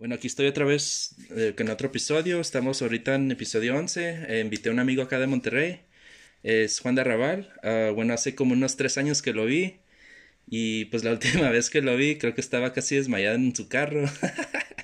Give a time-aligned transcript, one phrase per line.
[0.00, 2.40] Bueno, aquí estoy otra vez eh, con otro episodio.
[2.40, 4.28] Estamos ahorita en episodio 11.
[4.28, 5.82] Eh, invité a un amigo acá de Monterrey.
[6.42, 7.52] Es Juan de Arrabal.
[7.62, 9.78] Ah, bueno, hace como unos tres años que lo vi.
[10.48, 13.68] Y pues la última vez que lo vi, creo que estaba casi desmayado en su
[13.68, 14.06] carro.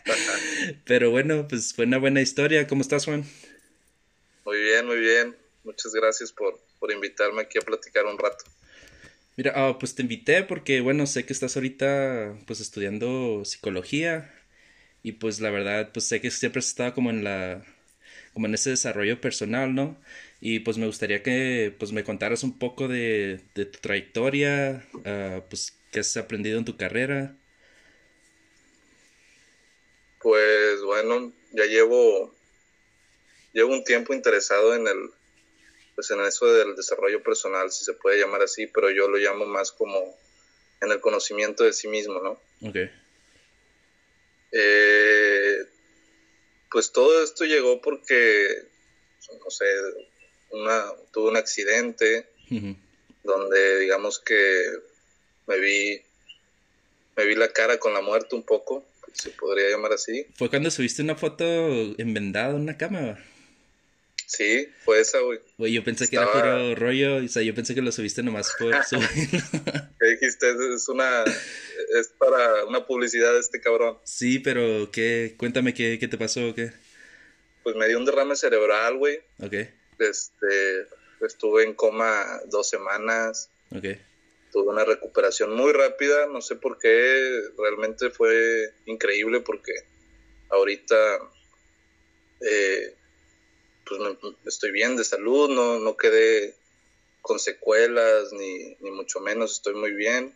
[0.85, 2.67] Pero bueno, pues fue una buena historia.
[2.67, 3.24] ¿Cómo estás, Juan?
[4.44, 5.35] Muy bien, muy bien.
[5.64, 8.44] Muchas gracias por, por invitarme aquí a platicar un rato.
[9.38, 14.35] Mira, ah, pues te invité porque, bueno, sé que estás ahorita pues estudiando psicología
[15.07, 17.64] y pues la verdad, pues sé que siempre has estado como en la,
[18.34, 19.97] como en ese desarrollo personal, ¿no?
[20.41, 25.42] Y pues me gustaría que pues me contaras un poco de, de tu trayectoria, uh,
[25.48, 27.37] pues qué has aprendido en tu carrera.
[30.20, 32.34] Pues bueno, ya llevo,
[33.52, 35.11] llevo un tiempo interesado en el,
[35.95, 39.47] pues en eso del desarrollo personal, si se puede llamar así, pero yo lo llamo
[39.47, 40.00] más como
[40.80, 42.41] en el conocimiento de sí mismo, ¿no?
[42.69, 43.05] Ok.
[44.52, 45.59] Eh,
[46.70, 48.48] pues todo esto llegó porque,
[49.42, 49.64] no sé,
[50.50, 52.28] una, tuve un accidente
[53.22, 54.62] donde digamos que
[55.47, 56.02] me vi,
[57.17, 60.27] me vi la cara con la muerte un poco, se podría llamar así.
[60.34, 61.44] ¿Fue cuando subiste una foto
[61.98, 63.19] envendada en una cama?
[64.27, 65.39] Sí, fue esa, güey.
[65.56, 68.52] Güey, yo pensé que era puro rollo, o sea, yo pensé que lo subiste nomás
[68.58, 69.41] por subirlo.
[70.00, 70.50] ¿Qué dijiste?
[70.74, 71.24] Es una,
[71.95, 73.98] es para una publicidad de este cabrón.
[74.05, 75.34] Sí, pero ¿qué?
[75.37, 76.73] Cuéntame qué, qué te pasó o qué.
[77.62, 79.20] Pues me dio un derrame cerebral, güey.
[79.41, 79.55] Ok.
[79.98, 80.87] Este,
[81.20, 83.51] estuve en coma dos semanas.
[83.75, 83.84] Ok.
[84.53, 89.73] Tuve una recuperación muy rápida, no sé por qué, realmente fue increíble porque
[90.48, 90.97] ahorita
[92.41, 92.95] eh,
[93.84, 94.01] pues
[94.47, 96.55] estoy bien de salud, no, no quedé
[97.20, 100.33] con secuelas, ni, ni mucho menos, estoy muy bien.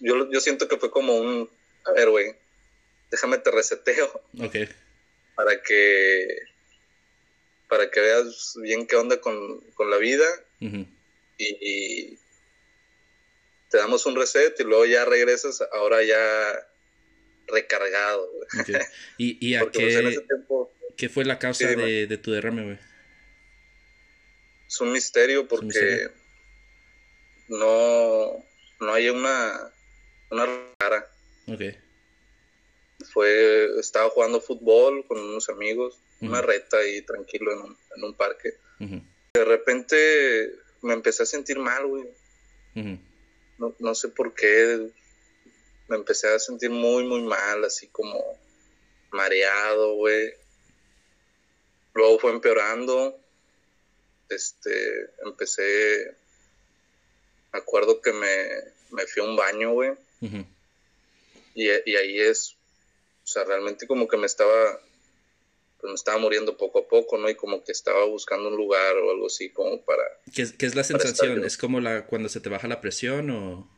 [0.00, 1.50] Yo, yo siento que fue como un,
[1.84, 2.34] a ver, güey,
[3.10, 4.22] déjame te reseteo.
[4.38, 4.56] Ok.
[5.34, 6.26] Para que,
[7.68, 10.26] para que veas bien qué onda con, con la vida.
[11.38, 12.18] y,
[13.70, 16.66] te damos un reset y luego ya regresas, ahora ya
[17.46, 18.28] recargado.
[18.60, 18.80] Okay.
[19.16, 20.24] ¿Y, y a pues, qué,
[20.96, 22.78] ¿Qué fue la causa de, de, tu derrame, güey?
[24.66, 26.10] Es un misterio porque
[27.48, 28.44] no,
[28.80, 29.72] no hay una,
[30.30, 30.46] una
[30.78, 31.10] rara.
[31.46, 31.60] Ok.
[33.12, 38.14] Fue, estaba jugando fútbol con unos amigos, una reta ahí tranquilo en un, en un
[38.14, 38.54] parque.
[38.78, 40.52] De repente
[40.82, 42.08] me empecé a sentir mal, güey.
[43.58, 44.90] no, no sé por qué.
[45.88, 48.22] Me empecé a sentir muy, muy mal, así como
[49.10, 50.34] mareado, güey.
[51.94, 53.18] Luego fue empeorando.
[54.28, 56.16] Este, empecé,
[57.58, 58.48] acuerdo que me,
[58.90, 59.92] me fui a un baño, güey.
[61.54, 62.56] y, y, ahí es,
[63.24, 64.80] o sea, realmente como que me estaba,
[65.80, 67.28] pues me estaba muriendo poco a poco, ¿no?
[67.28, 70.02] Y como que estaba buscando un lugar o algo así como para...
[70.34, 71.44] ¿Qué, qué es la sensación?
[71.44, 73.68] ¿Es como la cuando se te baja la presión o...?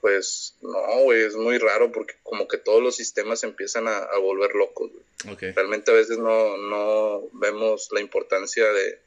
[0.00, 4.54] pues no, güey, es muy raro porque como que todos los sistemas empiezan a, volver
[4.54, 4.90] locos.
[5.32, 5.52] Okay.
[5.52, 9.00] Realmente a veces no, no vemos la importancia de,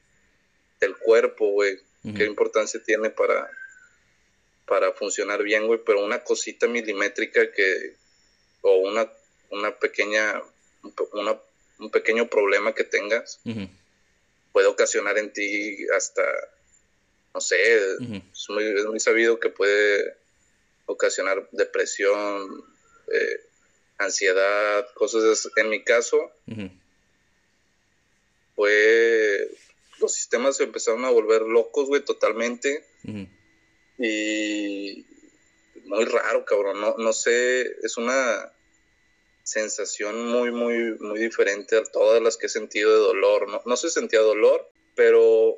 [0.80, 3.50] del cuerpo, güey, qué importancia tiene para,
[4.66, 7.96] para funcionar bien, güey, pero una cosita milimétrica que,
[8.62, 9.12] o una,
[9.50, 10.42] una pequeña,
[11.14, 11.40] una,
[11.80, 13.40] un pequeño problema que tengas,
[14.52, 16.24] puede ocasionar en ti hasta,
[17.34, 18.00] no sé, es,
[18.50, 20.16] muy, es muy sabido que puede
[20.86, 22.64] ocasionar depresión,
[23.12, 23.42] eh,
[23.98, 25.50] ansiedad, cosas.
[25.56, 26.32] En mi caso,
[28.56, 29.50] fue.
[30.02, 32.84] Los sistemas se empezaron a volver locos, güey, totalmente.
[33.98, 35.06] Y.
[35.86, 36.82] Muy raro, cabrón.
[36.82, 38.52] No, no sé, es una
[39.44, 43.50] sensación muy, muy, muy diferente a todas las que he sentido de dolor.
[43.50, 45.58] No, no se sentía dolor, pero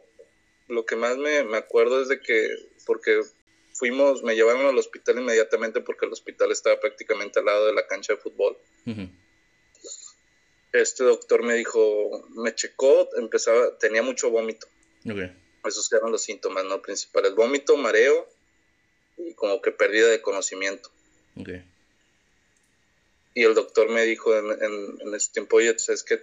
[0.67, 2.49] lo que más me, me acuerdo es de que,
[2.85, 3.21] porque
[3.73, 7.85] fuimos, me llevaron al hospital inmediatamente porque el hospital estaba prácticamente al lado de la
[7.87, 8.57] cancha de fútbol.
[10.73, 14.67] Este doctor me dijo, me checó, empezaba, tenía mucho vómito.
[15.63, 18.27] Esos eran los síntomas no principales, vómito, mareo
[19.17, 20.89] y como que pérdida de conocimiento.
[23.35, 26.21] Y el doctor me dijo en, ese tiempo, oye, es que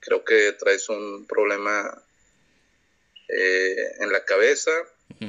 [0.00, 2.02] creo que traes un problema
[3.28, 4.70] eh, en la cabeza,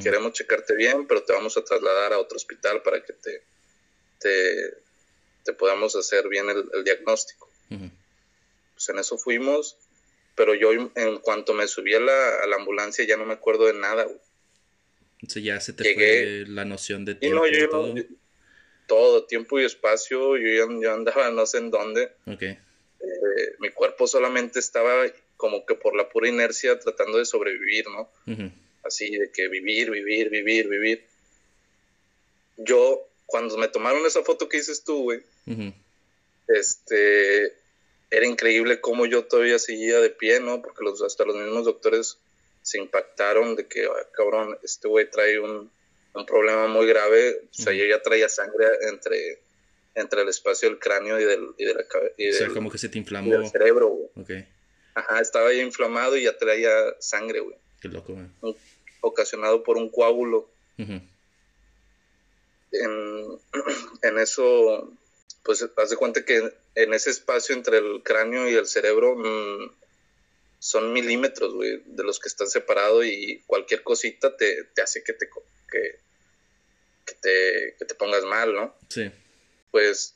[0.02, 3.44] Queremos checarte bien, pero te vamos a trasladar a otro hospital para que te,
[4.20, 7.50] te, podamos hacer bien el, diagnóstico.
[8.80, 9.76] Pues en eso fuimos,
[10.36, 14.08] pero yo en cuanto me subí a la, ambulancia ya no me acuerdo de nada.
[15.22, 17.46] ya se te fue la noción de tiempo.
[17.46, 18.06] Y no, yo,
[18.88, 22.14] todo, tiempo y espacio, yo ya, andaba no sé en dónde.
[22.26, 22.52] Okay.
[22.52, 28.10] Eh, mi cuerpo solamente estaba como que por la pura inercia tratando de sobrevivir, ¿no?
[28.86, 31.06] Así de que vivir, vivir, vivir, vivir.
[32.56, 35.22] Yo, cuando me tomaron esa foto que dices tú, güey,
[36.48, 37.59] este,
[38.12, 40.62] era increíble cómo yo todavía seguía de pie, ¿no?
[40.62, 42.18] Porque los, hasta los mismos doctores
[42.62, 45.72] se impactaron de que, cabrón, este güey trae un,
[46.14, 47.42] un, problema muy grave.
[47.52, 49.40] O sea, yo ya traía sangre entre
[49.96, 52.14] entre el espacio del cráneo y del, y de la cabeza.
[52.18, 53.34] O sea, como que se te inflamó.
[53.34, 54.46] el cerebro, güey.
[54.96, 57.56] Ajá, estaba ya inflamado y ya traía sangre, güey.
[57.82, 58.56] Qué loco, güey.
[59.02, 60.50] Ocasionado por un coágulo.
[60.78, 61.02] en,
[64.02, 64.92] en, eso,
[65.44, 66.54] pues, haz de cuenta que
[66.84, 69.72] en ese espacio entre el cráneo y el cerebro mm,
[70.60, 75.14] son milímetros, güey, de los que están separados y cualquier cosita te, te hace que
[75.14, 75.30] te,
[75.72, 76.00] que,
[77.06, 78.76] que, te, que te pongas mal, ¿no?
[78.90, 79.12] Sí
[79.72, 80.16] pues,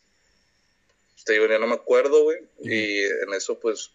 [1.25, 2.39] te digo, ya no me acuerdo, güey.
[2.61, 3.91] Y en eso, pues,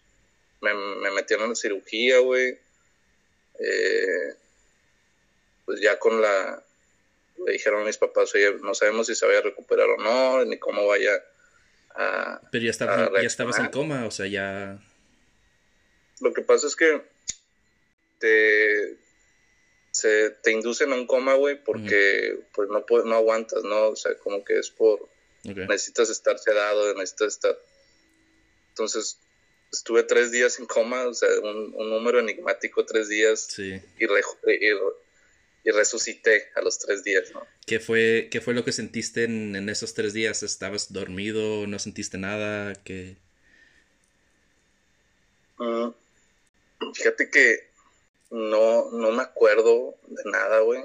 [0.61, 0.73] me,
[1.11, 2.57] metieron en cirugía, güey.
[3.59, 4.35] Eh,
[5.65, 6.63] pues ya con la...
[7.45, 10.43] Le dijeron a mis papás, oye, no sabemos si se vaya a recuperar o no,
[10.43, 11.11] ni cómo vaya
[11.95, 12.41] a...
[12.51, 14.79] Pero ya, estaba, ya estabas en coma, o sea, ya...
[16.21, 17.01] Lo que pasa es que
[18.19, 18.97] te,
[19.91, 23.87] se, te inducen a un coma, güey, porque pues no, no aguantas, ¿no?
[23.89, 25.07] O sea, como que es por
[25.43, 27.57] Necesitas estar sedado, necesitas estar...
[28.69, 29.17] Entonces,
[29.71, 33.57] estuve tres días en coma, o sea, un, número enigmático, tres días.
[33.57, 34.07] Y, y,
[35.71, 37.45] resucité a los tres días, ¿no?
[37.65, 40.43] ¿Qué fue, qué fue lo que sentiste en, esos tres días?
[40.43, 41.67] ¿Estabas dormido?
[41.67, 42.73] ¿No sentiste nada?
[42.83, 43.17] ¿Qué...
[45.57, 45.89] Mm,
[46.93, 47.69] fíjate que
[48.31, 50.83] no, no me acuerdo de nada, güey.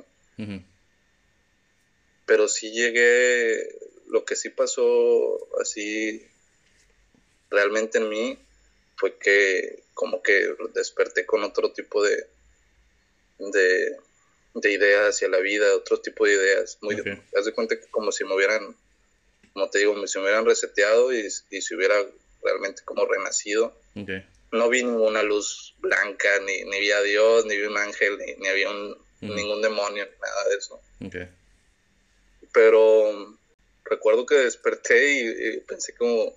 [2.27, 3.79] Pero sí llegué,
[4.09, 6.27] lo que sí pasó así
[7.51, 8.39] realmente en mí
[8.97, 12.27] fue que como que desperté con otro tipo de,
[13.39, 13.97] de,
[14.63, 16.79] ideas hacia la vida, otro tipo de ideas.
[16.81, 16.97] Muy,
[17.37, 18.77] Haz de cuenta que como si me hubieran,
[19.53, 21.97] como te digo, si me hubieran reseteado y, y si hubiera
[22.45, 23.75] realmente como renacido.
[24.53, 28.47] No vi ninguna luz blanca, ni, ni vi a Dios, ni vi un ángel, ni,
[28.47, 30.81] había un, ningún demonio, nada de eso.
[32.53, 33.37] Pero
[33.85, 36.33] recuerdo que desperté y, pensé como,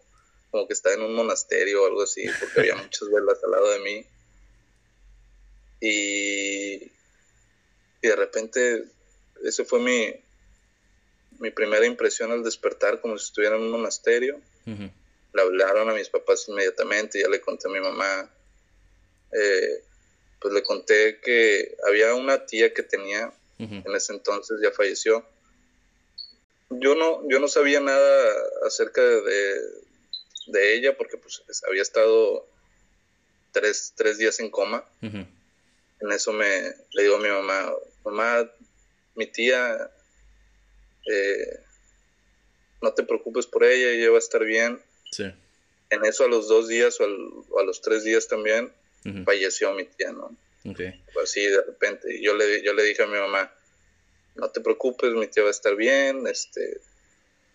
[0.50, 3.69] como que estaba en un monasterio o algo así, porque había muchas velas al lado
[3.72, 4.06] de mí.
[5.80, 6.92] Y,
[8.01, 8.85] y de repente,
[9.44, 10.13] ese fue mi,
[11.39, 14.39] mi primera impresión al despertar, como si estuviera en un monasterio.
[14.65, 18.29] Le hablaron a mis papás inmediatamente, ya le conté a mi mamá.
[19.31, 19.83] Eh,
[20.39, 25.25] pues le conté que había una tía que tenía, en ese entonces ya falleció,
[26.69, 28.33] yo no, yo no sabía nada
[28.65, 29.61] acerca de,
[30.47, 32.47] de ella porque pues había estado
[33.51, 34.85] tres, tres días en coma.
[35.99, 36.45] En eso me
[36.91, 37.73] le digo a mi mamá,
[38.05, 38.51] mamá,
[39.15, 39.89] mi tía,
[41.11, 41.59] eh,
[42.81, 44.79] no te preocupes por ella, ella va a estar bien.
[45.89, 47.05] En eso a los dos días o,
[47.59, 48.71] a los tres días también
[49.25, 50.35] falleció mi tía, ¿no?
[51.23, 52.21] Así de repente.
[52.21, 53.53] Yo le, yo le dije a mi mamá,
[54.35, 56.81] no te preocupes, mi tía va a estar bien, este,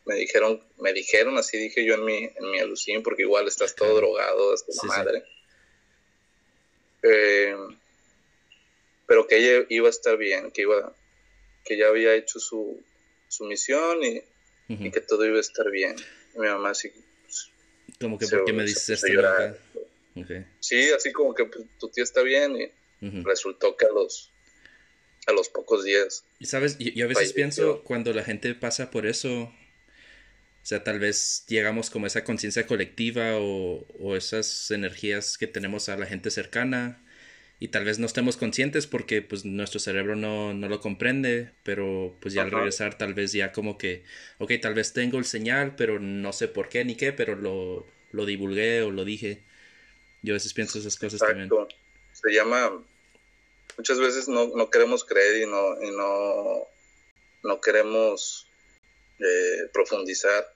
[0.06, 3.74] me dijeron, me dijeron, así dije yo en mi, en mi alucín, porque igual estás
[3.74, 5.24] todo drogado hasta la madre.
[7.02, 7.56] Eh,
[9.12, 10.96] pero que ella iba a estar bien, que iba,
[11.66, 12.82] que ya había hecho su,
[13.28, 15.96] su misión y, que todo iba a estar bien.
[16.34, 16.90] mi mamá así
[17.24, 17.50] pues,
[18.00, 19.58] como que porque me dices esto
[20.60, 24.30] sí así como que pues, tu tía está bien y resultó que a los
[25.26, 26.24] a los pocos días.
[26.38, 29.52] Y sabes, yo, a veces pienso cuando la gente pasa por eso, o
[30.62, 35.90] sea, tal vez llegamos como a esa conciencia colectiva o, o, esas energías que tenemos
[35.90, 37.04] a la gente cercana
[37.62, 42.12] y tal vez no estemos conscientes porque pues nuestro cerebro no, no lo comprende, pero
[42.20, 44.02] pues ya al regresar tal vez ya como que,
[44.38, 47.86] ok, tal vez tengo el señal, pero no sé por qué ni qué, pero lo,
[48.10, 49.44] lo divulgué o lo dije.
[50.22, 51.48] Yo a veces pienso esas cosas también.
[52.12, 52.84] Se llama
[53.78, 56.66] muchas veces no, no queremos creer y no, y no,
[57.44, 58.48] no queremos
[59.20, 60.52] eh, profundizar.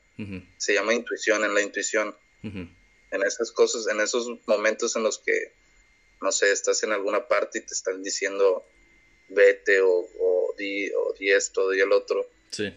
[0.57, 2.17] Se llama intuición, en la intuición.
[2.43, 5.53] En esas cosas, en esos momentos en los que,
[6.21, 8.65] no sé, estás en alguna parte y te están diciendo
[9.29, 12.29] vete o, o, di, o di esto, di el otro.
[12.51, 12.73] Sí.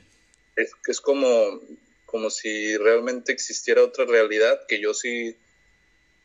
[0.56, 1.62] Es, es como,
[2.06, 5.38] como si realmente existiera otra realidad que yo sí,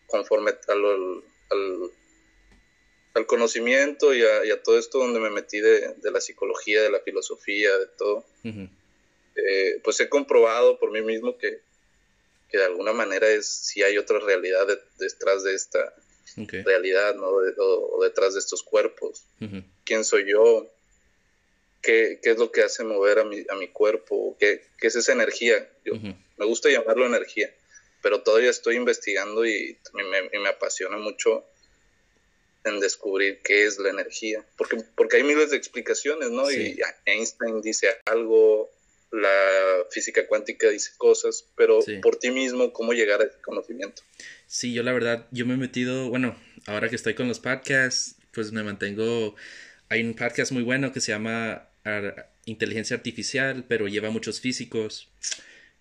[0.06, 1.90] conforme al, al
[3.14, 7.76] al conocimiento y a, todo esto donde me metí de, la psicología, de la filosofía,
[7.78, 11.60] de todo, eh, pues he comprobado por mí mismo que,
[12.50, 14.66] que de alguna manera es si hay otra realidad
[14.98, 15.94] detrás de esta
[16.64, 17.28] realidad, ¿no?
[17.28, 19.24] o, detrás de estos cuerpos.
[19.84, 20.70] ¿Quién soy yo?
[21.82, 24.36] ¿Qué, ¿Qué, es lo que hace mover a mi, a mi cuerpo?
[24.40, 25.68] ¿Qué, ¿Qué, es esa energía?
[25.84, 27.52] Yo, Me gusta llamarlo energía,
[28.02, 30.04] pero todavía estoy investigando y me,
[30.40, 31.44] me apasiona mucho
[32.64, 36.50] en descubrir qué es la energía, porque, porque hay miles de explicaciones, ¿no?
[36.50, 38.70] Y Einstein dice algo,
[39.14, 44.02] la física cuántica dice cosas, pero por ti mismo, ¿cómo llegar a ese conocimiento?
[44.46, 48.16] Sí, yo la verdad, yo me he metido, bueno, ahora que estoy con los podcasts,
[48.32, 49.36] pues me mantengo,
[49.88, 51.68] hay un podcast muy bueno que se llama
[52.44, 55.08] Inteligencia Artificial, pero lleva muchos físicos,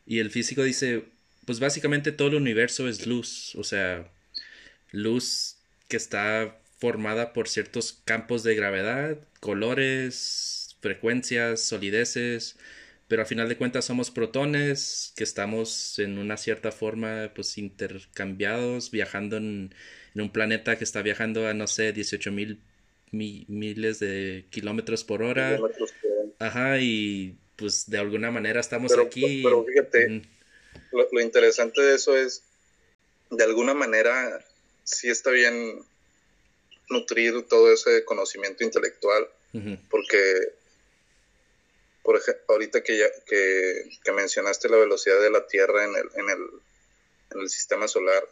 [0.05, 1.05] y el físico dice,
[1.45, 4.11] pues básicamente todo el universo es luz, o sea,
[4.91, 12.57] luz que está formada por ciertos campos de gravedad, colores, frecuencias, solideces,
[13.13, 18.89] pero al final de cuentas somos protones que estamos en una cierta forma pues intercambiados
[18.89, 19.75] viajando en,
[20.15, 22.59] un planeta que está viajando a no sé 18 mil
[23.11, 25.59] miles de kilómetros por hora.
[26.39, 29.43] Ajá y pues de alguna manera estamos aquí.
[29.43, 30.23] pero fíjate
[30.91, 32.41] lo, interesante de eso es
[33.29, 34.43] de alguna manera
[34.85, 35.85] sí está bien
[36.89, 39.27] nutrir todo ese conocimiento intelectual
[39.91, 40.17] porque
[42.03, 46.29] por ejemplo, ahorita que, ya, que, mencionaste la velocidad de la Tierra en el, en
[46.29, 46.49] el,
[47.31, 48.27] en el sistema solar,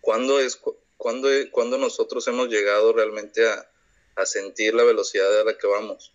[0.00, 0.60] ¿cuándo, es,
[0.96, 3.66] cuándo, cuando nosotros hemos llegado realmente a,
[4.16, 6.12] a, sentir la velocidad a la que vamos?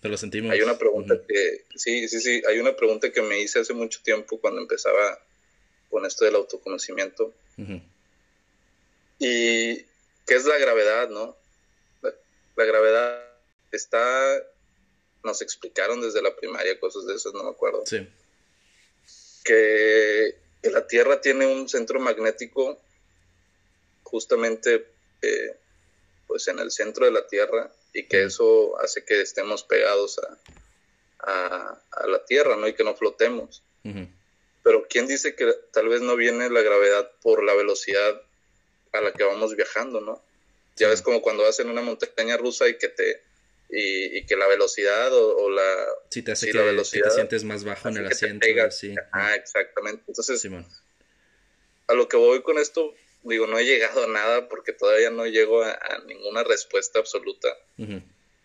[0.00, 0.52] Pero lo sentimos.
[0.52, 4.00] Hay una pregunta que, sí, sí, sí, hay una pregunta que me hice hace mucho
[4.04, 5.20] tiempo cuando empezaba
[5.90, 7.34] con esto del autoconocimiento.
[9.18, 9.76] Y
[10.26, 11.36] qué es la gravedad, ¿no?
[12.56, 13.22] la gravedad
[13.72, 14.42] está
[15.26, 17.84] nos explicaron desde la primaria cosas de esas, no me acuerdo.
[17.84, 18.08] Sí.
[19.44, 22.80] Que, la Tierra tiene un centro magnético
[24.02, 24.86] justamente
[25.22, 25.56] eh,
[26.26, 31.80] pues en el centro de la Tierra y que eso hace que estemos pegados a,
[31.92, 32.66] a, la Tierra, ¿no?
[32.66, 33.62] Y que no flotemos.
[34.64, 38.20] Pero ¿quién dice que tal vez no viene la gravedad por la velocidad
[38.92, 40.20] a la que vamos viajando, ¿no?
[40.74, 43.22] Ya ves como cuando vas en una montaña rusa y que te
[43.70, 45.86] y, que la velocidad o, la...
[46.10, 48.46] Sí, te hace que, te sientes más bajo en el asiento.
[48.70, 48.94] sí.
[49.12, 50.04] Ah, exactamente.
[50.06, 50.46] Entonces,
[51.88, 55.26] a lo que voy con esto, digo, no he llegado a nada porque todavía no
[55.26, 57.48] llego a, ninguna respuesta absoluta.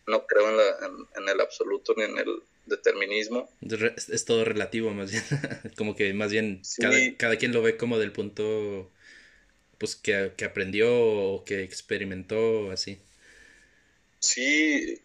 [0.07, 3.49] No creo en, la, en, el absoluto ni en el determinismo.
[3.61, 5.23] Es, todo relativo, más bien.
[5.77, 8.91] como que más bien cada, cada, quien lo ve como del punto
[9.77, 12.99] pues que, que aprendió o que experimentó así.
[14.19, 15.01] Sí,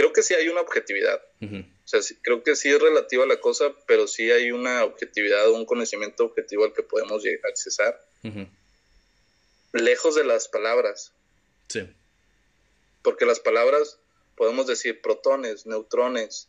[0.00, 1.20] creo que sí hay una objetividad.
[1.42, 5.66] O sea, creo que sí es relativa la cosa, pero sí hay una objetividad, un
[5.66, 8.02] conocimiento objetivo al que podemos accesar.
[9.74, 11.12] Lejos de las palabras.
[11.68, 11.86] Sí.
[13.02, 13.98] Porque las palabras
[14.36, 16.48] podemos decir protones, neutrones,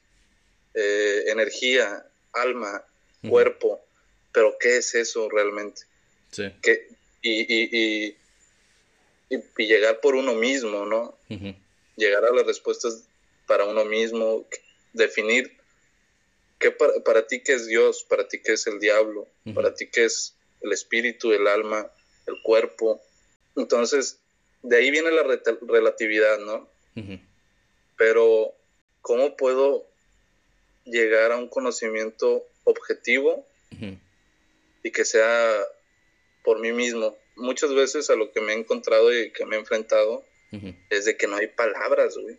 [0.73, 2.85] eh, energía, alma,
[3.27, 3.81] cuerpo,
[4.31, 5.81] pero ¿qué es eso realmente?
[6.31, 6.43] Sí.
[7.21, 8.15] y, y,
[9.29, 11.17] y, y, llegar por uno mismo, ¿no?
[11.97, 13.03] Llegar a las respuestas
[13.51, 14.47] para uno mismo,
[14.93, 15.57] definir
[16.57, 20.05] qué para, ti qué es Dios, para ti qué es el diablo, para ti qué
[20.05, 21.91] es el espíritu, el alma,
[22.27, 23.01] el cuerpo.
[23.57, 24.21] Entonces,
[24.63, 25.23] de ahí viene la
[25.67, 26.69] relatividad, ¿no?
[27.97, 28.53] Pero,
[29.01, 29.85] ¿cómo puedo
[30.85, 33.45] llegar a un conocimiento objetivo
[34.81, 35.61] y que sea
[36.41, 37.17] por mí mismo?
[37.35, 40.23] Muchas veces a lo que me he encontrado y que me he enfrentado
[40.89, 42.37] es de que no hay palabras, güey.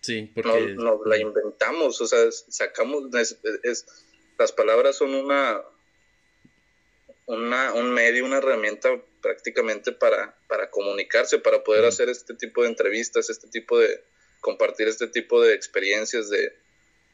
[0.00, 0.74] Sí, porque...
[0.74, 3.04] Nos, la inventamos, o sea, sacamos,
[3.62, 3.86] es,
[4.38, 5.60] las palabras son una,
[7.26, 8.90] una, un medio, una herramienta
[9.20, 14.02] prácticamente para, para comunicarse, para poder hacer este tipo de entrevistas, este tipo de,
[14.40, 16.52] compartir este tipo de experiencias, de,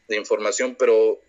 [0.09, 1.21] de información, pero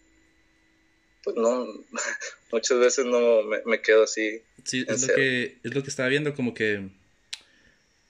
[1.24, 1.68] pues no,
[2.52, 4.42] muchas veces no me, quedo así.
[4.64, 6.90] Sí, es lo, que, es lo que estaba viendo, como que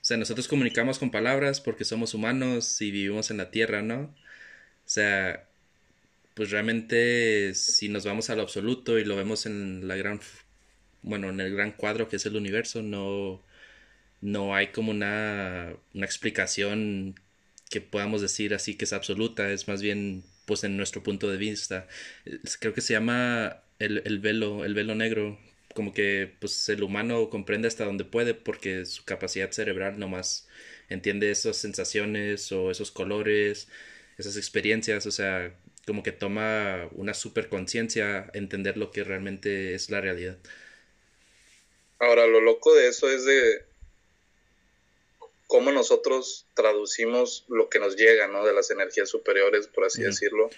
[0.06, 4.02] sea, nosotros comunicamos con palabras porque somos humanos y vivimos en la Tierra, ¿no?
[4.02, 4.14] O
[4.86, 5.48] sea,
[6.34, 10.20] pues realmente si nos vamos a lo absoluto y lo vemos en la gran,
[11.02, 13.42] bueno, en el gran cuadro que es el universo, no,
[14.20, 17.16] no hay como una, una explicación
[17.70, 21.38] que podamos decir así que es absoluta, es más bien pues en nuestro punto de
[21.38, 21.88] vista.
[22.60, 25.38] Creo que se llama el, el velo, el velo negro,
[25.76, 30.48] como que pues el humano comprende hasta donde puede porque su capacidad cerebral nomás
[30.88, 33.68] entiende esas sensaciones o esos colores,
[34.16, 35.54] esas experiencias, o sea,
[35.86, 40.38] como que toma una super conciencia entender lo que realmente es la realidad.
[41.98, 43.66] Ahora, lo loco de eso es de
[45.46, 48.46] cómo nosotros traducimos lo que nos llega, ¿no?
[48.46, 50.48] De las energías superiores, por así decirlo.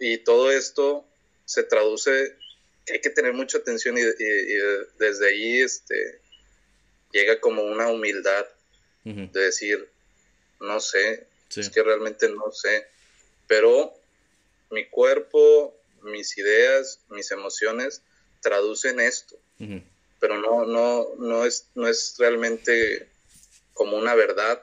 [0.00, 1.06] y todo esto
[1.46, 2.36] se traduce
[2.84, 4.02] que hay que tener mucha atención y,
[4.98, 6.20] desde ahí este,
[7.12, 8.46] llega como una humildad
[9.04, 9.88] de decir,
[10.60, 12.86] no sé, es que realmente no sé,
[13.48, 13.92] pero
[14.70, 18.02] mi cuerpo, mis ideas, mis emociones
[18.40, 19.36] traducen esto,
[20.20, 23.08] pero no, no, no, es, no es realmente
[23.74, 24.62] como una verdad,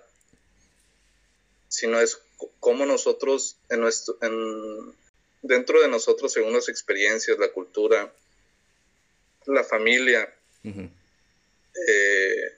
[1.68, 2.20] sino es
[2.60, 4.94] como nosotros en nuestro, en,
[5.41, 8.13] dentro de nosotros, según las experiencias, la cultura,
[9.46, 12.53] la familia, eh,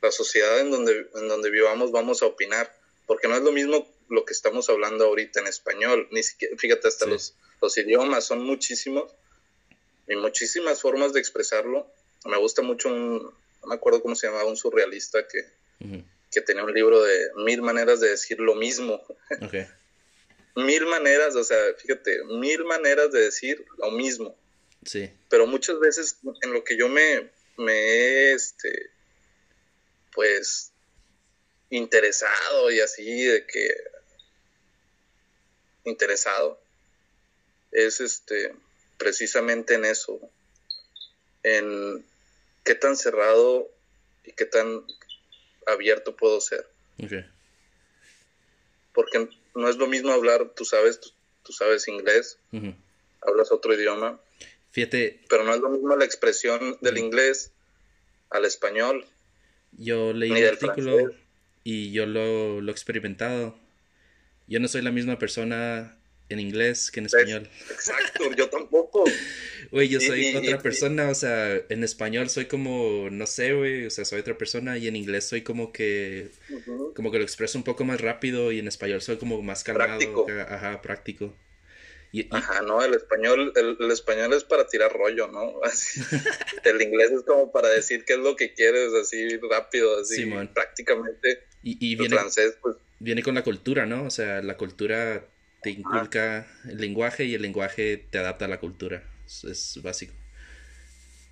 [0.00, 2.74] la sociedad en donde, en donde vivamos, vamos a opinar,
[3.06, 6.88] porque no es lo mismo lo que estamos hablando ahorita en español, ni siquiera, fíjate,
[6.88, 9.14] hasta los, los idiomas son muchísimos
[10.08, 11.90] y muchísimas formas de expresarlo.
[12.26, 13.22] Me gusta mucho un,
[13.62, 15.98] no me acuerdo cómo se llamaba, un surrealista que,
[16.30, 19.02] que tenía un libro de mil maneras de decir lo mismo.
[20.54, 24.36] Mil maneras, o sea, fíjate, mil maneras de decir lo mismo.
[24.84, 25.10] Sí.
[25.28, 28.90] Pero muchas veces en lo que yo me, me he, este,
[30.12, 30.72] pues,
[31.70, 33.74] interesado y así, de que,
[35.84, 36.60] interesado,
[37.70, 38.54] es este,
[38.98, 40.20] precisamente en eso,
[41.42, 42.04] en
[42.64, 43.70] qué tan cerrado
[44.24, 44.84] y qué tan
[45.66, 46.66] abierto puedo ser.
[48.92, 51.00] Porque no es lo mismo hablar, tú sabes,
[51.42, 52.38] tú, sabes inglés,
[53.20, 54.20] hablas otro idioma.
[54.70, 55.20] Fíjate.
[55.28, 57.52] Pero no es lo mismo la expresión del inglés
[58.30, 59.04] al español.
[59.72, 61.10] Yo leí un artículo
[61.64, 63.54] y yo lo, lo he experimentado.
[64.46, 65.96] Yo no soy la misma persona
[66.28, 67.48] en inglés que en español.
[67.70, 69.04] Exacto, yo tampoco.
[69.72, 73.90] Güey, yo soy otra persona, o sea, en español soy como, no sé, güey, o
[73.90, 76.28] sea, soy otra persona y en inglés soy como que,
[76.94, 79.98] como que lo expreso un poco más rápido y en español soy como más calmado.
[79.98, 80.26] Práctico.
[80.46, 81.34] Ajá, práctico.
[82.28, 85.54] Ajá, no, el español, el, español es para tirar rollo, ¿no?
[86.64, 91.44] el inglés es como para decir qué es lo que quieres, así rápido, así prácticamente.
[91.62, 92.76] Y, y viene, francés, pues.
[92.98, 94.04] Viene con la cultura, ¿no?
[94.04, 95.24] O sea, la cultura
[95.62, 99.02] te inculca el lenguaje y el lenguaje te adapta a la cultura.
[99.26, 100.14] Es, básico.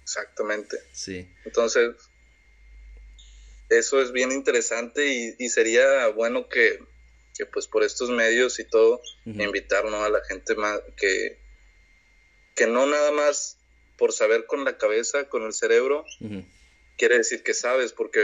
[0.02, 0.76] Exactamente.
[0.92, 1.28] Sí.
[1.44, 1.94] Entonces,
[3.68, 6.80] eso es bien interesante y, sería bueno que,
[7.52, 11.38] pues por estos medios y todo, invitar a la gente más que,
[12.56, 13.58] que no nada más
[13.96, 16.04] por saber con la cabeza, con el cerebro,
[16.96, 18.20] quiere decir que sabes, porque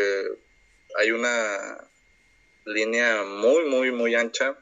[0.98, 1.88] hay una
[2.64, 4.58] línea muy, muy, muy ancha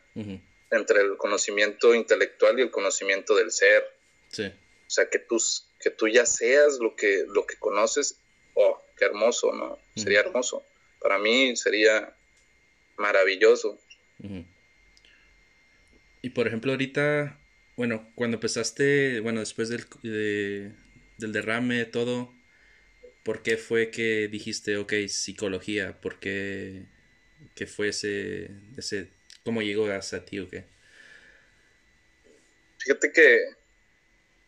[0.70, 3.84] entre el conocimiento intelectual y el conocimiento del ser.
[4.30, 4.52] Sí.
[4.86, 5.38] O sea, que tú,
[5.80, 8.18] que tú ya seas lo que, lo que conoces,
[8.54, 9.78] oh, qué hermoso, ¿no?
[9.96, 10.64] Sería hermoso.
[11.00, 12.14] Para mí sería
[12.96, 13.78] maravilloso.
[16.22, 17.38] Y por ejemplo, ahorita,
[17.76, 19.84] bueno, cuando empezaste, bueno, después del,
[21.18, 22.32] del derrame, todo,
[23.24, 26.00] ¿por qué fue que dijiste, ok, psicología?
[26.00, 26.86] ¿Por qué,
[27.54, 29.10] qué fue ese, ese
[29.44, 30.64] ¿Cómo llegó hasta ti o qué?
[32.78, 33.40] Fíjate que,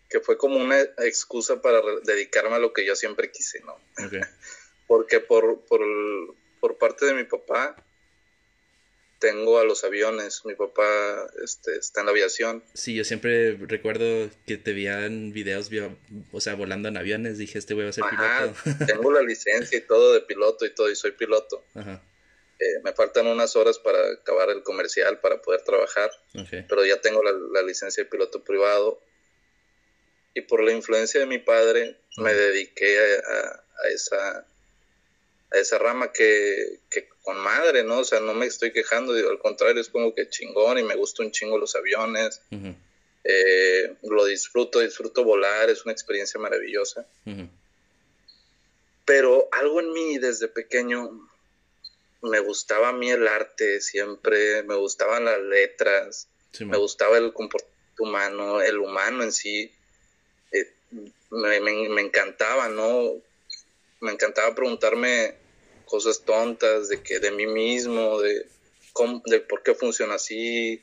[0.08, 3.78] que fue como una excusa para dedicarme a lo que yo siempre quise, ¿no?
[4.86, 5.80] Porque por, por,
[6.60, 7.76] por parte de mi papá
[9.18, 10.44] tengo a los aviones.
[10.44, 12.62] Mi papá este, está en la aviación.
[12.74, 15.70] Sí, yo siempre recuerdo que te veían videos,
[16.32, 17.38] o sea, volando en aviones.
[17.38, 18.86] Dije, este güey va a ser piloto.
[18.86, 21.64] tengo la licencia y todo de piloto y todo, y soy piloto.
[21.74, 22.00] Ajá.
[22.58, 26.10] Eh, me faltan unas horas para acabar el comercial para poder trabajar,
[26.66, 28.98] pero ya tengo la, licencia de piloto privado.
[30.36, 34.46] Y por la influencia de mi padre me dediqué a, esa
[35.50, 36.80] a esa rama que,
[37.22, 38.00] con madre, ¿no?
[38.00, 41.22] O sea, no me estoy quejando, al contrario, es como que chingón y me gusta
[41.22, 42.42] un chingo los aviones.
[43.24, 47.06] Eh, lo disfruto, disfruto volar, es una experiencia maravillosa.
[49.06, 51.30] Pero algo en mí desde pequeño
[52.20, 56.28] me gustaba a mí el arte siempre, me gustaban las letras,
[56.60, 59.72] me gustaba el comportamiento humano, el humano en sí.
[60.92, 63.22] Eh, me, encantaba, ¿no?
[64.00, 65.34] Me encantaba preguntarme
[65.84, 68.46] cosas tontas de que de mí mismo, de,
[68.92, 70.82] cómo, de por qué funciona así,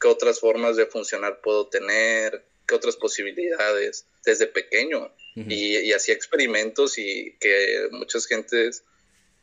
[0.00, 5.12] qué otras formas de funcionar puedo tener, qué otras posibilidades desde pequeño.
[5.34, 8.84] y, y hacía experimentos y que muchas gentes,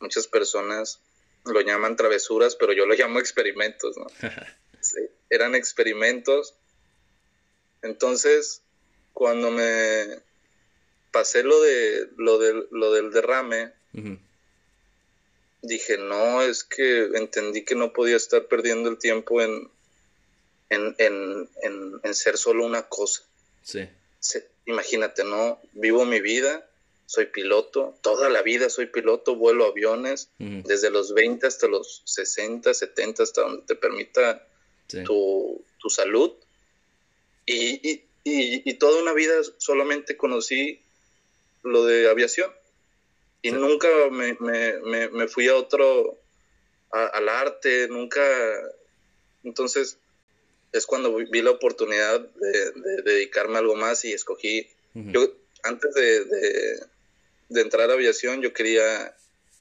[0.00, 0.98] muchas personas
[1.44, 4.06] lo llaman travesuras, pero yo lo llamo experimentos, ¿no?
[5.30, 6.54] eran experimentos.
[7.82, 8.62] Entonces,
[9.14, 10.18] cuando me
[11.10, 13.72] pasé lo de lo del, lo del derrame,
[15.62, 19.70] dije, no, es que entendí que no podía estar perdiendo el tiempo en,
[20.68, 21.48] en, en,
[22.02, 23.22] en, ser solo una cosa.
[23.62, 23.88] Sí.
[24.66, 25.60] imagínate, ¿no?
[25.72, 26.68] Vivo mi vida,
[27.06, 32.74] soy piloto, toda la vida soy piloto, vuelo aviones, desde los 20 hasta los 60,
[32.74, 34.46] 70, hasta donde te permita
[35.04, 36.32] tu, tu, salud.
[37.46, 40.80] Y, y, y, toda una vida solamente conocí
[41.62, 42.50] lo de aviación.
[43.42, 46.18] Y nunca me, me, me, fui a otro,
[46.90, 48.22] al arte, nunca.
[49.42, 49.98] Entonces,
[50.72, 54.70] es cuando vi la oportunidad de, dedicarme a algo más y escogí.
[54.94, 55.30] Yo,
[55.62, 56.24] antes de,
[57.48, 59.14] de, entrar a aviación, yo quería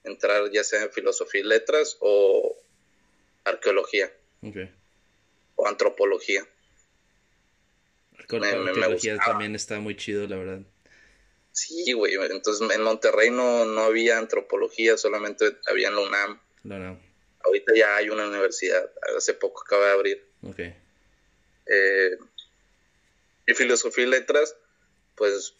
[0.06, 2.56] entrar ya sea en filosofía y letras o
[3.44, 4.12] arqueología.
[5.56, 6.48] O antropología.
[8.30, 10.60] Arqueología también está muy chido, la verdad.
[11.52, 12.16] Sí, güey.
[12.32, 16.42] Entonces en Monterrey no, no había antropología, solamente había en la UNAM.
[16.64, 17.00] No,
[17.44, 18.90] Ahorita ya hay una universidad.
[19.18, 20.26] Hace poco acaba de abrir.
[20.44, 20.60] Ok.
[20.60, 22.18] Eh,
[23.46, 24.56] y filosofía y letras,
[25.16, 25.54] pues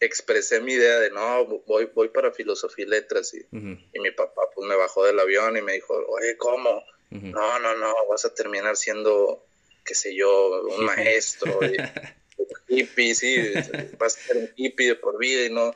[0.00, 3.34] expresé mi idea de no, voy, voy para filosofía y letras.
[3.34, 6.82] Y, y mi papá pues me bajó del avión y me dijo, oye, ¿cómo?
[7.10, 9.44] No, no, no, vas a terminar siendo,
[9.84, 11.60] qué sé yo, un maestro.
[12.68, 13.36] hippie, sí,
[13.98, 15.74] vas a ser un hippie de por vida y no.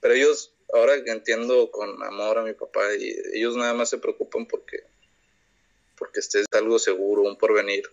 [0.00, 4.46] Pero ellos, ahora entiendo con amor a mi papá, y ellos nada más se preocupan
[4.46, 4.84] porque,
[5.98, 7.88] porque estés algo seguro, un porvenir.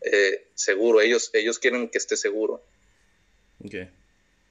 [0.00, 2.62] Eh, seguro, ellos, ellos quieren que esté seguro.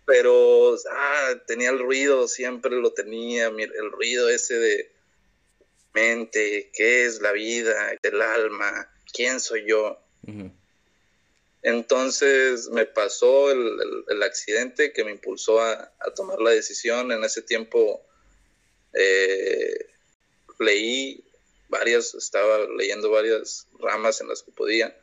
[0.06, 4.92] Pero ah, tenía el ruido, siempre lo tenía, el ruido ese de
[5.94, 10.00] mente, qué es la vida, el alma, quién soy yo.
[11.64, 17.12] Entonces me pasó el, accidente que me impulsó a, tomar la decisión.
[17.12, 18.02] En ese tiempo
[18.94, 19.88] eh,
[20.60, 21.24] leí
[21.70, 24.96] varias, estaba leyendo varias ramas en las que podía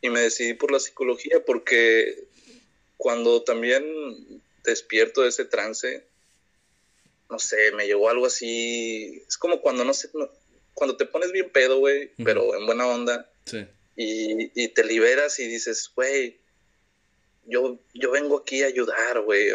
[0.00, 2.28] y me decidí por la psicología porque
[2.96, 6.04] cuando también despierto de ese trance,
[7.30, 10.10] no sé, me llegó algo así, es como cuando no sé,
[10.78, 13.30] cuando te pones bien pedo, güey, pero en buena onda.
[13.44, 13.66] Sí
[13.98, 16.38] y, te liberas y dices, güey,
[17.46, 19.48] yo, yo vengo aquí a ayudar, güey,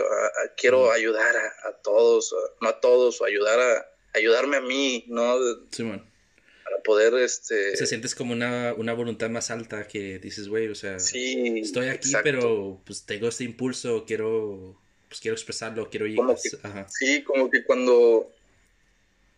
[0.57, 5.37] quiero ayudar a, todos, no a todos, o ayudar a, ayudarme a mí, ¿no?
[5.71, 6.09] Sí, man.
[6.65, 7.75] Para poder, este...
[7.77, 12.11] Se sientes como una, voluntad más alta que dices, güey, o sea, sí, estoy aquí,
[12.23, 16.19] pero pues tengo este impulso, quiero, pues quiero expresarlo, quiero ir.
[16.89, 18.29] Sí, como que cuando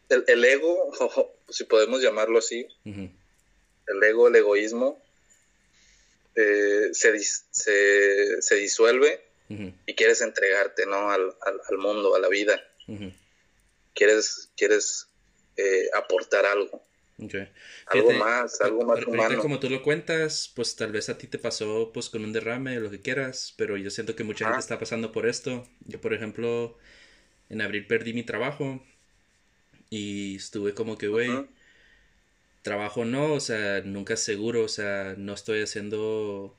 [0.10, 0.92] el, ego,
[1.50, 5.02] si podemos llamarlo así, el ego, el egoísmo,
[6.36, 11.10] eh, se, se, se, disuelve y quieres entregarte, ¿no?
[11.10, 11.34] Al,
[11.70, 12.62] al, mundo, a la vida.
[13.94, 15.08] Quieres, quieres
[15.56, 16.84] eh, aportar algo.
[17.88, 19.40] Algo más, algo más humano.
[19.40, 22.78] Como tú lo cuentas, pues tal vez a ti te pasó pues con un derrame
[22.78, 25.66] o lo que quieras, pero yo siento que mucha gente está pasando por esto.
[25.86, 26.78] Yo, por ejemplo,
[27.50, 28.84] en abril perdí mi trabajo
[29.90, 31.30] y estuve como que, güey,
[32.62, 36.58] trabajo no, o sea, nunca seguro, o sea, no estoy haciendo,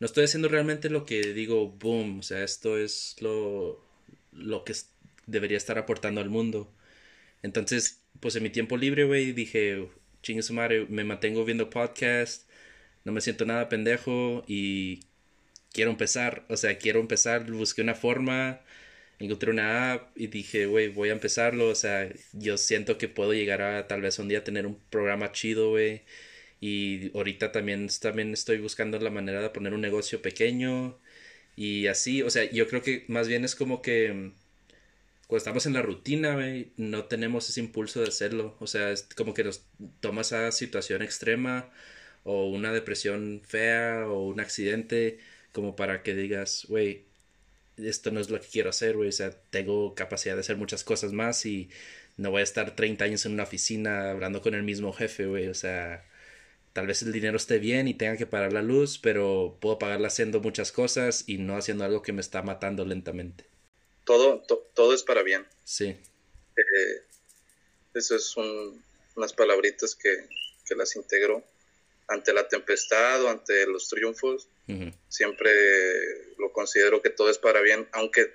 [0.00, 3.80] no estoy haciendo realmente lo que digo, boom, o sea, esto es lo,
[4.32, 4.74] lo que
[5.26, 6.72] debería estar aportando al mundo.
[7.42, 9.88] Entonces, pues en mi tiempo libre, güey, dije,
[10.22, 12.48] chingue su madre, me mantengo viendo podcast,
[13.04, 15.00] no me siento nada pendejo y
[15.72, 18.60] quiero empezar, o sea, quiero empezar, busqué una forma,
[19.18, 21.68] encontré una app y dije, güey, voy a empezarlo.
[21.68, 25.32] O sea, yo siento que puedo llegar a tal vez un día tener un programa
[25.32, 26.02] chido, güey.
[26.60, 30.98] Y ahorita también, también estoy buscando la manera de poner un negocio pequeño.
[31.56, 34.32] Y así, o sea, yo creo que más bien es como que mm,
[35.26, 38.56] cuando estamos en la rutina, güey, no tenemos ese impulso de hacerlo.
[38.60, 39.66] O sea, es como que nos
[40.00, 41.70] toma esa situación extrema
[42.24, 45.18] o una depresión fea o un accidente
[45.52, 47.05] como para que digas, güey,
[47.76, 49.08] esto no es lo que quiero hacer, güey.
[49.08, 51.68] O sea, tengo capacidad de hacer muchas cosas más y
[52.16, 55.48] no voy a estar 30 años en una oficina hablando con el mismo jefe, güey.
[55.48, 56.04] O sea,
[56.72, 60.08] tal vez el dinero esté bien y tenga que pagar la luz, pero puedo pagarla
[60.08, 63.44] haciendo muchas cosas y no haciendo algo que me está matando lentamente.
[64.04, 64.42] Todo,
[64.74, 65.46] todo es para bien.
[65.64, 65.86] Sí.
[66.56, 67.02] Eh,
[67.94, 68.34] eso es
[69.16, 70.28] unas palabritas que,
[70.66, 71.42] que las integro
[72.08, 74.48] ante la tempestad o ante los triunfos,
[75.08, 75.50] siempre
[76.38, 78.32] lo considero que todo es para bien, aunque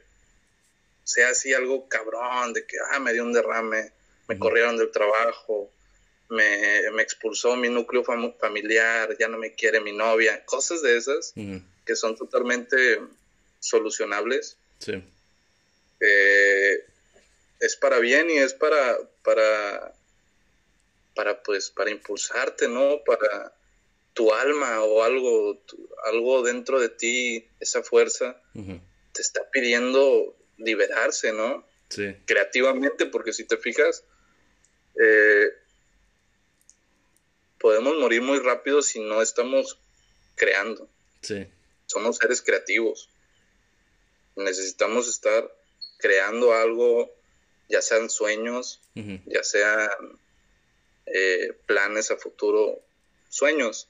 [1.04, 3.92] sea así algo cabrón, de que, ah, me dio un derrame,
[4.28, 5.72] me corrieron del trabajo,
[6.30, 11.34] me, expulsó mi núcleo familiar, ya no me quiere mi novia, cosas de esas
[11.86, 13.00] que son totalmente
[13.60, 14.58] solucionables.
[14.80, 15.04] Sí.
[16.00, 16.86] Eh,
[17.60, 19.94] es para bien y es para, para,
[21.16, 23.02] para, pues, para impulsarte, ¿no?
[23.06, 23.54] Para
[24.14, 25.62] tu alma o algo,
[26.06, 31.66] algo dentro de ti, esa fuerza, te está pidiendo liberarse, ¿no?
[31.90, 32.16] Sí.
[32.26, 34.04] Creativamente, porque si te fijas,
[35.02, 35.50] eh,
[37.60, 39.78] podemos morir muy rápido si no estamos
[40.36, 40.90] creando.
[41.22, 41.48] Sí.
[41.86, 43.10] Somos seres creativos.
[44.36, 45.50] Necesitamos estar
[45.98, 47.14] creando algo,
[47.70, 49.90] ya sean sueños, ya sean
[51.06, 52.82] eh, planes a futuro,
[53.30, 53.88] sueños.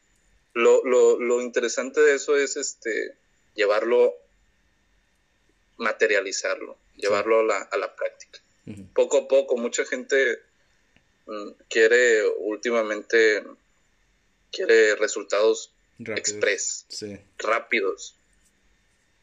[0.53, 3.15] Lo, lo, lo, interesante de eso es este
[3.55, 4.13] llevarlo,
[5.77, 8.39] materializarlo, llevarlo a, la, a la práctica.
[8.93, 10.39] Poco a poco, mucha gente
[11.25, 13.43] mm, quiere últimamente
[14.51, 16.85] quiere resultados express,
[17.37, 18.15] rápidos.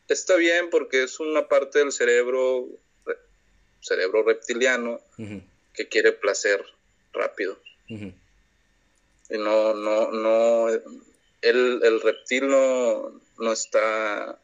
[0.09, 2.67] Está bien porque es una parte del cerebro,
[3.81, 5.01] cerebro reptiliano,
[5.75, 6.65] que quiere placer
[7.13, 7.59] rápido.
[7.89, 10.69] Y no, no, no,
[11.43, 14.39] el, el reptil no, no está,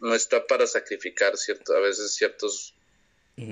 [0.00, 2.74] no está para sacrificar cierto, a veces ciertos,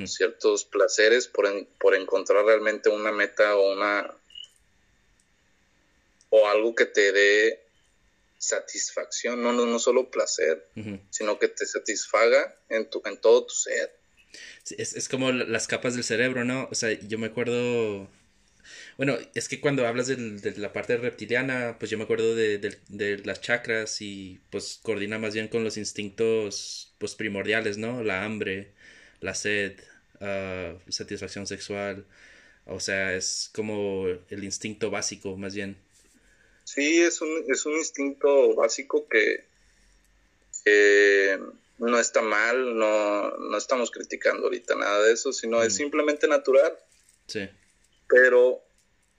[0.07, 1.47] ciertos placeres por,
[1.79, 4.15] por encontrar realmente una meta o una
[6.31, 7.61] o algo que te dé
[8.39, 10.67] satisfacción, no, no, no solo placer,
[11.11, 13.95] sino que te satisfaga en, tu, en todo tu ser.
[14.71, 16.69] es, es, como las capas del cerebro, ¿no?
[16.71, 18.09] O sea, yo me acuerdo...
[18.97, 23.19] Bueno, es que cuando hablas de la parte reptiliana, pues yo me acuerdo de, de,
[23.19, 28.03] las chakras y pues coordina más bien con los instintos pues primordiales, ¿no?
[28.03, 28.73] La hambre,
[29.21, 29.81] la sed,
[30.21, 32.05] uh, satisfacción sexual.
[32.67, 35.77] O sea, es como el instinto básico más bien.
[36.65, 39.51] Sí, es un, es un instinto básico que
[41.79, 45.77] no está mal, no, no, estamos criticando ahorita nada de eso, sino es mm.
[45.77, 46.77] simplemente natural.
[47.27, 47.49] Sí.
[48.09, 48.63] Pero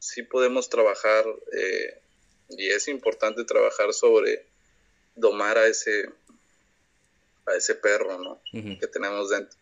[0.01, 2.01] sí podemos trabajar, eh,
[2.49, 4.47] y es importante trabajar sobre
[5.15, 6.09] domar a ese,
[7.45, 8.41] a ese perro, ¿no?
[8.51, 9.57] Que tenemos dentro.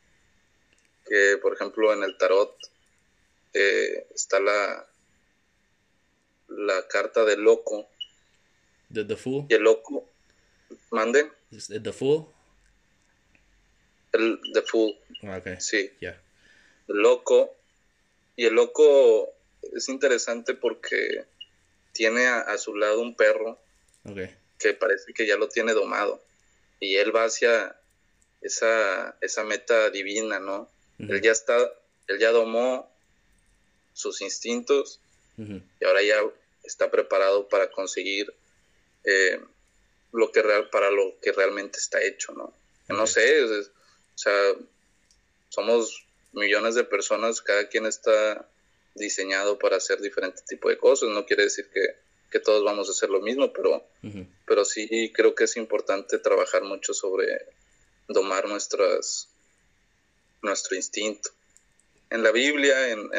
[1.06, 2.56] Que, por ejemplo, en el tarot
[3.54, 4.88] eh, está la,
[6.48, 7.90] la carta del loco.
[8.94, 9.46] The, the Fool.
[9.50, 10.08] Y el loco.
[10.92, 11.32] ¿Mande?
[11.68, 12.26] The Fool.
[14.14, 14.98] El The Fool.
[15.24, 15.60] Ah, okay.
[15.60, 15.92] Sí.
[16.00, 16.20] Yeah.
[16.88, 17.56] El loco.
[18.38, 21.26] Y el loco es interesante porque
[21.94, 23.60] tiene a, su lado un perro.
[24.04, 24.36] Okay.
[24.58, 26.22] Que parece que ya lo tiene domado.
[26.80, 27.76] Y él va hacia
[28.42, 30.70] esa, esa meta divina, ¿no?
[30.98, 31.58] Él ya está,
[32.08, 32.92] él ya domó
[33.94, 35.00] sus instintos
[35.38, 36.22] y ahora ya
[36.64, 38.34] está preparado para conseguir
[39.06, 39.40] eh,
[40.12, 42.54] lo que real para lo que realmente está hecho, ¿no?
[42.90, 43.64] No sé, o
[44.16, 44.34] sea,
[45.50, 48.46] somos millones de personas, cada quien está
[49.00, 53.10] diseñado para hacer diferente tipo de cosas, no quiere decir que, todos vamos a hacer
[53.10, 53.84] lo mismo, pero,
[54.46, 57.26] pero sí creo que es importante trabajar mucho sobre
[58.08, 59.28] domar nuestras,
[60.44, 61.32] nuestro instinto.
[62.12, 63.10] En la Biblia, en,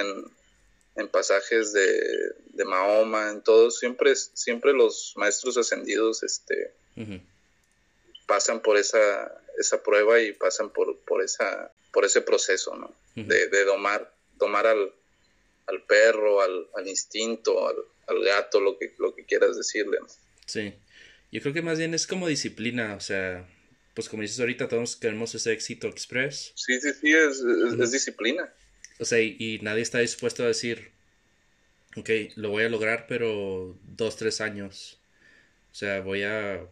[0.96, 6.72] en pasajes de, de, Mahoma, en todos, siempre, siempre los maestros ascendidos este,
[8.26, 12.94] pasan por esa, esa prueba y pasan por, por, esa, por ese proceso, ¿no?
[13.14, 14.92] de, de, domar, domar al,
[15.70, 17.76] al perro, al, al instinto, al,
[18.08, 19.98] al, gato, lo que, lo que quieras decirle,
[20.46, 20.74] Sí,
[21.30, 23.46] yo creo que más bien es como disciplina, o sea,
[23.94, 26.52] pues como dices ahorita, todos queremos ese éxito express.
[26.56, 28.52] Sí, sí, sí, es, es disciplina.
[28.98, 30.90] O sea, y, nadie está dispuesto a decir,
[31.96, 34.98] ok, lo voy a lograr, pero dos, tres años.
[35.72, 36.66] O sea, voy a,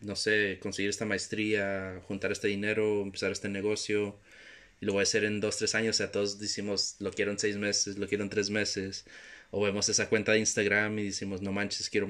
[0.00, 4.35] no sé, conseguir esta maestría, juntar este dinero, empezar este negocio, y
[4.80, 5.96] lo voy a hacer en dos, tres años.
[5.96, 9.04] O sea, todos decimos, lo quiero en seis meses, lo quiero en tres meses.
[9.50, 12.08] O vemos esa cuenta de Instagram y decimos, no manches, quiero,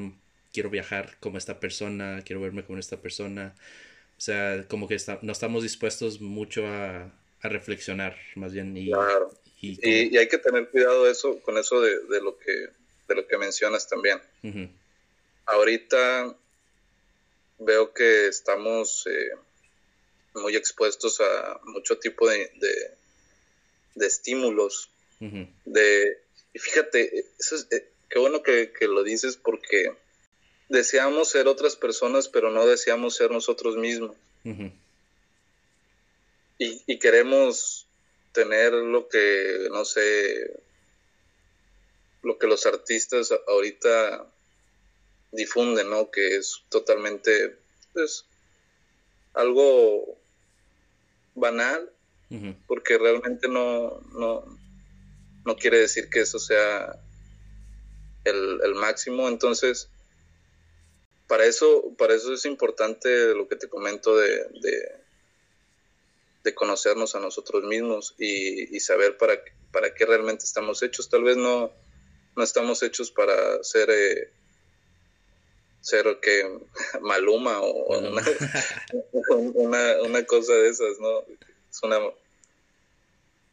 [0.52, 3.54] quiero viajar como esta persona, quiero verme como esta persona.
[4.16, 8.76] O sea, como que no estamos dispuestos mucho a, a reflexionar, más bien.
[8.76, 9.30] Y, claro.
[9.60, 12.68] Y, hay que tener cuidado eso, con eso de, lo, que,
[13.08, 14.20] de lo que mencionas también.
[15.46, 16.34] Ahorita
[17.58, 19.30] veo que estamos eh,
[20.36, 22.50] muy expuestos a mucho tipo de,
[23.94, 24.90] de, estímulos.
[25.20, 26.18] de,
[26.52, 29.92] y fíjate, eso es, eh, qué bueno que, lo dices porque
[30.68, 34.16] deseamos ser otras personas, pero no deseamos ser nosotros mismos.
[36.58, 37.86] y, y, queremos
[38.32, 40.60] tener lo que, no sé,
[42.22, 44.26] lo que los artistas ahorita
[45.32, 46.10] difunden, ¿no?
[46.10, 47.56] Que es totalmente,
[47.92, 48.24] pues,
[49.34, 50.18] algo
[51.36, 51.92] banal,
[52.66, 54.44] porque realmente no, no,
[55.44, 56.98] no quiere decir que eso sea
[58.24, 59.28] el, el, máximo.
[59.28, 59.88] Entonces,
[61.28, 64.44] para eso, para eso es importante lo que te comento de,
[66.42, 69.38] de, conocernos a nosotros mismos y, saber para,
[69.72, 71.08] para qué realmente estamos hechos.
[71.08, 71.72] Tal vez no,
[72.34, 73.88] no estamos hechos para ser...
[73.90, 74.32] Eh,
[75.86, 76.58] ser que
[77.00, 77.98] Maluma o
[79.54, 81.20] una, una, cosa de esas, ¿no?
[81.70, 82.00] Es una,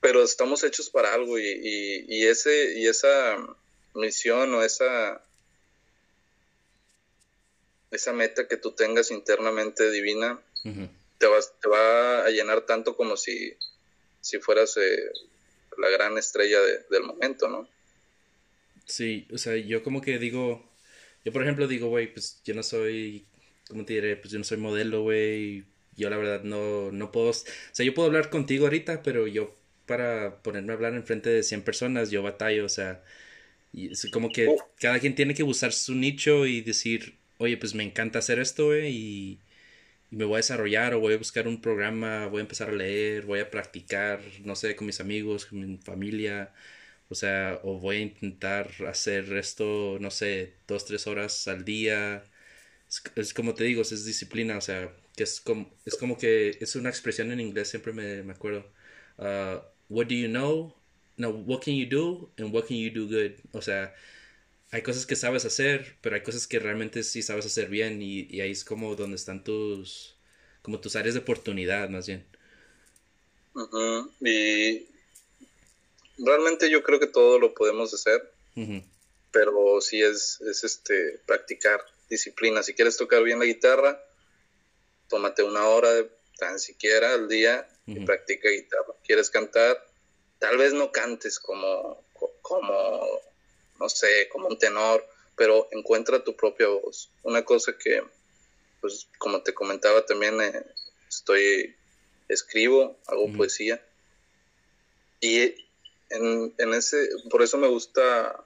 [0.02, 3.38] pero estamos hechos para algo y, y, ese y esa
[3.94, 5.22] misión o esa
[7.92, 11.28] esa meta que tú tengas internamente divina te,
[11.62, 13.54] te va a llenar tanto como si,
[14.22, 15.12] si fueras eh,
[15.78, 17.70] la gran estrella del momento, ¿no?
[18.86, 20.73] Sí, o sea, yo como que digo,
[21.26, 23.26] yo, por ejemplo, digo, güey, pues yo no soy,
[23.68, 24.18] ¿cómo te diré?
[24.18, 25.66] Pues yo no soy modelo, güey.
[25.96, 29.56] Yo la verdad no, no puedo, o sea, yo puedo hablar contigo ahorita, pero yo
[29.86, 33.04] para ponerme a hablar en frente de 100 personas, yo batallo, o sea,
[33.74, 34.72] y es como que oh.
[34.80, 38.68] cada quien tiene que buscar su nicho y decir, oye, pues me encanta hacer esto,
[38.68, 39.40] güey, y,
[40.12, 42.74] y me voy a desarrollar o voy a buscar un programa, voy a empezar a
[42.74, 46.54] leer, voy a practicar, no sé, con mis amigos, con mi familia,
[47.14, 52.24] o sea, o voy a intentar hacer esto, no sé, dos, tres horas al día.
[53.16, 56.76] Es, como te digo, es disciplina, o sea, que es como, es como que es
[56.76, 58.66] una expresión en inglés, siempre me, me acuerdo.
[59.18, 60.76] Uh, what do you know?
[61.18, 63.34] No, what can you do and what can you do good?
[63.52, 63.94] O sea,
[64.72, 68.42] hay cosas que sabes hacer, pero hay cosas que realmente sí sabes hacer bien y,
[68.42, 70.16] ahí es como donde están tus,
[70.64, 72.26] como tus áreas de oportunidad más bien.
[74.22, 74.93] Y
[76.18, 78.32] realmente yo creo que todo lo podemos hacer,
[79.32, 82.64] pero sí es, es este practicar disciplina.
[82.64, 84.02] Si quieres tocar bien la guitarra,
[85.10, 85.90] tómate una hora
[86.38, 88.94] tan siquiera al día y practica guitarra.
[89.06, 89.86] ¿Quieres cantar?
[90.40, 92.04] Tal vez no cantes como,
[92.42, 93.22] como,
[93.80, 97.10] no sé, como un tenor, pero encuentra tu propia voz.
[97.24, 98.04] Una cosa que,
[98.82, 100.66] pues, como te comentaba también, eh,
[101.08, 101.76] estoy,
[102.28, 103.84] escribo, hago poesía.
[105.22, 105.56] Y
[106.14, 108.44] en, ese, por eso me gusta,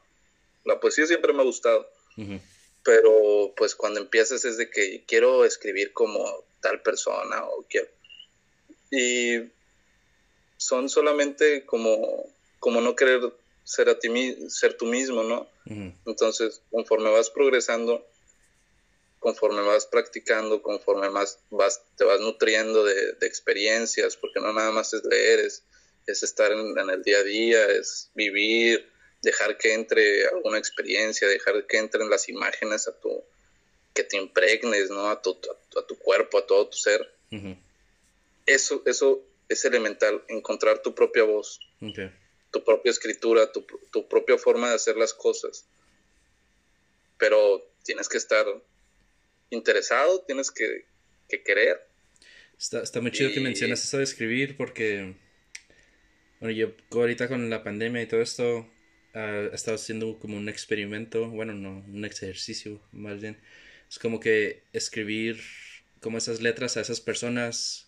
[0.66, 1.90] la poesía siempre me ha gustado,
[2.84, 7.88] pero pues cuando empiezas es de que quiero escribir como tal persona o quiero,
[8.92, 9.52] y
[10.58, 12.26] son solamente como,
[12.60, 14.10] como no querer ser, a ti,
[14.50, 15.48] ser tú mismo, ¿no?
[16.06, 18.06] Entonces, conforme vas progresando,
[19.20, 24.72] conforme vas practicando, conforme más vas, te vas nutriendo de, de, experiencias, porque no nada
[24.72, 25.64] más es leer, es
[26.08, 28.90] es estar en, el día a día, es vivir,
[29.22, 33.24] dejar que entre alguna experiencia, dejar que entren las imágenes a tu,
[33.94, 35.10] que te impregnes, ¿no?
[35.10, 35.38] A tu,
[35.78, 37.14] a, tu cuerpo, a todo tu ser.
[38.46, 41.60] Eso, eso es elemental, encontrar tu propia voz,
[42.52, 45.68] tu propia escritura, tu, tu, propia forma de hacer las cosas.
[47.18, 48.46] Pero tienes que estar
[49.50, 50.86] interesado, tienes que,
[51.44, 51.86] querer.
[52.58, 55.16] Está, está muy chido que mencionas eso de escribir porque
[56.40, 58.60] bueno, yo ahorita con la pandemia y todo esto,
[59.16, 63.38] uh, he estado haciendo como un experimento, bueno, no, un ejercicio más bien.
[63.90, 65.40] Es como que escribir
[66.02, 67.88] como esas letras a esas personas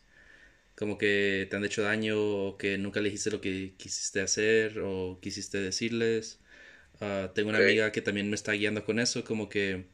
[0.79, 4.79] como que te han hecho daño o que nunca le dijiste lo que quisiste hacer
[4.79, 6.39] o quisiste decirles.
[7.01, 9.85] Uh, tengo una amiga que también me está guiando con eso, como que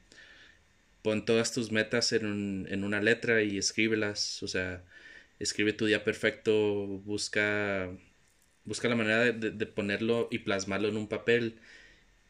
[1.02, 4.84] pon todas tus metas en, un, en una letra y escríbelas, o sea,
[5.40, 6.54] escribe tu día perfecto,
[7.06, 7.92] busca
[8.66, 11.60] busca la manera de, ponerlo y plasmarlo en un papel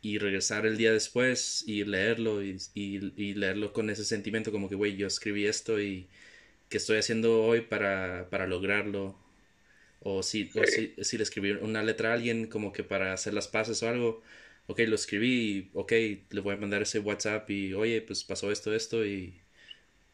[0.02, 2.60] y regresar el día después y leerlo y,
[3.36, 6.08] leerlo con ese sentimiento como que, güey, yo escribí esto y
[6.70, 9.18] que estoy haciendo hoy para, para lograrlo.
[10.02, 10.52] O si,
[11.02, 14.22] si, le escribí una letra a alguien como que para hacer las paces o algo,
[14.68, 15.92] ok, lo escribí, ok,
[16.32, 19.42] le voy a mandar ese WhatsApp y, oye, pues pasó esto, esto y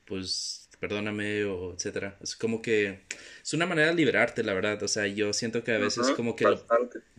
[0.05, 2.17] pues perdóname o etcétera.
[2.21, 3.01] Es como que
[3.41, 4.81] es una manera de liberarte, la verdad.
[4.83, 6.45] O sea, yo siento que a veces como que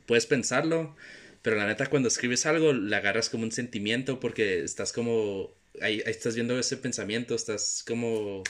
[0.05, 0.97] puedes pensarlo,
[1.43, 6.03] pero la neta cuando escribes algo le agarras como un sentimiento porque estás como ahí,
[6.05, 8.43] estás viendo ese pensamiento, estás como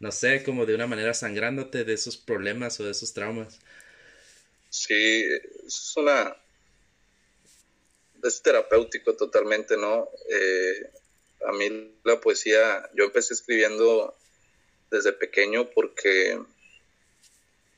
[0.00, 3.58] no sé, como de una manera sangrándote de esos problemas o de esos traumas.
[4.68, 5.24] Sí,
[5.66, 6.36] es una
[8.22, 10.08] es terapéutico totalmente, ¿no?
[10.28, 10.90] Eh,
[11.46, 14.14] a mí la poesía, yo empecé escribiendo
[14.92, 16.38] desde pequeño porque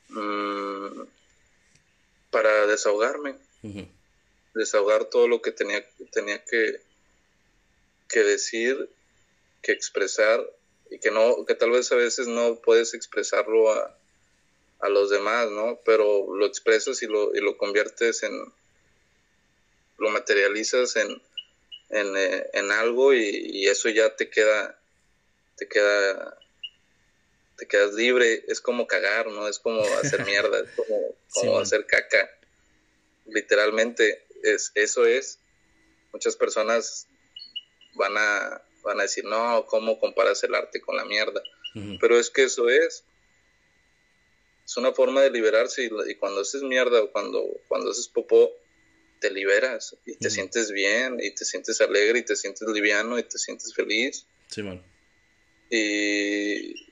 [0.09, 1.01] mm,
[2.29, 3.35] para desahogarme.
[4.53, 6.79] desahogar todo lo que tenía, tenía que,
[8.07, 8.89] que decir,
[9.63, 10.45] que expresar
[10.91, 13.97] y que no, que tal vez a veces no puedes expresarlo a,
[14.79, 15.79] a los demás, ¿no?
[15.85, 18.53] Pero lo expresas y lo, y lo conviertes en,
[19.97, 21.21] lo materializas en,
[21.89, 24.77] en, eh, en algo y, y, eso ya te queda,
[25.57, 26.37] te queda,
[27.65, 29.47] te quedas libre, es como cagar, ¿no?
[29.47, 32.29] Es como hacer mierda, es como, como hacer caca,
[33.25, 35.39] literalmente, es, eso es,
[36.13, 37.07] muchas personas
[37.95, 41.41] van a, van a decir, no, ¿cómo comparas el arte con la mierda?
[41.99, 43.03] Pero es que eso es,
[44.63, 48.49] es una forma de liberarse y, cuando haces mierda o cuando, cuando haces popó,
[49.19, 53.23] te liberas y te sientes bien y te sientes alegre y te sientes liviano y
[53.23, 54.25] te sientes feliz.
[54.47, 54.81] Sí, man.
[55.69, 56.84] Y,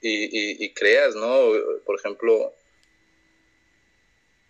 [0.00, 1.52] y, y, creas, ¿no?
[1.84, 2.54] Por ejemplo,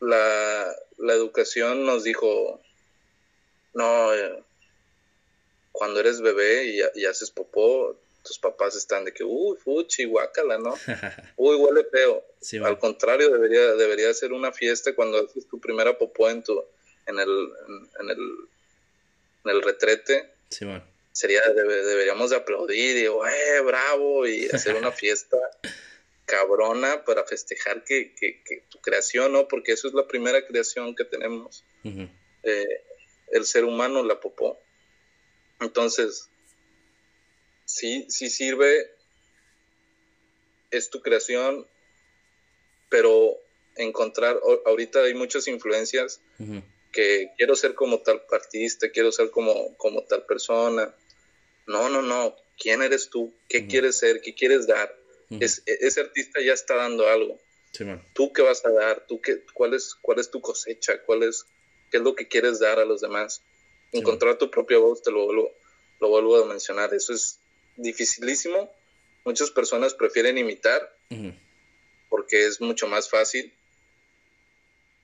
[0.01, 2.61] la, la educación nos dijo,
[3.75, 4.43] no, eh,
[5.73, 10.59] cuando eres bebé y, y haces popó, tus papás están de que, uy, fuchi, guácala,
[10.59, 10.75] ¿no?
[11.37, 12.25] Uy, huele feo.
[12.65, 16.63] Al contrario, debería, debería ser una fiesta cuando haces tu primera popó en tu,
[17.07, 17.53] en el,
[18.01, 18.19] en, el,
[19.45, 20.31] en el retrete.
[20.51, 20.67] Sí,
[21.21, 25.37] Sería, deberíamos de aplaudir y, eh, bravo, y hacer una fiesta
[26.25, 29.47] cabrona para festejar que, que, que, tu creación, ¿no?
[29.47, 31.63] Porque eso es la primera creación que tenemos.
[31.85, 32.85] Eh,
[33.33, 34.59] el ser humano, la popó.
[35.61, 36.31] Entonces,
[37.67, 38.91] sí, sí sirve,
[40.71, 41.67] es tu creación,
[42.89, 43.37] pero
[43.77, 46.23] encontrar, ahorita hay muchas influencias
[46.93, 50.95] que quiero ser como tal artista, quiero ser como, como tal persona.
[51.71, 53.33] No, no, no, ¿quién eres tú?
[53.49, 54.21] ¿Qué quieres ser?
[54.21, 54.93] ¿Qué quieres dar?
[55.31, 57.39] es, e, ese artista ya está dando algo.
[58.13, 59.07] ¿Tú qué vas a dar?
[59.07, 61.01] ¿Tú qué, cuál, es, ¿Cuál es tu cosecha?
[61.05, 61.47] ¿Cuál es,
[61.93, 63.41] ¿Qué es lo que quieres dar a los demás?
[63.93, 65.53] Encontrar tu propia voz, te lo vuelvo,
[66.01, 66.93] lo vuelvo a mencionar.
[66.93, 67.39] Eso es
[67.77, 68.69] dificilísimo.
[69.25, 70.93] Muchas personas prefieren imitar
[72.09, 73.55] porque es mucho más fácil.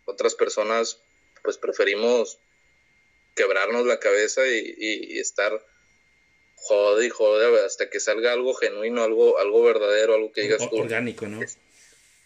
[0.05, 1.01] Otras personas
[1.45, 2.41] pues preferimos
[3.37, 5.65] quebrarnos la cabeza y, estar
[6.67, 10.79] jode y jode hasta que salga algo genuino, algo, algo verdadero, algo que digas tú.
[10.79, 11.41] Orgánico, ¿no?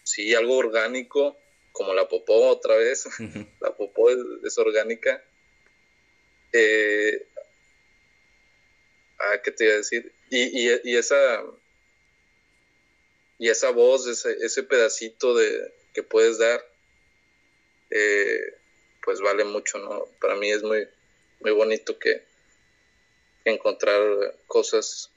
[0.03, 1.37] Sí, algo orgánico,
[1.71, 3.05] como la popó otra vez.
[3.61, 5.23] la popó es, orgánica.
[6.53, 7.27] Eh,
[9.19, 10.11] ah, ¿Qué te iba a decir?
[10.29, 11.43] Y, y, esa
[13.37, 16.65] y esa voz, ese, ese pedacito de que puedes dar,
[17.89, 18.55] eh,
[19.03, 20.05] pues vale mucho, ¿no?
[20.19, 20.87] Para mí es muy,
[21.41, 22.30] muy bonito que
[23.45, 24.01] encontrar
[24.47, 25.11] cosas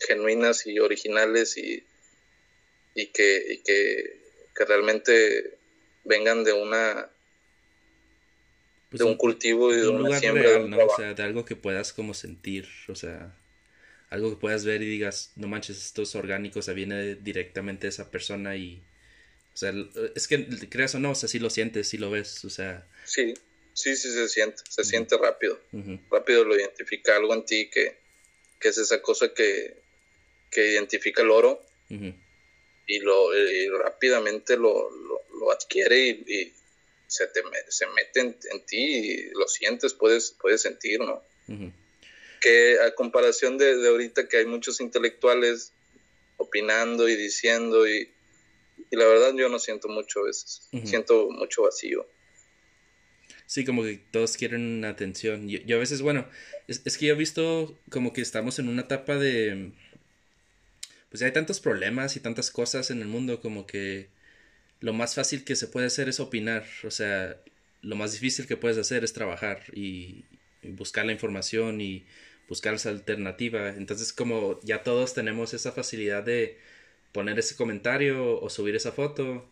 [0.00, 1.84] genuinas y originales y,
[2.94, 4.20] y, que, y que,
[4.54, 5.58] que realmente
[6.04, 7.10] vengan de una
[8.90, 12.14] pues de un, cultivo y de, una siembra O sea, de algo que puedas como
[12.14, 13.36] sentir, o sea,
[14.08, 17.86] algo que puedas ver y digas, no manches, esto es orgánico, o sea, viene directamente
[17.86, 18.82] de esa persona y,
[19.52, 19.74] o sea,
[20.14, 22.86] es que creas o no, o sea, sí lo sientes, sí lo ves, o sea.
[23.04, 23.34] Sí,
[23.78, 25.60] sí, sí se siente, se siente rápido,
[26.10, 27.96] rápido lo identifica algo en ti que,
[28.58, 29.76] que es esa cosa que,
[30.50, 33.30] que identifica el oro y, lo,
[33.78, 36.52] rápidamente lo, lo, adquiere y,
[37.06, 41.22] se, te, se mete en, ti y lo sientes, puedes, puedes sentir, ¿no?
[42.40, 45.72] que a comparación de, ahorita que hay muchos intelectuales
[46.36, 48.10] opinando y diciendo y,
[48.90, 52.06] la verdad yo no siento mucho a veces, siento mucho vacío.
[53.48, 55.48] Sí, como que todos quieren atención.
[55.48, 56.28] Yo, a veces, bueno,
[56.68, 59.72] es, es, que yo he visto como que estamos en una etapa de...
[61.10, 64.10] Pues hay tantos problemas y tantas cosas en el mundo como que
[64.80, 66.66] lo más fácil que se puede hacer es opinar.
[66.84, 67.40] O sea,
[67.82, 70.24] lo más difícil que puedes hacer es trabajar y
[70.62, 72.04] buscar la información y
[72.48, 73.70] buscar esa alternativa.
[73.70, 76.58] Entonces, como ya todos tenemos esa facilidad de
[77.12, 79.48] poner ese comentario o subir esa foto,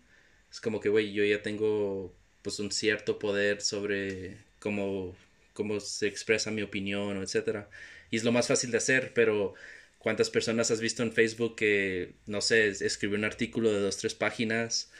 [0.51, 2.15] es como que, güey, yo ya tengo
[2.47, 5.17] pues un cierto poder sobre cómo,
[5.53, 7.69] cómo se expresa mi opinión, etcétera.
[8.09, 9.55] Y es lo más fácil de hacer, pero
[9.99, 14.15] ¿cuántas personas has visto en Facebook que, no sé, escribió un artículo de dos, tres
[14.15, 14.93] páginas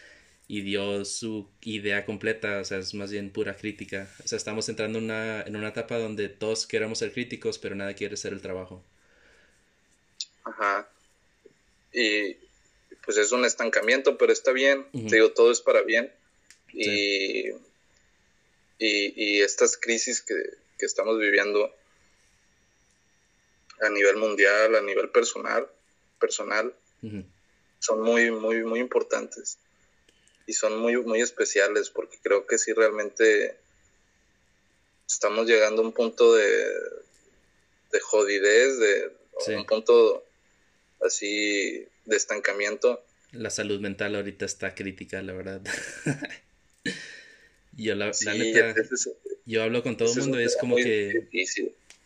[0.49, 4.13] y dio su idea completa, o sea, es más bien pura crítica.
[4.25, 7.95] O sea, estamos entrando una, en una etapa donde todos queremos ser críticos, pero nadie
[7.95, 8.83] quiere hacer el trabajo.
[10.43, 10.89] Ajá.
[11.93, 12.39] Y
[13.05, 14.85] pues es un estancamiento, pero está bien.
[14.91, 16.11] Te digo, todo es para bien.
[16.79, 17.53] Y,
[18.79, 20.35] y, estas crisis que,
[20.79, 21.75] que, estamos viviendo
[23.81, 25.67] a nivel mundial, a nivel personal,
[26.21, 26.75] personal,
[27.79, 29.59] son muy, muy, muy importantes
[30.47, 33.57] y son muy, muy especiales porque creo que sí realmente
[35.09, 36.47] estamos llegando a un punto de,
[37.93, 40.25] de jodidez, de un punto
[41.01, 43.03] así de estancamiento.
[43.33, 45.63] La salud mental ahorita está crítica, la verdad.
[47.77, 48.75] yo la, neta,
[49.45, 51.29] yo hablo con todo el mundo y es como que...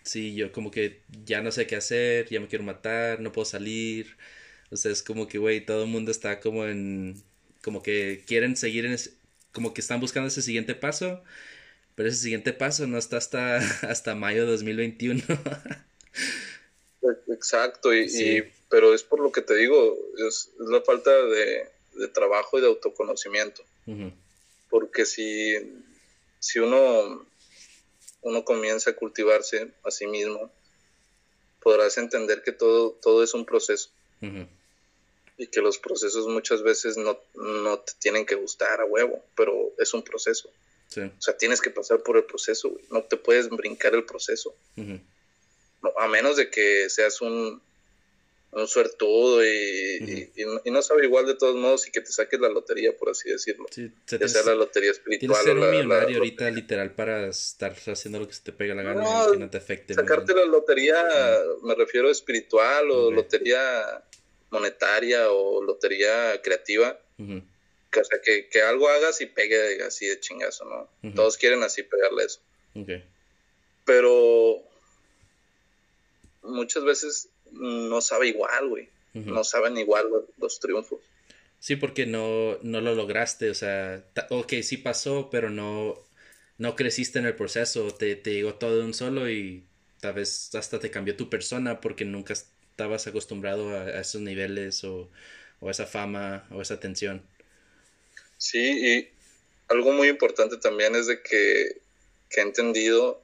[0.03, 3.45] Sí, yo como que ya no sé qué hacer, ya me quiero matar, no puedo
[3.45, 4.17] salir.
[4.71, 7.23] O sea, es como que, güey, todo el mundo está como en...
[7.63, 9.13] Como que quieren seguir en ese...
[9.53, 11.23] Como que están buscando ese siguiente paso,
[11.95, 13.59] pero ese siguiente paso no está hasta,
[13.89, 15.23] hasta mayo de 2021.
[17.29, 22.61] Exacto, y, pero es por lo que te digo, es, la falta de, trabajo y
[22.61, 23.63] de autoconocimiento.
[24.71, 25.55] Porque si,
[26.39, 27.27] si uno,
[28.23, 30.51] uno comienza a cultivarse a sí mismo,
[31.61, 33.91] podrás entender que todo, todo es un proceso.
[35.37, 39.73] Y que los procesos muchas veces no, no, te tienen que gustar a huevo, pero
[39.79, 40.51] es un proceso.
[40.97, 44.55] O sea, tienes que pasar por el proceso, No te puedes brincar el proceso.
[45.99, 47.63] A menos de que seas un,
[48.53, 50.33] un suertudo y,
[50.65, 53.31] y, no sabe igual de todos modos y que te saques la lotería, por así
[53.31, 53.67] decirlo.
[53.71, 55.21] Sí, ya sea la lotería espiritual.
[55.21, 58.75] Tienes que ser un millonario ahorita, literal, para estar haciendo lo que se te pega
[58.75, 59.95] la gana y que no te afecte.
[59.95, 61.01] Sacarte la lotería,
[61.63, 64.03] me refiero espiritual o lotería
[64.51, 66.99] monetaria o lotería creativa.
[67.91, 71.13] Que, o sea, que, que, algo hagas y pegue así de chingazo, ¿no?
[71.13, 72.41] Todos quieren así pegarle eso.
[73.85, 74.63] Pero
[76.43, 78.89] muchas veces no sabe igual, güey.
[79.13, 80.07] No saben igual
[80.39, 81.01] los, triunfos.
[81.59, 85.99] Sí, porque no, no lo lograste, o sea, ok, sí pasó, pero no,
[86.59, 89.65] no creciste en el proceso, te, te llegó todo de un solo y
[90.01, 95.11] tal vez hasta te cambió tu persona porque nunca estabas acostumbrado a, esos niveles o,
[95.59, 97.23] o esa fama o esa atención.
[98.39, 99.09] Sí, y
[99.69, 101.81] algo muy importante también es de que,
[102.31, 103.23] que he entendido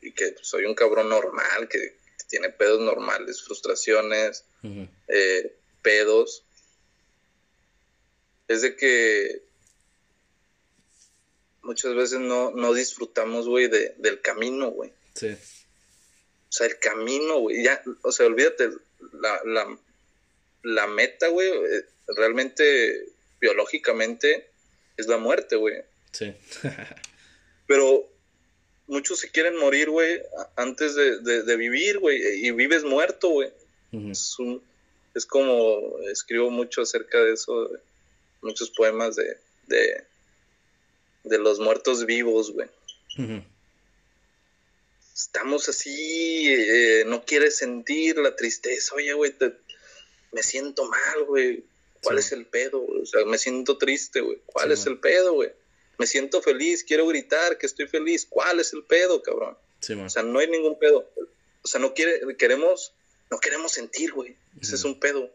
[0.00, 2.01] y que soy un cabrón normal, que,
[2.32, 4.46] tiene pedos normales, frustraciones,
[5.06, 6.44] eh, pedos.
[8.48, 9.42] Es de que
[11.60, 14.94] muchas veces no, no disfrutamos, güey, de, del camino, güey.
[15.14, 15.28] Sí.
[15.28, 18.70] O sea, el camino, güey, ya, o sea, olvídate,
[19.12, 19.78] la, la,
[20.62, 21.84] la meta, güey, eh,
[22.16, 23.10] realmente,
[23.42, 24.48] biológicamente,
[24.96, 25.84] es la muerte, güey.
[26.12, 26.34] Sí.
[27.66, 28.10] Pero
[28.92, 30.20] muchos se quieren morir, güey,
[30.54, 33.50] antes de, vivir, güey, y vives muerto, güey.
[35.14, 37.70] es, como, escribo mucho acerca de eso,
[38.42, 39.36] muchos poemas de,
[41.24, 42.68] de, los muertos vivos, güey.
[45.14, 49.34] Estamos así, eh, no quieres sentir la tristeza, oye, güey,
[50.32, 51.64] me siento mal, güey.
[52.02, 52.84] ¿Cuál es el pedo?
[52.84, 54.38] O sea, me siento triste, güey.
[54.46, 55.52] ¿Cuál es el pedo, güey?
[55.98, 58.26] Me siento feliz, quiero gritar que estoy feliz.
[58.28, 59.56] ¿Cuál es el pedo, cabrón?
[60.04, 61.08] o sea, no hay ningún pedo.
[61.62, 62.92] O sea, no quiere, queremos,
[63.30, 64.36] no queremos sentir, güey.
[64.60, 65.30] Ese es un pedo.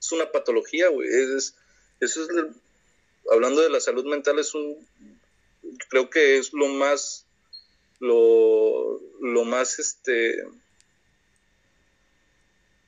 [0.00, 1.08] Es una patología, güey.
[1.08, 1.54] Es,
[2.00, 2.28] eso es,
[3.30, 4.76] hablando de la salud mental, es un,
[5.88, 7.24] creo que es lo más,
[8.00, 10.44] lo, lo más, este,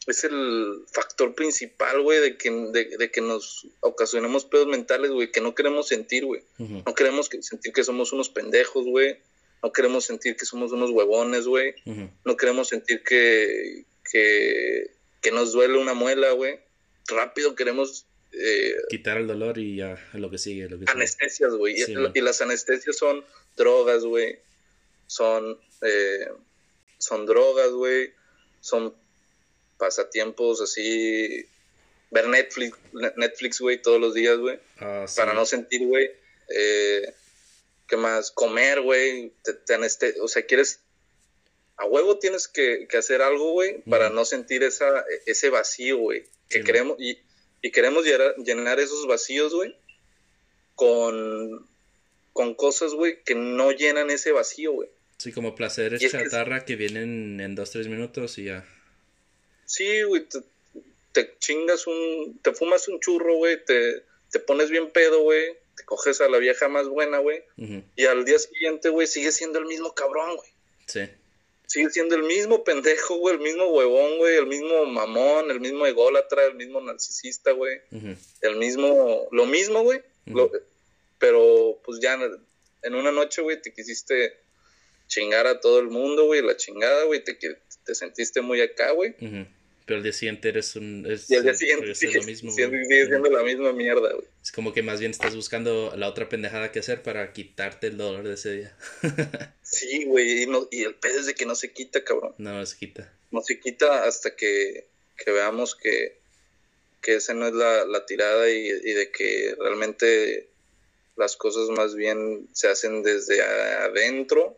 [0.07, 5.41] es el factor principal, güey, de que, de, que nos ocasionemos pedos mentales, güey, que
[5.41, 6.43] no queremos sentir, güey.
[6.59, 9.17] No queremos sentir que somos unos pendejos, güey.
[9.63, 11.75] No queremos sentir que somos unos huevones, güey.
[12.25, 14.91] No queremos sentir que, que,
[15.33, 16.59] nos duele una muela, güey.
[17.09, 18.07] Rápido queremos...
[18.33, 20.69] Eh, Quitar el dolor y ya lo que sigue.
[20.69, 21.77] Lo que anestesias, güey.
[21.77, 23.25] y, las anestesias son
[23.57, 24.39] drogas, güey.
[25.07, 26.29] Son, eh,
[26.99, 28.13] son drogas, güey.
[28.61, 28.95] Son
[29.79, 31.47] pasatiempos así,
[32.11, 32.79] ver Netflix,
[33.17, 34.59] Netflix, güey, todos los días, güey.
[34.79, 36.11] Ah, para no sentir, güey.
[36.49, 37.13] Eh,
[37.87, 38.31] ¿Qué más?
[38.31, 39.33] Comer, güey.
[39.43, 40.81] Te, o sea, quieres.
[41.77, 46.25] A huevo tienes que, hacer algo, güey, para no sentir esa, ese vacío, güey.
[46.49, 46.97] Que queremos.
[47.01, 47.19] Y,
[47.63, 49.77] y, queremos llenar, esos vacíos, güey,
[50.77, 51.67] con,
[52.33, 54.89] con cosas, güey, que no llenan ese vacío, güey.
[55.19, 58.65] Sí, como placeres chatarra que vienen en dos, tres minutos y ya.
[59.67, 60.27] Sí, güey,
[61.13, 65.85] te, chingas un, te fumas un churro, güey, te, te pones bien pedo, güey, te
[65.85, 67.43] coges a la vieja más buena, güey,
[67.97, 70.51] y al día siguiente, güey, sigue siendo el mismo cabrón, güey.
[70.87, 71.09] Sí.
[71.67, 75.87] Sigue siendo el mismo pendejo, güey, el mismo huevón, güey, el mismo mamón, el mismo
[75.87, 77.81] ególatra, el mismo narcisista, güey,
[78.43, 80.03] el mismo, lo mismo, güey,
[81.19, 82.19] pero pues ya
[82.83, 84.37] en una noche, güey, te quisiste
[85.07, 87.39] chingar a todo el mundo, güey, la chingada, güey, te,
[87.85, 89.15] te sentiste muy acá, güey.
[89.87, 91.05] Pero el día siguiente eres un...
[91.07, 94.27] Es, y el día siguiente sigue, lo mismo, sigue, siendo la misma mierda, güey.
[94.43, 97.99] Es como que más bien estás buscando la otra pendejada que hacer para quitarte el
[97.99, 98.77] dolor de ese día.
[99.63, 102.35] sí, güey, y, y el pedo es de que no se quita, cabrón.
[102.39, 103.13] No, se quita.
[103.31, 104.87] No se quita hasta que,
[105.19, 106.17] que veamos que,
[107.03, 110.49] que esa no es la, la tirada y, y, de que realmente
[111.17, 114.57] las cosas más bien se hacen desde adentro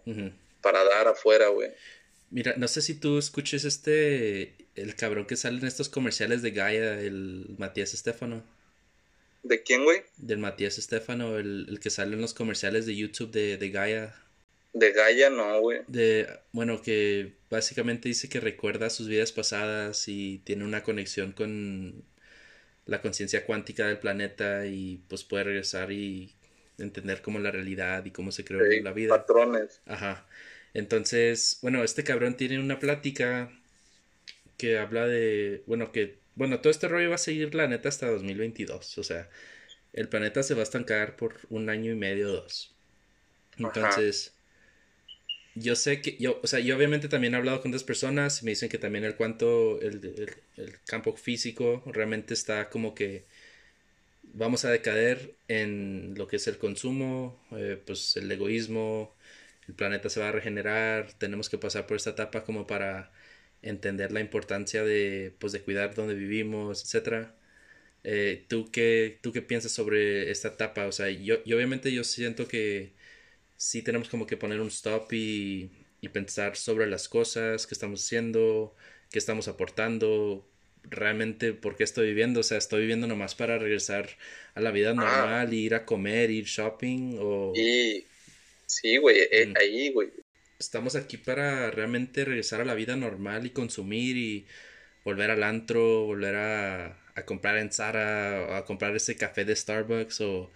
[0.62, 1.70] para dar afuera, güey.
[2.37, 6.51] Mira, no sé si tú escuches este, el cabrón que sale en estos comerciales de
[6.51, 8.45] Gaia, el Matías Estefano.
[9.43, 10.03] ¿De quién, güey?
[10.18, 14.14] Del Matías Estefano, el, el, que sale en los comerciales de YouTube de, de Gaia.
[14.74, 15.80] De Gaia no, güey.
[15.87, 22.05] De, bueno, que básicamente dice que recuerda sus vidas pasadas y tiene una conexión con
[22.84, 26.34] la conciencia cuántica del planeta y pues puede regresar y
[26.76, 29.16] entender cómo la realidad y cómo se creó la vida.
[29.16, 29.80] Patrones.
[29.87, 30.26] Ajá.
[30.77, 33.51] Entonces, bueno, este cabrón tiene una plática
[34.59, 38.11] que habla de, bueno, que, bueno, todo este rollo va a seguir la neta hasta
[38.11, 39.31] 2022, o sea,
[39.95, 42.74] el planeta se va a estancar por un año y medio o dos.
[43.59, 44.35] Entonces,
[45.55, 48.45] yo sé que, yo, o sea, yo obviamente también he hablado con otras personas y
[48.45, 53.24] me dicen que también el cuanto, el, el campo físico realmente está como que
[54.35, 59.16] vamos a decaer en lo que es el consumo, eh, pues el egoísmo,
[59.69, 63.12] el planeta se va a regenerar, tenemos que pasar por esta etapa como para
[63.62, 67.29] entender la importancia de, pues, de cuidar donde vivimos, etc.
[68.05, 70.87] Eh, ¿tú, qué, ¿Tú qué piensas sobre esta etapa?
[70.87, 72.93] O sea, yo, obviamente yo siento que
[73.57, 78.05] sí tenemos como que poner un stop y, y pensar sobre las cosas que estamos
[78.05, 78.77] haciendo,
[79.11, 80.47] qué estamos aportando,
[80.85, 84.09] realmente por qué estoy viviendo, o sea, estoy viviendo nomás para regresar
[84.55, 84.95] a la vida ah.
[84.95, 87.53] normal, ir a comer, ir shopping o...
[87.57, 88.05] Y
[88.67, 89.55] Sí, güey, eh, mm.
[89.57, 90.11] ahí, güey.
[90.59, 94.47] Estamos aquí para realmente regresar a la vida normal y consumir y
[95.05, 100.21] volver al antro, volver a, a comprar en Zara, a comprar ese café de Starbucks
[100.23, 100.53] o,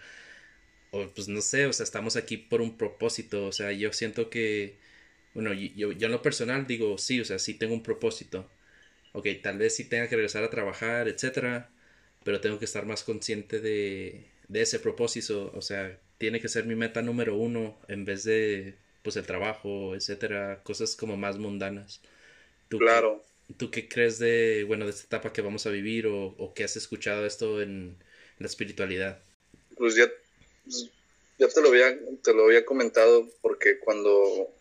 [0.93, 4.31] o pues no sé, o sea, estamos aquí por un propósito, o sea, yo siento
[4.31, 4.79] que,
[5.35, 8.51] bueno, yo, yo en lo personal digo, sí, o sea, sí tengo un propósito.
[9.13, 11.71] Ok, tal vez sí tenga que regresar a trabajar, etcétera,
[12.25, 16.67] pero tengo que estar más consciente de, de ese propósito, o sea, tiene que ser
[16.67, 22.03] mi meta número uno en vez de pues el trabajo, etcétera, cosas como más mundanas.
[22.69, 23.25] ¿Tú claro.
[23.49, 26.53] Qué, ¿Tú qué crees de, bueno, de esta etapa que vamos a vivir o, o
[26.53, 27.97] qué has escuchado esto en,
[28.39, 29.19] la espiritualidad?
[29.79, 30.11] Pues ya,
[31.39, 34.53] ya te lo había, te lo había comentado porque cuando,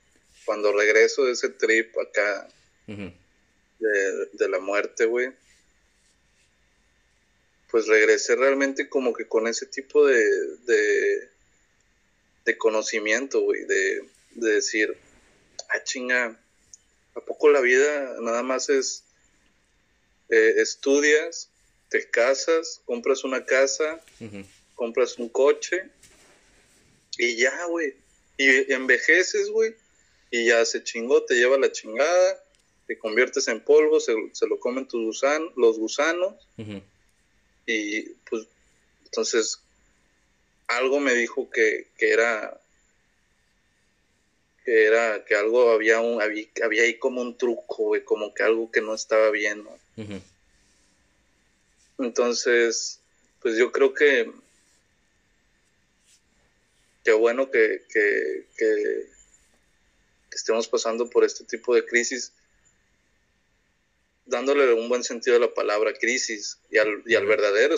[0.45, 2.47] cuando regreso de ese trip acá
[2.87, 5.33] de, de la muerte, güey,
[7.69, 10.23] pues regresé realmente como que con ese tipo de,
[10.65, 11.29] de,
[12.49, 14.97] de conocimiento, güey, de, decir,
[15.69, 16.35] ah, chinga,
[17.13, 19.03] ¿a poco la vida nada más es
[20.29, 21.51] eh, estudias,
[21.89, 24.03] te casas, compras una casa,
[24.73, 25.91] compras un coche
[27.19, 27.93] y ya, güey,
[28.37, 29.75] y envejeces, güey,
[30.31, 32.43] y ya se chingó, te lleva la chingada,
[32.87, 34.15] te conviertes en polvo, se,
[34.47, 36.33] lo comen tus gusanos, los gusanos,
[37.67, 38.47] y pues
[39.05, 39.61] entonces
[40.69, 42.59] algo me dijo que, que era
[44.63, 48.71] que era que algo había un había, ahí como un truco güey, como que algo
[48.71, 49.65] que no estaba bien
[51.97, 52.99] entonces
[53.41, 54.31] pues yo creo que
[57.03, 59.09] qué bueno que, que, que,
[60.31, 62.31] estemos pasando por este tipo de crisis
[64.25, 67.75] dándole un buen sentido a la palabra crisis y al, y al verdadero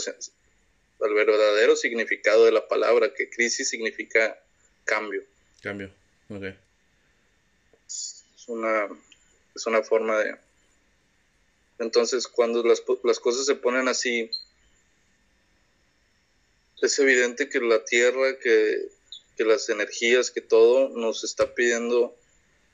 [1.01, 4.39] al verdadero significado de la palabra, que crisis significa
[4.85, 5.23] cambio.
[5.61, 5.91] Cambio,
[6.29, 6.43] ok.
[7.87, 8.87] Es una,
[9.55, 10.35] es una forma de...
[11.79, 14.29] Entonces, cuando las, las cosas se ponen así,
[16.81, 18.89] es evidente que la Tierra, que,
[19.37, 22.15] que las energías, que todo nos está pidiendo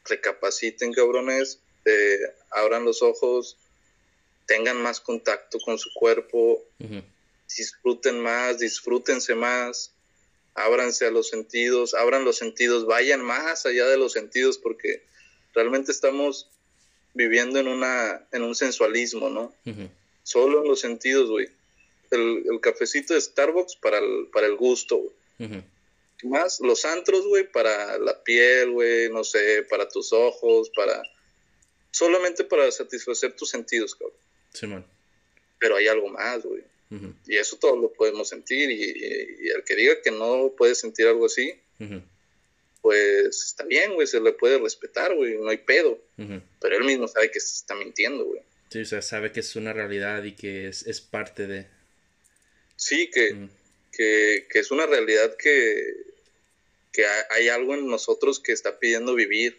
[0.05, 2.19] recapaciten, cabrones, eh,
[2.51, 3.57] abran los ojos,
[4.45, 6.63] tengan más contacto con su cuerpo,
[7.56, 9.93] disfruten más, disfrútense más,
[10.54, 15.04] ábranse a los sentidos, abran los sentidos, vayan más allá de los sentidos porque
[15.54, 16.50] realmente estamos
[17.14, 19.54] viviendo en una en un sensualismo, ¿no?
[20.24, 21.50] Solo en los sentidos, güey.
[22.12, 25.64] El, cafecito de Starbucks para el, para el gusto, güey.
[26.24, 31.04] Más los antros, güey, para la piel, güey, no sé, para tus ojos, para
[31.91, 34.18] solamente para satisfacer tus sentidos, cabrón.
[34.54, 34.86] Sí, man.
[35.60, 36.64] Pero hay algo más, güey.
[36.90, 38.72] Y eso todos lo podemos sentir.
[38.72, 41.54] Y, el que diga que no puede sentir algo así,
[42.82, 46.00] pues está bien, güey, se le puede respetar, güey, no hay pedo.
[46.16, 48.42] Pero él mismo sabe que se está mintiendo, güey.
[48.70, 51.68] Sí, o sea, sabe que es una realidad y que es, es parte de...
[52.76, 53.48] Sí, que,
[53.92, 55.94] que, que, es una realidad que,
[56.92, 59.58] que hay algo en nosotros que está pidiendo vivir.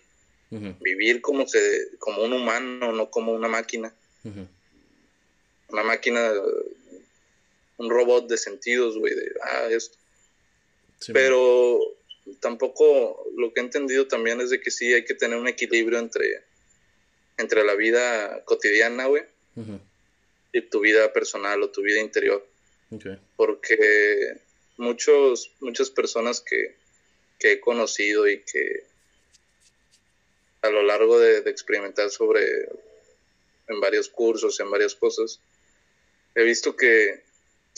[0.50, 3.94] Vivir como, se, como un humano, no como una máquina.
[5.68, 6.32] Una máquina,
[7.78, 9.96] un robot de sentidos, güey, de, ah, esto.
[11.12, 11.80] Pero
[12.40, 15.98] tampoco lo que he entendido también es de que sí hay que tener un equilibrio
[15.98, 16.44] entre,
[17.38, 19.22] entre la vida cotidiana, güey,
[20.52, 22.46] y tu vida personal o tu vida interior.
[23.36, 24.40] Porque
[24.76, 26.76] muchos, muchas personas que,
[27.38, 28.84] que, he conocido y que
[30.62, 32.68] a lo largo de, experimentar sobre
[33.68, 35.40] en varios cursos, en varias cosas,
[36.34, 37.22] he visto que,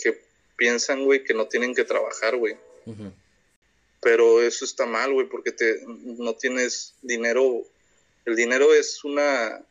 [0.01, 0.21] que
[0.57, 2.57] piensan, güey, que no tienen que trabajar, güey.
[4.01, 7.63] Pero eso está mal, güey, porque te, no tienes dinero.
[8.25, 9.63] El dinero es una...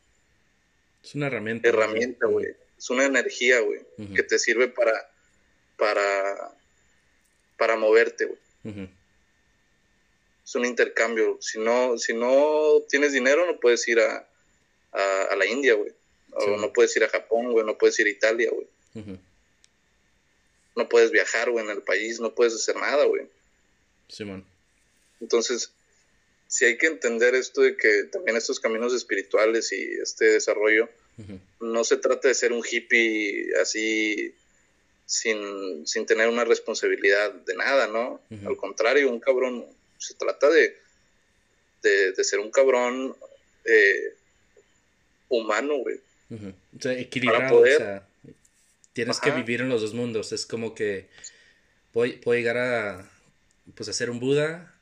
[1.04, 1.70] Es una herramienta.
[1.70, 2.48] Herramienta, güey.
[2.78, 3.82] Es una energía, güey,
[4.16, 5.12] que te sirve para,
[5.78, 6.54] para,
[7.58, 8.90] para moverte, güey.
[10.50, 11.38] Es un intercambio.
[11.42, 14.28] Si no, si no tienes dinero, no puedes ir a,
[14.92, 15.92] a, la India, güey.
[16.32, 17.66] O no puedes ir a Japón, güey.
[17.66, 18.68] No puedes ir a Italia, güey.
[20.76, 22.20] No puedes viajar, güey, en el país.
[22.20, 23.24] No puedes hacer nada, güey.
[24.08, 24.46] Simón.
[25.22, 25.72] Entonces,
[26.48, 30.90] si hay que entender esto de que también estos caminos espirituales y este desarrollo,
[31.60, 34.34] no se trata de ser un hippie así
[35.06, 38.22] sin, tener una responsabilidad de nada, ¿no?
[38.48, 39.66] Al contrario, un cabrón,
[39.98, 40.78] se trata de,
[41.82, 43.16] de, ser un cabrón
[43.66, 44.14] eh,
[45.28, 46.00] humano, güey.
[46.32, 48.08] O sea, equilibrado, o sea,
[48.94, 51.10] tienes que vivir en los dos mundos, es como que
[51.92, 53.12] puedo llegar a
[53.76, 54.76] pues hacer un Buda,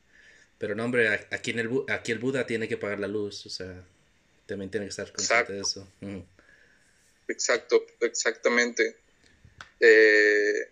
[0.58, 3.50] pero no, hombre, aquí, en el, aquí el Buda tiene que pagar la luz, o
[3.50, 3.84] sea,
[4.46, 5.88] también tiene que estar consciente de eso.
[7.28, 8.96] Exacto, exactamente.
[9.80, 10.70] Eh,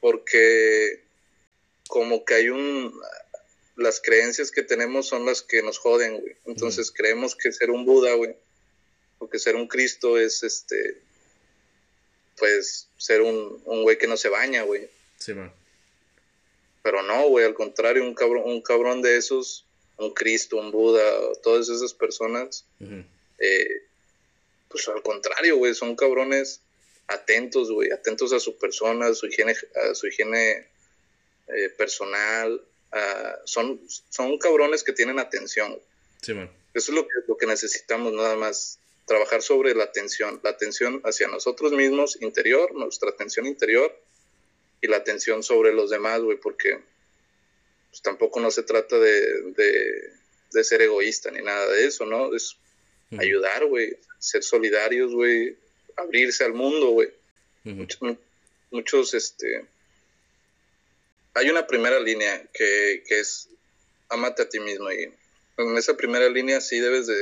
[0.00, 1.02] porque
[1.88, 2.92] como que hay un...
[3.76, 6.36] Las creencias que tenemos son las que nos joden, güey.
[6.44, 8.36] Entonces creemos que ser un Buda, güey,
[9.18, 11.00] o que ser un Cristo es, este,
[12.38, 14.88] pues, ser un, un güey que no se baña, güey.
[15.18, 15.52] Sí, man.
[16.82, 19.64] Pero no, güey, al contrario, un cabrón, un cabrón de esos,
[19.98, 21.02] un Cristo, un Buda,
[21.42, 22.64] todas esas personas,
[23.38, 23.82] eh,
[24.68, 26.60] pues al contrario, güey, son cabrones
[27.06, 30.66] atentos, güey, atentos a su persona, a su higiene, a su higiene
[31.48, 32.60] eh, personal,
[33.44, 33.80] son,
[34.10, 35.78] son cabrones que tienen atención.
[36.20, 36.50] Sí, man.
[36.74, 41.00] Eso es lo que, lo que necesitamos nada más, trabajar sobre la atención, la atención
[41.04, 43.94] hacia nosotros mismos, interior, nuestra atención interior,
[44.82, 46.78] y la atención sobre los demás, güey, porque
[47.90, 49.52] pues, tampoco no se trata de,
[50.50, 52.34] de, ser egoísta ni nada de eso, ¿no?
[52.34, 52.56] Es
[53.18, 55.56] ayudar, güey, ser solidarios, güey,
[55.96, 57.08] abrirse al mundo, güey.
[58.70, 59.64] muchos, este...
[61.34, 63.48] Hay una primera línea que, que, es
[64.10, 65.10] amate a ti mismo y
[65.56, 67.14] en esa primera línea sí debes de,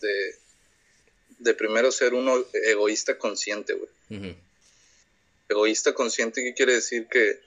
[0.00, 0.34] de,
[1.38, 4.36] de primero ser uno egoísta consciente, güey
[5.48, 7.08] egoísta consciente, ¿qué quiere decir?
[7.08, 7.40] Que,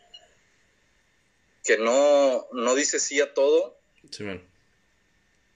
[1.64, 3.78] que no, no dice sí a todo,
[4.10, 4.26] sí,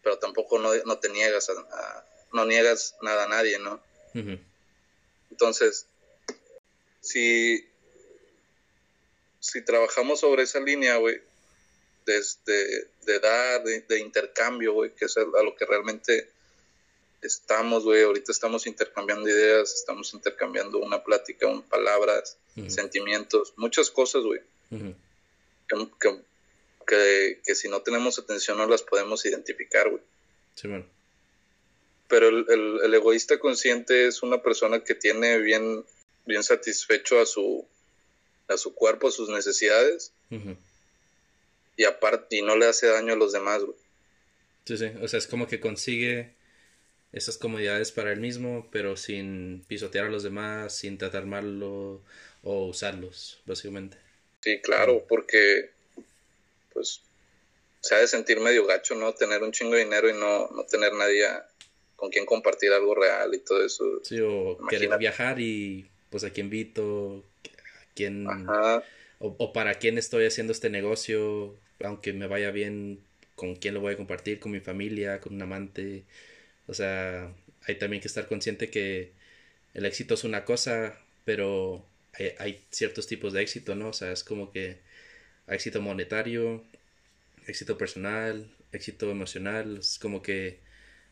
[0.03, 3.81] pero tampoco no, no te niegas a, no niegas nada a nadie, ¿no?
[5.31, 5.87] Entonces,
[7.01, 7.67] si,
[9.39, 11.21] si trabajamos sobre esa línea, güey,
[12.05, 16.29] de, de, dar, de, intercambio, güey, que es a lo que realmente
[17.21, 22.37] estamos, güey, ahorita estamos intercambiando ideas, estamos intercambiando una plática, un, palabras,
[22.67, 24.41] sentimientos, muchas cosas, güey.
[26.87, 30.01] que, que, si no tenemos atención no las podemos identificar, güey.
[30.55, 30.85] Sí, bueno.
[32.07, 32.45] Pero el,
[32.83, 35.83] el, egoísta consciente es una persona que tiene bien,
[36.25, 37.65] bien satisfecho a su,
[38.47, 40.11] a su cuerpo, a sus necesidades.
[41.77, 43.77] Y aparte, y no le hace daño a los demás, güey.
[44.65, 46.33] Sí, sí, o sea, es como que consigue
[47.15, 52.01] esas comodidades para él mismo, pero sin pisotear a los demás, sin tratar mal o
[52.43, 53.97] usarlos, básicamente.
[54.41, 55.71] Sí, claro, porque
[56.73, 57.01] pues
[57.79, 59.13] se ha de sentir medio gacho, ¿no?
[59.13, 61.25] Tener un chingo de dinero y no, no tener nadie
[61.95, 64.03] con quien compartir algo real y todo eso.
[64.03, 68.27] Sí, o querer viajar y pues a quién invito, a quién...
[69.19, 72.99] O, o, para quién estoy haciendo este negocio, aunque me vaya bien,
[73.35, 76.03] con quién lo voy a compartir, con mi familia, con un amante,
[76.67, 77.33] o sea,
[77.67, 79.11] hay también que estar consciente que
[79.73, 81.85] el éxito es una cosa, pero
[82.39, 83.89] hay, ciertos tipos de éxito, ¿no?
[83.89, 84.79] O sea, es como que
[85.47, 86.63] éxito monetario,
[87.47, 90.59] éxito personal, éxito emocional, es como que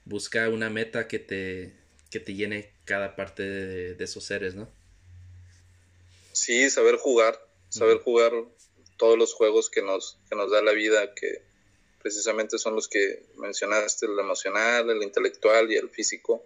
[0.06, 1.74] busca una meta que te,
[2.10, 4.70] que te llene cada parte de, esos seres, ¿no?
[6.32, 7.40] Sí, saber jugar,
[7.70, 8.32] saber jugar
[8.98, 11.42] todos los juegos que nos, que nos da la vida, que
[12.04, 16.44] precisamente son los que mencionaste, el emocional, el intelectual y el físico.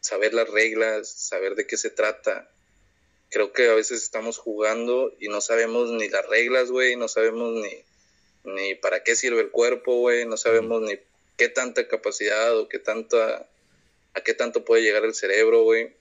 [0.00, 2.48] Saber las reglas, saber de qué se trata.
[3.28, 7.54] Creo que a veces estamos jugando y no sabemos ni las reglas, güey, no sabemos
[7.54, 10.94] ni, ni para qué sirve el cuerpo, güey, no sabemos ni
[11.36, 13.48] qué tanta capacidad o qué tanta
[14.14, 15.92] a qué tanto puede llegar el cerebro, güey,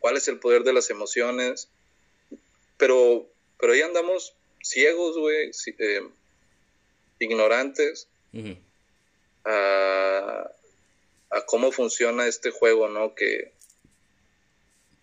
[0.00, 1.68] cuál es el poder de las emociones,
[2.76, 3.28] pero,
[3.60, 6.02] pero ahí andamos ciegos, güey, eh,
[7.18, 8.08] ignorantes
[9.44, 10.50] a,
[11.46, 13.14] cómo funciona este juego, ¿no?
[13.14, 13.52] Que,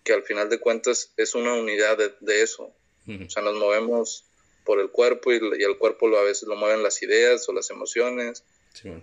[0.04, 2.72] que al final de cuentas es una unidad de, eso.
[3.06, 4.24] O sea, nos movemos
[4.64, 7.70] por el cuerpo y, el cuerpo lo, a veces lo mueven las ideas o las
[7.70, 8.44] emociones.
[8.84, 9.02] Eh,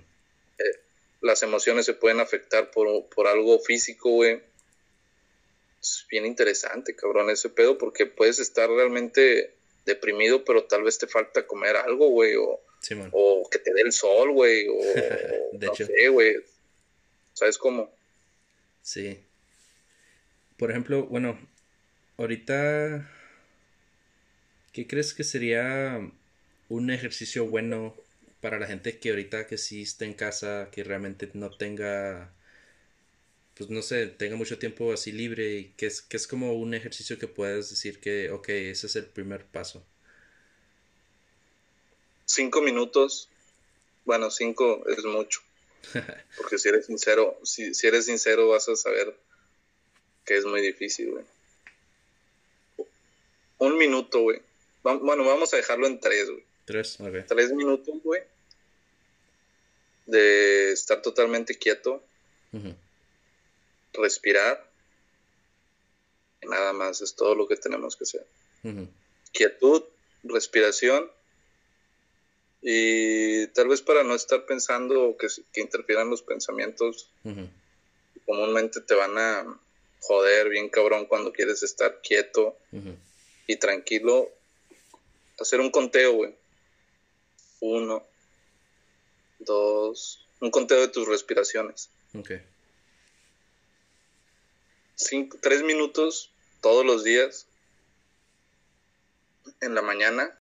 [1.22, 4.42] las emociones se pueden afectar por, por algo físico, güey.
[5.80, 9.56] Es bien interesante, cabrón, ese pedo, porque puedes estar realmente
[9.86, 12.60] deprimido, pero tal vez te falta comer algo, güey, o,
[13.12, 14.78] o que te dé el sol, güey, o
[15.54, 16.36] de no sé, güey.
[17.34, 17.90] ¿Sabes cómo?
[18.82, 19.20] Sí.
[20.58, 21.40] Por ejemplo, bueno,
[22.18, 23.10] ahorita,
[24.74, 26.00] ¿qué crees que sería
[26.70, 27.96] un ejercicio bueno
[28.42, 32.34] para la gente que ahorita que sí está en casa, que realmente no tenga,
[33.56, 36.74] pues no sé, tenga mucho tiempo así libre y que es, que es como un
[36.74, 39.86] ejercicio que puedes decir que, ok, ese es el primer paso.
[42.34, 43.28] Cinco minutos,
[44.06, 45.42] bueno, cinco es mucho.
[46.38, 49.14] Porque si eres sincero, si, si eres sincero vas a saber
[50.24, 51.26] que es muy difícil, güey.
[53.58, 54.42] Un minuto, güey.
[54.82, 56.44] Bueno, vamos a dejarlo en tres, güey.
[56.64, 57.26] Tres, ok.
[57.28, 58.24] Tres minutos, güey.
[60.06, 62.02] De estar totalmente quieto.
[63.92, 64.66] Respirar.
[66.42, 68.26] Y nada más, es todo lo que tenemos que hacer.
[69.34, 69.84] Quietud,
[70.24, 71.12] respiración.
[72.62, 77.10] Y tal vez para no estar pensando que, que interfieran los pensamientos,
[78.26, 79.60] comúnmente te van a
[80.02, 82.56] joder bien cabrón cuando quieres estar quieto
[83.48, 84.30] y tranquilo.
[85.40, 86.36] Hacer un conteo, güey
[87.62, 88.04] uno,
[89.40, 91.90] dos, un conteo de tus respiraciones.
[92.14, 92.32] Ok.
[94.96, 97.48] Cinco, tres minutos todos los días
[99.62, 100.38] en la mañana.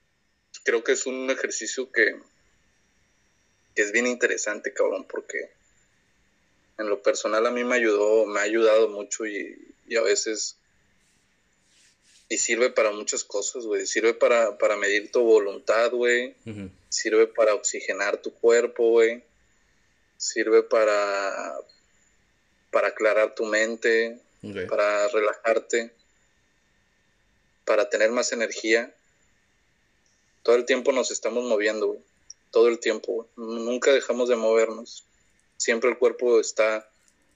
[0.67, 2.21] Creo que es un ejercicio que,
[3.75, 5.51] que es bien interesante, cabrón, porque
[6.77, 10.59] en lo personal a mí me ayudó, me ha ayudado mucho y, y a veces
[12.29, 13.87] y sirve para muchas cosas, güey.
[13.87, 16.35] Sirve para, para medir tu voluntad, güey.
[16.89, 19.23] Sirve para oxigenar tu cuerpo, güey.
[20.17, 21.57] Sirve para,
[22.73, 24.19] para aclarar tu mente,
[24.69, 25.93] para relajarte,
[27.64, 28.93] para tener más energía.
[30.47, 31.99] Todo el tiempo nos estamos moviendo, güey.
[32.53, 33.28] Todo el tiempo, güey.
[33.36, 35.03] Nunca dejamos de movernos.
[35.57, 36.88] Siempre el cuerpo está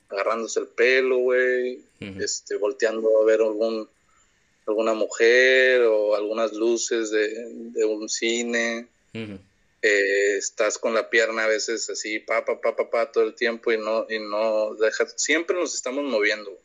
[0.09, 1.81] agarrándose el pelo, güey.
[1.99, 3.89] este, volteando a ver algún
[4.65, 8.87] alguna mujer o algunas luces de, un cine.
[9.13, 13.35] Eh, estás con la pierna a veces así, pa, pa, pa, pa, pa, todo el
[13.35, 16.57] tiempo y no, y no dejas, siempre nos estamos moviendo.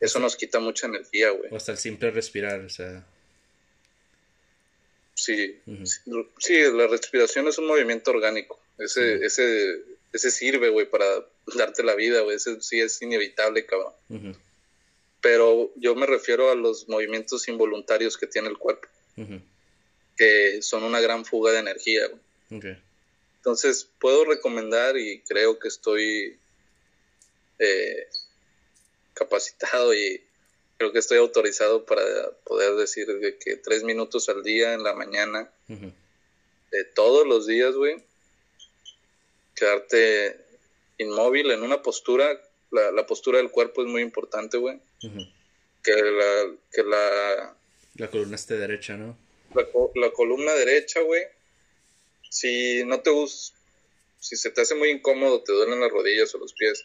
[0.00, 1.52] Eso nos quita mucha energía, güey.
[1.52, 3.04] O hasta el simple respirar, o sea.
[5.14, 5.60] Sí,
[6.38, 8.60] sí, la respiración es un movimiento orgánico.
[8.78, 11.06] Ese, ese, ese sirve, güey, para
[11.56, 12.36] darte la vida, güey.
[12.36, 13.92] Ese sí es inevitable, cabrón.
[15.20, 18.88] Pero yo me refiero a los movimientos involuntarios que tiene el cuerpo,
[20.16, 22.10] que son una gran fuga de energía.
[23.36, 26.36] Entonces, puedo recomendar y creo que estoy
[27.58, 28.06] eh,
[29.14, 30.22] capacitado y
[30.78, 32.02] creo que estoy autorizado para
[32.44, 33.06] poder decir
[33.40, 38.02] que tres minutos al día en la mañana, de todos los días, güey,
[39.54, 40.40] quedarte
[40.98, 42.40] inmóvil en una postura
[42.74, 44.80] la, postura del cuerpo es muy importante, güey.
[45.00, 47.56] Que la, que la...
[47.96, 49.16] La columna esté derecha, ¿no?
[49.94, 51.22] La, columna derecha, güey.
[52.28, 53.56] Si no te gusta,
[54.18, 56.84] si se te hace muy incómodo, te duelen las rodillas o los pies.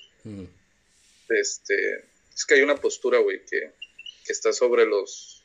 [1.30, 3.72] Este, es que hay una postura, güey, que,
[4.30, 5.42] que está sobre los,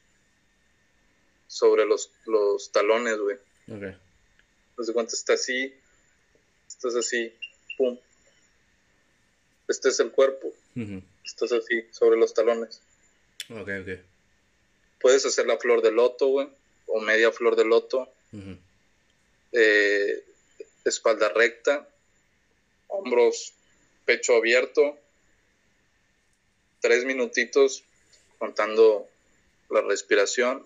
[1.46, 3.36] sobre los, los talones, güey.
[3.66, 3.96] Ok.
[4.76, 5.74] No sé cuánto está así,
[6.68, 7.32] estás así,
[7.78, 7.98] pum,
[9.68, 10.52] este es el cuerpo.
[11.24, 12.82] Estás así, sobre los talones.
[13.48, 14.00] Ok, ok.
[15.00, 16.50] Puedes hacer la flor de loto, güey,
[16.86, 18.12] o media flor de loto.
[19.52, 20.24] Eh,
[20.84, 21.88] espalda recta,
[22.88, 23.54] hombros,
[24.04, 24.98] pecho abierto,
[26.82, 27.82] tres minutitos
[28.38, 29.08] contando
[29.70, 30.64] la respiración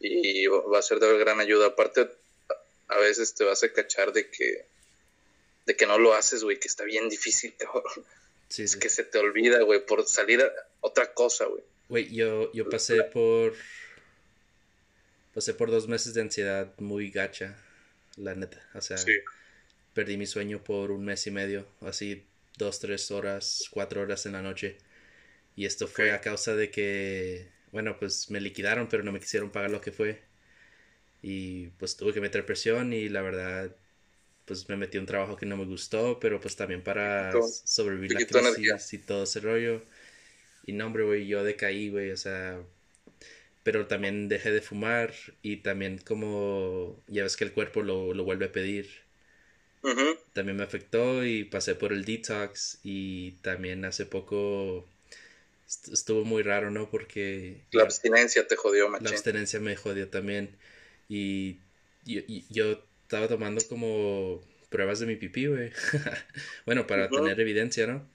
[0.00, 1.68] y va a ser de gran ayuda.
[1.68, 2.08] Aparte,
[2.88, 4.66] a veces te vas a cachar de que,
[5.66, 7.54] de que no lo haces, güey, que está bien difícil,
[8.56, 11.62] es que se te olvida, güey, por salir a otra cosa, güey.
[11.88, 13.54] Güey, yo, yo pasé por...
[15.34, 17.56] Pasé por dos meses de ansiedad muy gacha,
[18.16, 18.66] la neta.
[18.74, 18.96] O sea,
[19.94, 22.24] perdí mi sueño por un mes y medio, así
[22.56, 24.78] dos, tres horas, cuatro horas en la noche.
[25.58, 29.50] Y esto fue a causa de que, bueno, pues me liquidaron, pero no me quisieron
[29.50, 30.22] pagar lo que fue.
[31.20, 33.74] Y pues tuve que meter presión y la verdad,
[34.44, 37.32] pues me metí un trabajo que no me gustó, pero pues también para
[37.64, 39.82] sobrevivir la crisis y todo ese rollo.
[40.64, 42.62] Y no, hombre, güey, yo decaí, güey, o sea,
[43.64, 48.22] pero también dejé de fumar y también como, ya ves que el cuerpo lo, lo
[48.22, 48.88] vuelve a pedir.
[50.34, 54.86] También me afectó y pasé por el detox y también hace poco
[55.92, 56.90] estuvo muy raro, ¿no?
[56.90, 57.62] Porque...
[57.72, 59.04] La abstinencia te jodió, machín.
[59.04, 60.56] La abstinencia me jodió también.
[61.08, 61.58] Y
[62.04, 65.70] yo, estaba tomando como pruebas de mi pipí, güey.
[66.66, 68.06] bueno, para tener evidencia, ¿no?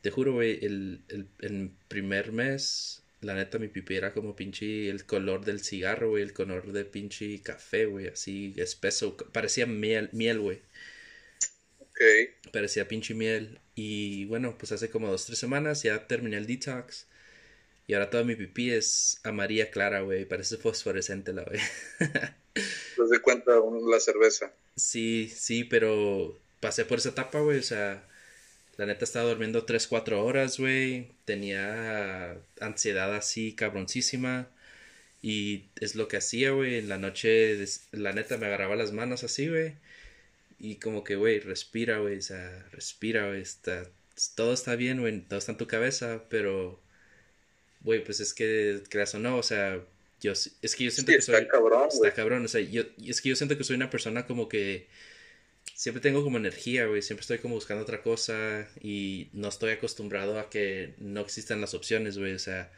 [0.00, 1.00] Te juro, güey, el,
[1.38, 6.24] el, primer mes, la neta, mi pipí era como pinche el color del cigarro, güey,
[6.24, 9.16] el color de pinche café, güey, así espeso.
[9.16, 10.60] Parecía miel, miel, güey.
[12.02, 12.50] Ok.
[12.52, 13.60] Parecía pinche miel.
[13.74, 17.06] Y bueno, pues hace como dos, tres semanas ya terminé el detox.
[17.86, 20.24] Y ahora toda mi pipí es amarilla clara, güey.
[20.24, 21.60] Parece fosforescente la, güey.
[22.54, 23.52] ¿Te das cuenta
[23.88, 24.52] la cerveza?
[24.76, 27.58] Sí, sí, pero pasé por esa etapa, güey.
[27.58, 28.06] O sea,
[28.76, 31.08] la neta estaba durmiendo 3, 4 horas, güey.
[31.24, 34.48] Tenía ansiedad así cabroncísima.
[35.20, 36.78] Y es lo que hacía, güey.
[36.78, 37.56] En la noche,
[37.92, 39.74] la neta me agarraba las manos así, güey.
[40.62, 42.18] Y como que, güey, respira, güey.
[42.18, 43.42] O sea, respira, güey.
[43.42, 43.86] Está,
[44.34, 45.20] todo está bien, güey.
[45.20, 46.80] Todo está en tu cabeza, pero
[47.84, 49.80] güey, pues es que creas o no, o sea,
[50.20, 53.20] yo es que yo siento que soy está cabrón, está cabrón, o sea, yo es
[53.20, 54.88] que yo siento que soy una persona como que
[55.74, 60.38] siempre tengo como energía, güey, siempre estoy como buscando otra cosa y no estoy acostumbrado
[60.38, 62.72] a que no existan las opciones, güey, o sea,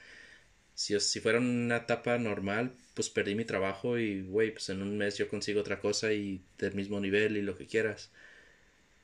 [0.75, 4.97] si, si fuera una etapa normal, pues perdí mi trabajo y, güey, pues en un
[4.99, 8.11] mes yo consigo otra cosa y del mismo nivel y lo que quieras.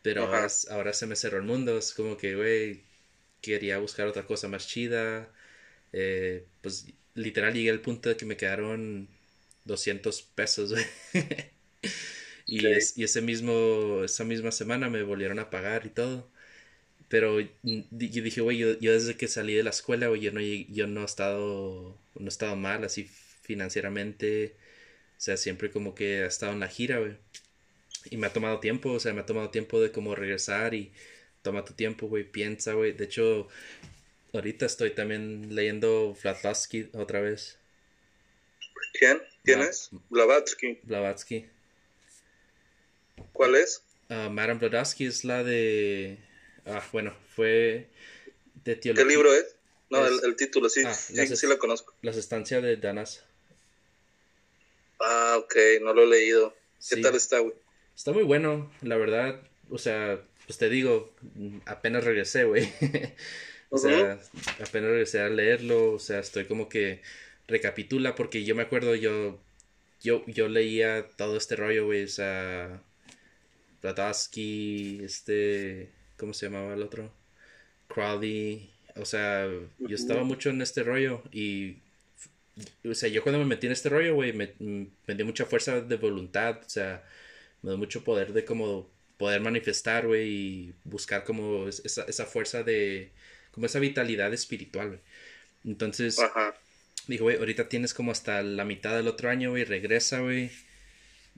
[0.03, 2.83] Pero ahora, ahora se me cerró el mundo, es como que, güey,
[3.43, 5.33] quería buscar otra cosa más chida,
[5.93, 9.09] eh, pues literal llegué al punto de que me quedaron
[9.65, 10.75] 200 pesos,
[12.47, 16.31] y, y ese mismo, esa misma semana me volvieron a pagar y todo.
[17.11, 17.49] Pero yo
[17.91, 21.05] dije, güey, yo, desde que salí de la escuela, güey, yo no, yo no he
[21.05, 23.11] estado, no he estado mal así
[23.43, 24.55] financieramente.
[25.19, 27.17] O sea, siempre como que he estado en la gira, güey.
[28.11, 30.93] Y me ha tomado tiempo, o sea, me ha tomado tiempo de como regresar y
[31.43, 32.93] toma tu tiempo, güey, piensa, güey.
[32.93, 33.49] De hecho,
[34.33, 37.59] ahorita estoy también leyendo Blavatsky otra vez.
[38.93, 39.21] ¿Quién?
[39.43, 39.91] ¿Quién es?
[40.11, 40.79] Blavatsky.
[40.85, 41.47] Blavatsky.
[43.33, 43.83] ¿Cuál es?
[44.09, 46.30] Uh, Madame Blavatsky es la de...
[46.71, 47.89] Ah, bueno, fue
[48.65, 49.05] de teología.
[49.05, 49.57] ¿Qué libro es?
[49.91, 51.95] No, el, título, sí, ah, sí, sí la conozco.
[52.03, 53.25] Las estancias de Danas.
[55.01, 56.55] Ah, ok, no lo he leído.
[56.89, 57.55] ¿Qué tal está, güey?
[57.97, 59.41] Está muy bueno, la verdad.
[59.69, 61.13] O sea, pues te digo,
[61.67, 62.73] apenas regresé, güey.
[63.73, 64.19] O sea,
[64.59, 67.03] apenas regresé a leerlo, o sea, estoy como que
[67.47, 69.39] recapitula porque yo me acuerdo, yo,
[70.03, 72.83] yo, yo leía todo este rollo, güey, o sea,
[73.81, 75.89] Blavatsky, este,
[76.21, 77.11] ¿cómo se llamaba el otro?
[77.89, 79.49] Crowley, o sea,
[79.79, 81.79] yo estaba mucho en este rollo y,
[82.85, 85.81] o sea, yo cuando me metí en este rollo, güey, me, me dio mucha fuerza
[85.81, 87.03] de voluntad, o sea,
[87.63, 92.63] me dio mucho poder de como poder manifestar, güey, y buscar como esa, esa fuerza
[92.63, 93.11] de
[93.51, 95.01] como esa vitalidad espiritual, güey.
[95.65, 96.19] Entonces,
[97.07, 100.51] dijo, güey, ahorita tienes como hasta la mitad del otro año, güey, regresa, güey.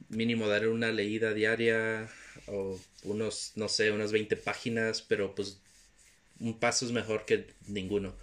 [0.09, 2.09] Mínimo dar una leída diaria
[2.47, 5.59] o unos, no sé, unas 20 páginas, pero pues
[6.41, 8.15] un paso es mejor que ninguno.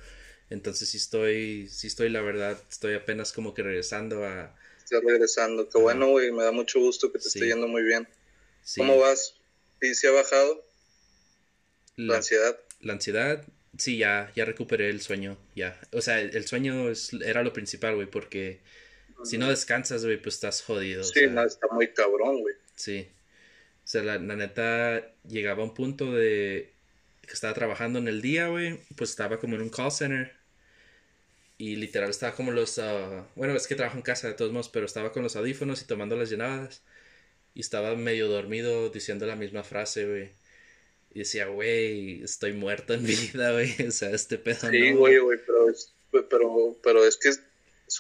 [0.50, 4.56] Entonces sí estoy, sí estoy, la verdad, estoy apenas como que regresando a...
[4.84, 8.08] Estoy regresando, qué bueno, güey, me da mucho gusto que te esté yendo muy bien.
[8.76, 9.36] ¿Cómo vas?
[9.82, 10.66] ¿Y si ha bajado?
[11.96, 12.60] La, ansiedad.
[12.82, 13.46] La ansiedad,
[13.78, 15.80] Sí, ya, ya recuperé el sueño, ya.
[15.94, 18.60] O sea, el, sueño es, era lo principal, güey, porque
[19.24, 21.04] si no descansas, güey, pues estás jodido.
[21.04, 22.56] Sí, no, está muy cabrón, güey.
[22.76, 23.08] Sí.
[23.90, 26.72] O sea, la, neta llegaba a un punto de
[27.26, 30.32] que estaba trabajando en el día, güey, pues estaba como en un call center.
[31.58, 32.78] Y literal estaba como los...
[32.78, 35.82] Uh, bueno, es que trabajo en casa de todos modos, pero estaba con los audífonos
[35.82, 36.84] y tomando las llenadas.
[37.56, 40.30] Y estaba medio dormido diciendo la misma frase, güey.
[41.16, 43.74] Y decía, güey, estoy muerto en vida, güey.
[43.88, 45.92] O sea, este pedo Sí, güey, güey, pero es,
[46.30, 47.42] pero, pero es que es,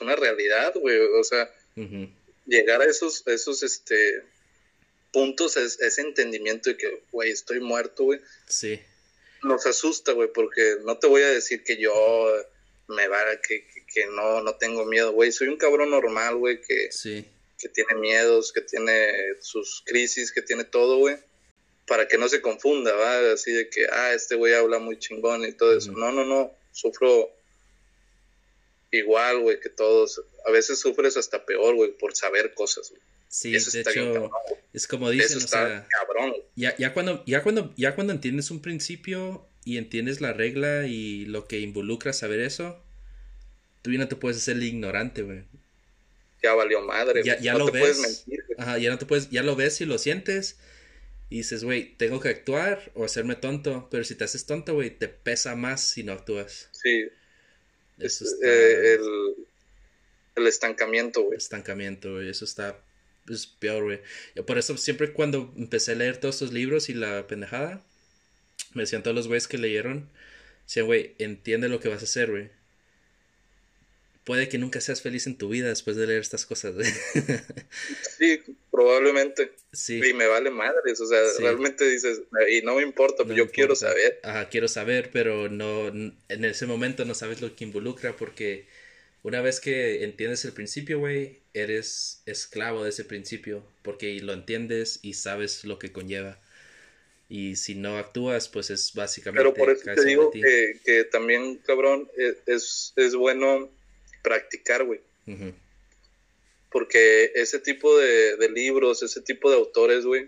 [0.01, 0.99] una realidad, güey.
[1.19, 1.51] O sea,
[2.45, 4.23] llegar a esos, esos, este,
[5.11, 8.19] puntos, es, ese entendimiento de que, güey, estoy muerto, güey.
[8.47, 8.79] Sí.
[9.43, 11.93] Nos asusta, güey, porque no te voy a decir que yo
[12.87, 15.31] me va, que, que, no, no tengo miedo, güey.
[15.31, 16.89] Soy un cabrón normal, güey, que,
[17.57, 21.17] que tiene miedos, que tiene sus crisis, que tiene todo, güey.
[21.87, 23.33] Para que no se confunda, ¿va?
[23.33, 25.91] Así de que, ah, este güey habla muy chingón y todo eso.
[25.91, 26.53] No, no, no.
[26.71, 27.31] Sufro
[28.91, 30.21] igual, güey, que todos.
[30.45, 33.01] A veces sufres hasta peor, güey, por saber cosas, güey.
[33.29, 34.31] Sí, de hecho,
[34.73, 36.33] es como dicen, o sea, cabrón.
[36.55, 41.25] Ya, ya, cuando, ya, cuando, ya cuando entiendes un principio y entiendes la regla y
[41.25, 42.83] lo que involucra saber eso,
[43.83, 45.43] tú ya no te puedes hacer el ignorante, güey.
[46.41, 48.25] Ya valió madre, ya, ya lo ves.
[48.57, 50.57] Ajá, ya no te puedes, ya lo ves y lo sientes.
[51.29, 53.87] Y dices, güey, tengo que actuar o hacerme tonto.
[53.91, 56.69] Pero si te haces tonto, güey, te pesa más si no actúas.
[56.71, 57.09] Sí.
[57.99, 59.35] Eso eh, el,
[60.35, 61.37] el estancamiento, güey.
[61.37, 62.29] Estancamiento, güey.
[62.29, 62.81] Eso está
[63.33, 64.01] es peor, güey.
[64.45, 67.83] Por eso siempre cuando empecé a leer todos estos libros y la pendejada,
[68.73, 70.09] me decían todos los güeyes que leyeron,
[70.65, 72.49] decían, güey, entiende lo que vas a hacer, güey.
[74.23, 76.87] Puede que nunca seas feliz en tu vida después de leer estas cosas, güey.
[78.17, 79.53] Sí, probablemente.
[79.71, 79.99] Sí.
[80.03, 82.21] Y me vale madres, o sea, realmente dices,
[82.51, 84.19] y no me importa, yo quiero saber.
[84.23, 88.67] Ajá, quiero saber, pero no, en ese momento no sabes lo que involucra porque
[89.23, 94.99] una vez que entiendes el principio, güey, eres esclavo de ese principio, porque lo entiendes
[95.01, 96.39] y sabes lo que conlleva.
[97.27, 99.43] Y si no actúas, pues es básicamente...
[99.43, 103.69] Pero por eso te digo que, que, también, cabrón, e, es, es bueno
[104.23, 105.01] practicar, güey.
[106.71, 110.27] Porque ese tipo de, de, libros, ese tipo de autores, güey,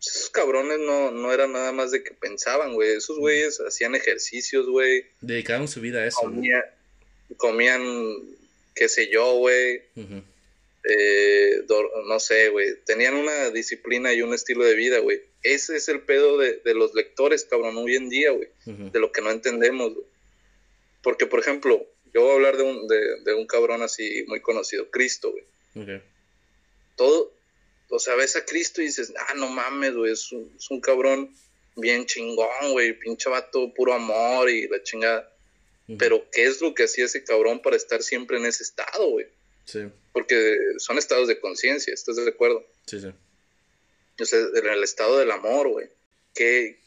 [0.00, 2.96] esos cabrones no, no eran nada más de que pensaban, güey.
[2.96, 5.04] Esos güeyes hacían ejercicios, güey.
[5.20, 6.32] Dedicaban su vida a eso
[7.36, 7.82] comían,
[8.74, 9.82] qué sé yo, güey.
[10.84, 11.62] Eh,
[12.06, 12.76] no sé, güey.
[12.84, 15.22] Tenían una disciplina y un estilo de vida, güey.
[15.42, 18.48] Ese es el pedo de, los lectores, cabrón, hoy en día, güey.
[18.64, 19.92] De lo que no entendemos,
[21.02, 24.90] Porque, por ejemplo, yo voy a hablar de un, de, un cabrón así muy conocido,
[24.90, 26.00] Cristo, güey.
[26.96, 27.32] Todo,
[27.88, 30.80] o sea, ves a Cristo y dices, ah, no mames, güey, es un, es un
[30.80, 31.34] cabrón
[31.76, 35.29] bien chingón, güey, pinche vato, puro amor y la chingada.
[35.98, 39.26] Pero, ¿qué es lo que hacía ese cabrón para estar siempre en ese estado, güey?
[39.64, 39.88] Sí.
[40.12, 42.66] Porque son estados de conciencia, ¿estás de acuerdo?
[42.86, 43.08] Sí, sí.
[44.20, 45.88] O sea, en el estado del amor, güey.
[46.34, 46.78] ¿Qué,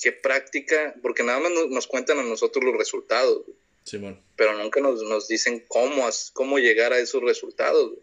[0.00, 0.94] qué práctica?
[1.02, 3.56] Porque nada más nos, cuentan a nosotros los resultados, güey.
[3.84, 4.20] Sí, man.
[4.36, 8.02] Pero nunca nos, nos dicen cómo, cómo llegar a esos resultados, güey.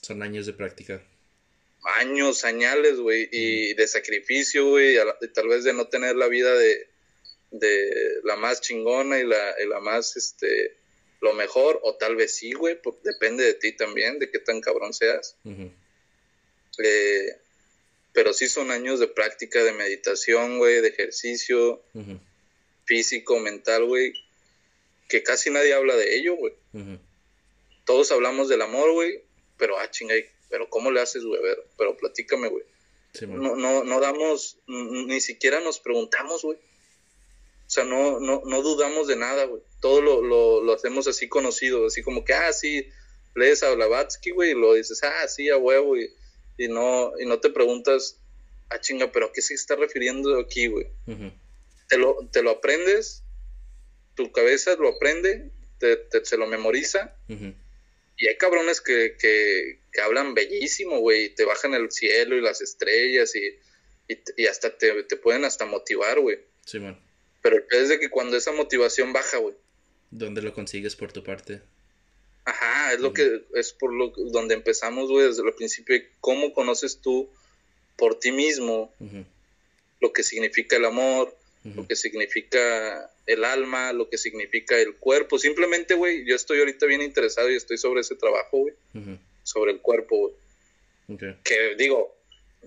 [0.00, 1.02] Son años de práctica.
[1.84, 3.28] Años, añales, güey.
[3.30, 4.96] Y de sacrificio, güey.
[5.34, 6.91] Tal vez de no tener la vida de,
[7.52, 10.76] de la más chingona y la, la más, este,
[11.20, 14.92] lo mejor, o tal vez sí, güey, depende de ti también, de qué tan cabrón
[14.92, 15.36] seas.
[16.82, 17.36] Eh,
[18.12, 21.82] pero sí son años de práctica de meditación, güey, de ejercicio
[22.84, 24.12] físico, mental, güey,
[25.08, 26.54] que casi nadie habla de ello, güey.
[27.84, 29.22] Todos hablamos del amor, güey,
[29.58, 30.14] pero ah, chinga,
[30.48, 31.40] pero ¿cómo le haces, güey?
[31.76, 32.64] Pero platícame, güey.
[33.28, 36.58] no, no, no damos, ni siquiera nos preguntamos, güey.
[37.72, 39.62] O sea, no, no, no dudamos de nada, güey.
[39.80, 42.86] Todo lo, lo, lo, hacemos así conocido, así como que, ah, sí,
[43.34, 46.12] lees a Blavatsky, güey, y lo dices, ah, sí, a huevo, y,
[46.58, 48.20] y, no, y no te preguntas,
[48.68, 50.86] ah, chinga, pero ¿a qué se está refiriendo aquí, güey?
[51.88, 53.22] te, lo, te lo aprendes,
[54.16, 55.96] tu cabeza lo aprende, te,
[56.26, 61.72] se lo memoriza, y hay cabrones que, que, que hablan bellísimo, güey, y te bajan
[61.72, 63.46] el cielo y las estrellas, y,
[64.12, 66.38] y, y hasta te, te pueden hasta motivar, güey.
[66.66, 67.00] Sí, man.
[67.42, 69.54] Pero es de que cuando esa motivación baja, güey.
[70.10, 71.60] ¿Dónde lo consigues por tu parte?
[72.44, 76.00] Ajá, es lo que es por lo donde empezamos, güey, desde el principio.
[76.20, 77.28] ¿Cómo conoces tú
[77.96, 78.92] por ti mismo
[80.00, 85.38] lo que significa el amor, lo que significa el alma, lo que significa el cuerpo?
[85.38, 88.74] Simplemente, güey, yo estoy ahorita bien interesado y estoy sobre ese trabajo, güey,
[89.44, 90.32] sobre el cuerpo,
[91.08, 91.34] güey.
[91.44, 92.16] Que digo,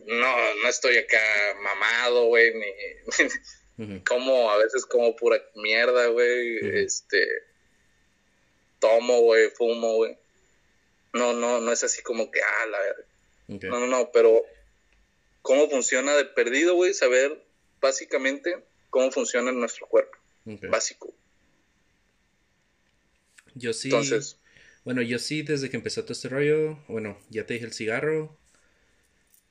[0.05, 1.19] no, no estoy acá
[1.61, 2.65] mamado, güey, ni,
[4.07, 7.27] como a veces como pura mierda, güey, este,
[8.79, 10.17] tomo, güey, fumo, güey.
[11.13, 13.05] No, no, no es así como que, ah, la verdad.
[13.47, 14.43] No, no, no, pero
[15.41, 17.43] cómo funciona de perdido, güey, saber
[17.81, 20.17] básicamente cómo funciona nuestro cuerpo.
[20.69, 21.13] Básico.
[23.53, 23.89] Yo sí.
[23.89, 24.39] Entonces.
[24.83, 28.37] Bueno, yo sí, desde que empezó todo este rollo, bueno, ya te dije el cigarro.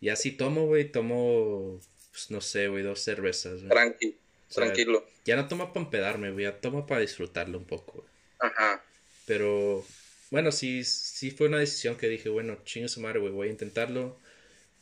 [0.00, 1.80] Ya sí tomo, güey, tomo
[2.14, 3.60] pues no sé, güey, dos cervezas.
[3.68, 4.14] Tranqui,
[4.54, 5.04] tranquilo.
[5.24, 8.06] Ya no toma para empedarme, güey, ya toma para disfrutarlo un poco.
[8.38, 8.84] Ajá.
[9.26, 9.84] Pero,
[10.30, 13.50] bueno, sí, sí fue una decisión que dije, bueno, chingo su madre, güey, voy a
[13.50, 14.16] intentarlo.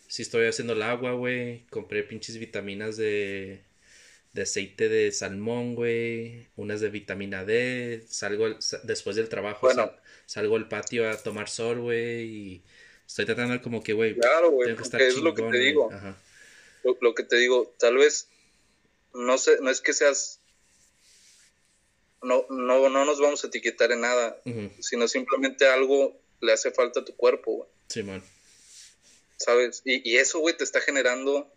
[0.08, 3.62] Si estoy haciendo el agua, güey, compré pinches vitaminas de,
[4.34, 9.70] de aceite de salmón, güey, unas de vitamina D, salgo después del trabajo,
[10.26, 12.62] salgo al patio a tomar sol, güey, y
[13.06, 15.88] estoy tratando como que, güey, claro, güey, es lo que te digo.
[17.00, 18.28] Lo, que te digo, tal vez
[19.14, 20.40] no sé, no es que seas
[22.22, 24.40] no, no, no nos vamos a etiquetar en nada,
[24.80, 27.68] sino simplemente algo le hace falta a tu cuerpo, güey.
[27.88, 28.22] Sí, man.
[29.36, 29.82] ¿Sabes?
[29.84, 31.52] Y, y eso, güey, te está generando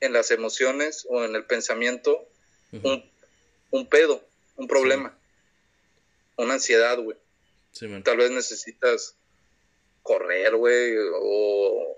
[0.00, 2.28] en las emociones o en el pensamiento
[2.70, 3.04] un,
[3.70, 4.24] un, pedo,
[4.56, 5.18] un problema,
[6.36, 7.16] una ansiedad, güey.
[7.72, 9.16] Sí, Tal vez necesitas
[10.02, 11.97] correr, güey, o,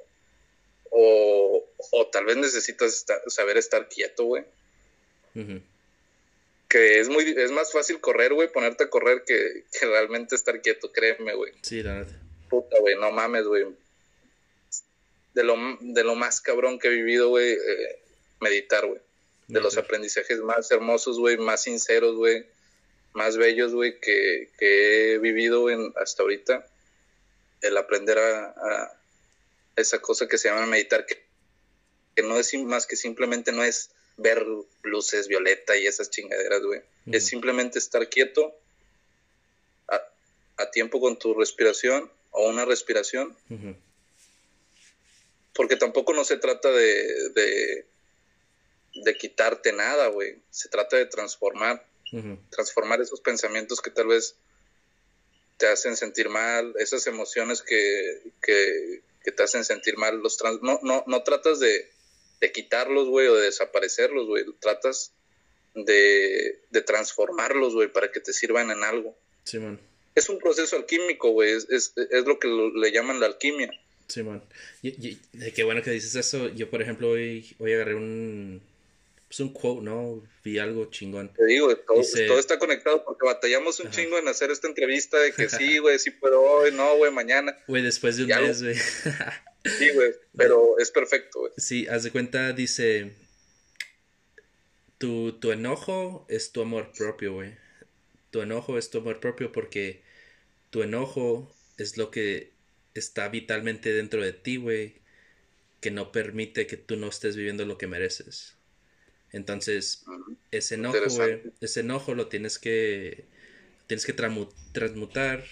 [0.90, 4.44] o, o, tal vez necesitas saber estar quieto, güey.
[6.68, 10.60] Que es muy es más fácil correr, güey, ponerte a correr que, que realmente estar
[10.60, 11.52] quieto, créeme, güey.
[11.62, 12.16] Sí, la verdad.
[12.48, 13.66] Puta, güey, no mames, güey
[15.34, 17.98] de lo, de lo más cabrón que he vivido, güey, eh,
[18.40, 19.00] meditar, güey.
[19.48, 22.46] De los aprendizajes más hermosos, güey, más sinceros, güey,
[23.14, 26.66] más bellos, güey, que, que, he vivido en, hasta ahorita.
[27.60, 28.99] El aprender a,
[29.80, 31.22] esa cosa que se llama meditar, que,
[32.14, 34.44] que, no es más que simplemente no es ver
[34.82, 36.82] luces violeta y esas chingaderas, güey.
[37.10, 38.54] Es simplemente estar quieto
[39.88, 40.02] a,
[40.58, 43.36] a, tiempo con tu respiración o una respiración
[45.60, 47.84] porque tampoco no se trata de,
[48.94, 50.38] de, quitarte nada, güey.
[50.50, 51.84] Se trata de transformar,
[52.48, 54.36] transformar esos pensamientos que tal vez
[55.58, 61.04] te hacen sentir mal, esas emociones que, que, te hacen sentir mal, los no, no,
[61.06, 61.90] no tratas de,
[62.40, 64.44] de quitarlos, güey, o de desaparecerlos, güey.
[64.60, 65.12] Tratas
[65.74, 69.16] de, de transformarlos, güey, para que te sirvan en algo.
[69.44, 69.80] Sí, man.
[70.14, 71.52] Es un proceso alquímico, güey.
[71.52, 73.70] Es, es, es, lo que le llaman la alquimia.
[74.08, 74.42] Simón.
[74.82, 75.14] Y,
[75.52, 76.48] qué bueno que dices eso.
[76.48, 78.60] Yo, por ejemplo, hoy, hoy agarré un.
[79.30, 80.24] Pues un quote, ¿no?
[80.42, 81.32] Vi algo chingón.
[81.32, 85.32] Te digo, todo, todo está conectado porque batallamos un chingo en hacer esta entrevista de
[85.32, 87.56] que sí, güey, sí puedo hoy, no, güey, mañana.
[87.68, 88.74] Güey, después de un mes, güey.
[89.78, 91.52] sí, güey, pero es perfecto, güey.
[91.56, 93.12] Sí, haz de cuenta, dice.
[94.98, 97.54] Tu, tu enojo es tu amor propio, güey.
[98.32, 100.02] Tu enojo es tu amor propio porque
[100.70, 102.50] tu enojo es lo que
[102.94, 104.96] está vitalmente dentro de ti, güey,
[105.80, 108.56] que no permite que tú no estés viviendo lo que mereces.
[109.32, 110.04] Entonces,
[110.50, 110.98] ese enojo,
[111.60, 113.26] ese enojo lo tienes que,
[113.86, 115.44] tienes que transmutar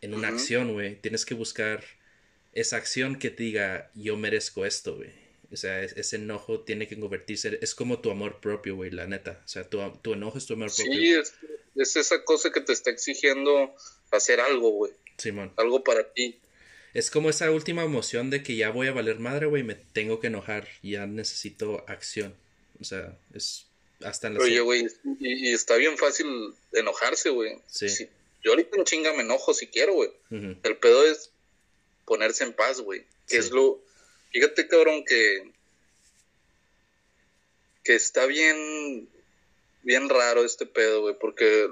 [0.00, 0.96] en una acción, güey.
[1.00, 1.82] Tienes que buscar
[2.52, 5.10] esa acción que te diga, yo merezco esto, güey.
[5.52, 9.42] O sea, ese enojo tiene que convertirse, es como tu amor propio, güey, la neta.
[9.44, 10.92] O sea, tu, tu enojo es tu amor propio.
[10.92, 11.34] Sí, es,
[11.76, 13.74] es, esa cosa que te está exigiendo
[14.10, 14.92] hacer algo, güey.
[15.18, 15.52] Simón.
[15.56, 16.40] Algo para ti.
[16.94, 20.20] Es como esa última emoción de que ya voy a valer madre, güey, me tengo
[20.20, 22.34] que enojar, ya necesito acción.
[22.82, 23.66] O sea, es
[24.04, 24.40] hasta en la...
[24.40, 24.86] Oye, güey,
[25.20, 26.26] y, está bien fácil
[26.72, 27.56] enojarse, güey.
[27.68, 28.08] Sí.
[28.42, 30.10] yo ahorita en chinga me enojo si quiero, güey.
[30.30, 31.30] El pedo es
[32.04, 33.04] ponerse en paz, güey.
[33.28, 33.80] Que es lo...
[34.32, 35.52] Fíjate, cabrón, que...
[37.84, 39.08] Que está bien...
[39.82, 41.68] Bien raro este pedo, güey, porque...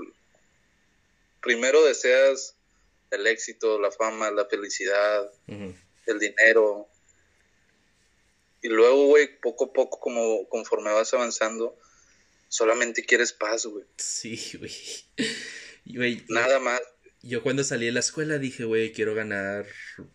[1.42, 2.54] Primero deseas
[3.10, 6.86] el éxito, la fama, la felicidad, el dinero.
[8.62, 11.78] Y luego, güey, poco a poco, como conforme vas avanzando,
[12.48, 13.84] solamente quieres paz, güey.
[13.96, 14.38] Sí,
[15.86, 16.24] güey.
[16.28, 16.80] Nada más.
[17.22, 19.66] Yo cuando salí de la escuela dije, güey, quiero ganar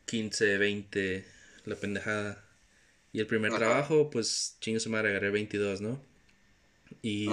[0.06, 1.26] 15, 20,
[1.66, 2.44] la pendejada.
[3.12, 6.04] Y el primer trabajo, pues, chingo su madre, agarré 22, ¿no?
[7.02, 7.30] Y,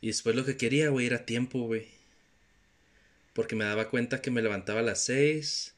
[0.00, 1.94] y después lo que quería, güey, era tiempo, güey
[3.34, 5.74] porque me daba cuenta que me levantaba a las seis,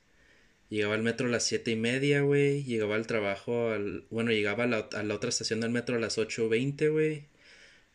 [0.70, 4.64] llegaba al metro a las siete y media, güey, llegaba al trabajo, al, bueno, llegaba
[4.64, 7.24] a la, a la otra estación del metro a las ocho veinte, güey,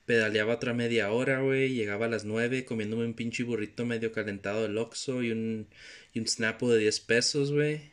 [0.06, 4.64] pedaleaba otra media hora, güey, llegaba a las nueve comiéndome un pinche burrito medio calentado
[4.64, 5.68] del Oxxo y un,
[6.14, 7.92] y un snapo de diez pesos, güey.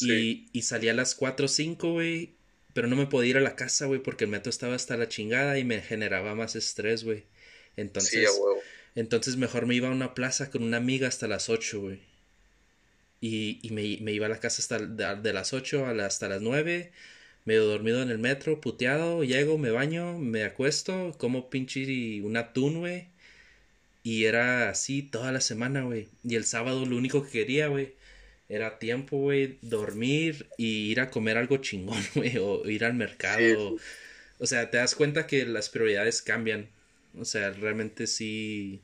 [0.00, 2.34] Y, y salía a las cuatro o cinco, güey,
[2.72, 5.08] pero no me podía ir a la casa, güey, porque el metro estaba hasta la
[5.08, 7.24] chingada y me generaba más estrés, güey.
[7.76, 8.42] Entonces, sí,
[8.94, 12.09] entonces mejor me iba a una plaza con una amiga hasta las 8, güey.
[13.20, 16.92] Y, y me, iba a la casa hasta de, las 8 a hasta las 9.
[17.44, 19.24] Medio dormido en el metro, puteado.
[19.24, 23.08] Llego, me baño, me acuesto, como pinche un atún, güey.
[24.02, 26.08] Y era así toda la semana, güey.
[26.24, 27.94] Y el sábado lo único que quería, güey,
[28.48, 33.76] era tiempo, güey, dormir y ir a comer algo chingón, güey, o ir al mercado.
[34.38, 36.68] O sea, te das cuenta que las prioridades cambian.
[37.18, 38.80] O sea, realmente sí,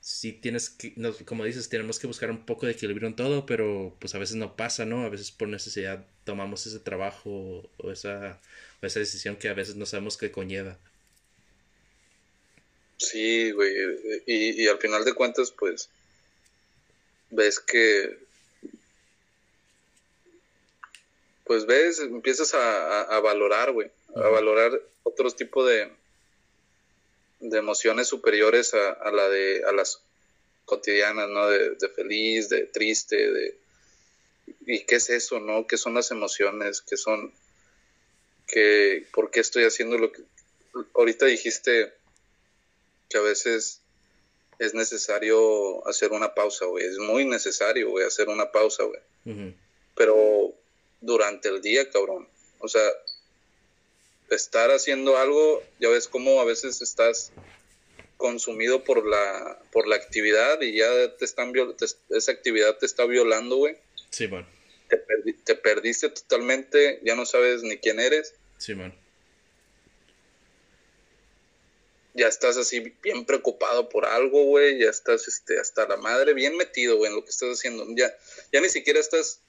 [0.00, 0.94] sí tienes que,
[1.24, 4.36] como dices, tenemos que buscar un poco de equilibrio en todo, pero pues a veces
[4.36, 5.04] no pasa, ¿no?
[5.04, 8.40] A veces por necesidad tomamos ese trabajo o esa,
[8.82, 10.78] o esa decisión que a veces no sabemos qué conlleva.
[12.96, 13.72] Sí, güey,
[14.26, 15.88] y, y al final de cuentas, pues,
[17.30, 18.18] ves que,
[21.50, 25.90] pues ves, empiezas a, valorar, güey, a valorar otros tipos de,
[27.40, 30.02] de emociones superiores a, la de, a las
[30.64, 31.48] cotidianas, ¿no?
[31.48, 33.58] De, de, feliz, de triste, de...
[34.66, 35.66] ¿Y qué es eso, no?
[35.66, 36.82] ¿Qué son las emociones?
[36.82, 37.32] ¿Qué son?
[38.46, 40.22] ¿Qué, ¿Por qué estoy haciendo lo que...
[40.94, 41.92] Ahorita dijiste
[43.08, 43.80] que a veces
[44.58, 46.84] es necesario hacer una pausa, güey.
[46.84, 49.00] Es muy necesario, güey, hacer una pausa, güey.
[49.94, 50.54] Pero
[51.00, 52.28] durante el día, cabrón.
[52.58, 52.82] O sea,
[54.36, 57.32] estar haciendo algo, ya ves cómo a veces estás
[58.16, 61.52] consumido por la por la actividad y ya te están
[62.10, 63.76] esa actividad te está violando, güey.
[64.10, 64.46] Sí, man.
[64.88, 64.98] Te,
[65.44, 68.34] te, perdiste totalmente, ya no sabes ni quién eres.
[68.58, 68.94] Sí, man
[72.14, 76.56] ya estás así bien preocupado por algo, güey, ya estás este, hasta la madre bien
[76.56, 77.86] metido, güey, en lo que estás haciendo.
[77.96, 78.14] Ya,
[78.52, 79.40] ya ni siquiera estás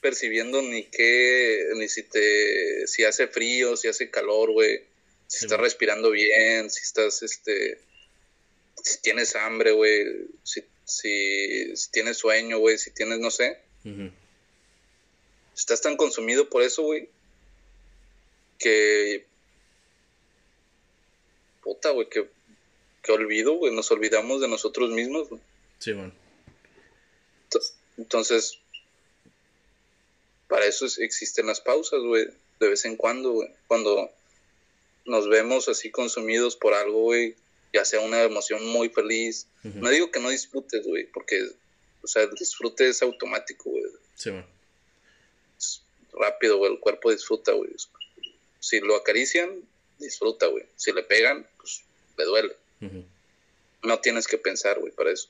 [0.00, 4.82] percibiendo ni qué, ni si te, si hace frío, si hace calor, güey,
[5.26, 7.78] si estás respirando bien, si estás, este,
[8.82, 10.06] si tienes hambre, güey,
[10.42, 13.58] si, si, tienes sueño, güey, si tienes, no sé.
[15.56, 17.08] Estás tan consumido por eso, güey,
[18.58, 19.26] que
[21.62, 22.28] puta, güey, que,
[23.02, 25.40] que olvido, güey, nos olvidamos de nosotros mismos, güey.
[25.78, 26.12] Sí, man.
[27.96, 28.59] Entonces,
[30.50, 32.26] para eso existen las pausas, güey,
[32.58, 33.48] de vez en cuando, güey.
[33.68, 34.10] Cuando
[35.06, 37.36] nos vemos así consumidos por algo, güey,
[37.72, 39.46] ya sea una emoción muy feliz.
[39.62, 41.40] No digo que no disfrutes, güey, porque,
[42.02, 43.84] o sea, el disfrute es automático, güey.
[44.16, 44.44] Sí, man.
[46.12, 47.70] rápido, güey, el cuerpo disfruta, güey.
[48.58, 49.62] Si lo acarician,
[49.98, 50.64] disfruta, güey.
[50.74, 51.84] Si le pegan, pues
[52.18, 52.56] le duele.
[53.84, 55.28] No tienes que pensar, güey, para eso.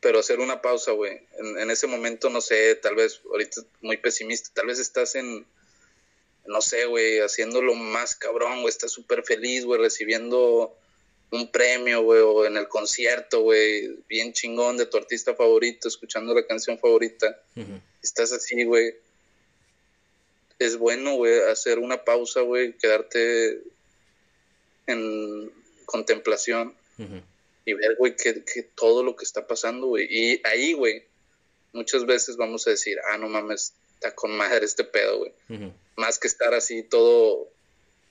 [0.00, 1.20] Pero hacer una pausa, güey.
[1.38, 5.46] En, ese momento, no sé, tal vez, ahorita muy pesimista, tal vez estás en,
[6.46, 10.76] no sé, güey, haciéndolo más cabrón, güey, estás súper feliz, güey, recibiendo
[11.30, 16.34] un premio, güey, o en el concierto, güey, bien chingón de tu artista favorito, escuchando
[16.34, 17.40] la canción favorita.
[18.02, 18.94] Estás así, güey
[20.58, 23.60] es bueno, güey, hacer una pausa, güey, quedarte
[24.86, 25.50] en
[25.84, 26.74] contemplación
[27.66, 28.32] y ver, güey, que,
[28.74, 30.06] todo lo que está pasando, güey.
[30.08, 31.04] Y ahí, güey,
[31.74, 35.32] muchas veces vamos a decir, ah, no mames, está con madre este pedo, güey.
[35.96, 37.50] Más que estar así todo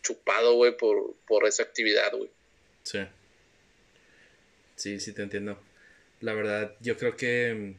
[0.03, 2.29] chupado, güey, por, por esa actividad, güey.
[2.83, 2.99] Sí.
[4.75, 5.57] Sí, sí, te entiendo.
[6.21, 7.75] La verdad, yo creo que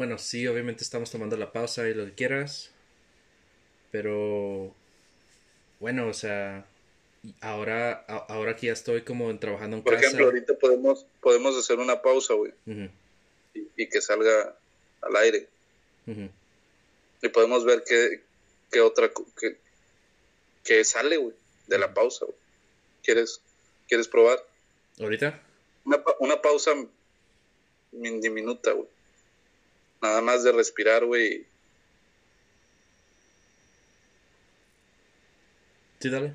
[0.00, 2.70] bueno, sí, obviamente estamos tomando la pausa y lo que quieras.
[3.90, 4.74] Pero
[5.78, 6.66] bueno, o sea,
[7.40, 12.00] ahora, ahora que ya estoy como trabajando en Por ejemplo, ahorita podemos, podemos hacer una
[12.00, 12.52] pausa, güey.
[13.54, 14.56] y, que salga
[15.02, 15.48] al aire.
[17.22, 18.22] Y podemos ver qué,
[18.70, 19.56] qué otra, qué,
[20.64, 21.34] qué sale, güey,
[21.66, 22.36] de la pausa, güey.
[23.02, 23.40] ¿Quieres,
[23.88, 24.38] ¿Quieres probar?
[24.98, 25.40] ¿Ahorita?
[25.84, 26.72] Una, una pausa
[27.92, 28.88] diminuta, güey.
[30.02, 31.46] Nada más de respirar, güey.
[36.00, 36.34] Sí, dale.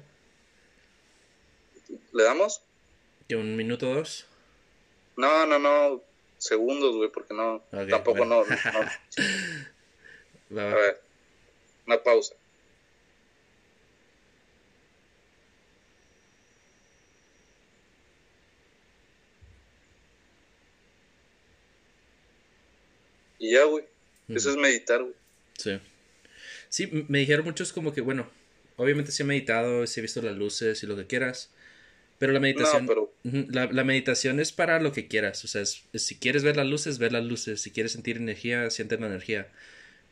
[2.15, 2.63] ¿Le damos?
[3.27, 4.25] ¿Que un minuto o dos?
[5.17, 6.01] No, no, no.
[6.37, 7.61] Segundos, güey, porque no.
[7.89, 8.39] tampoco no.
[8.41, 8.45] A
[10.49, 11.01] ver.
[11.85, 12.33] Una pausa.
[23.39, 23.83] Y ya, güey.
[24.29, 25.15] Eso es meditar, güey.
[25.57, 25.81] Sí.
[26.69, 28.29] Sí, me dijeron muchos como que, bueno,
[28.77, 31.51] obviamente sí he meditado, sí he visto las luces y lo que quieras.
[32.17, 32.89] Pero la meditación.
[33.23, 35.43] la, meditación es para lo que quieras.
[35.43, 37.61] O sea, si quieres ver las luces, ver las luces.
[37.61, 39.51] Si quieres sentir energía, siente la energía.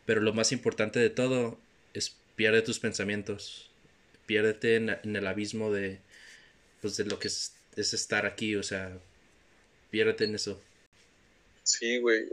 [0.05, 1.57] Pero lo más importante de todo
[1.93, 3.69] es pierde tus pensamientos.
[4.25, 5.99] Piérdete en, en el abismo de.
[6.81, 8.57] Pues de lo que es, es estar aquí.
[8.57, 8.97] O sea,
[9.89, 10.61] piérdete en eso.
[11.63, 12.25] Sí, güey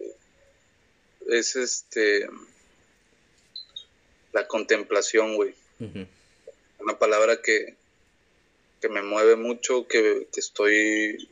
[1.30, 2.28] es este
[4.32, 5.54] la contemplación, güey.
[6.78, 7.74] Una palabra que,
[8.80, 11.28] que me mueve mucho, que, estoy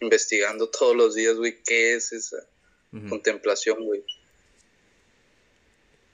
[0.00, 2.46] investigando todos los días, güey, qué es esa,
[3.08, 4.02] contemplación, güey.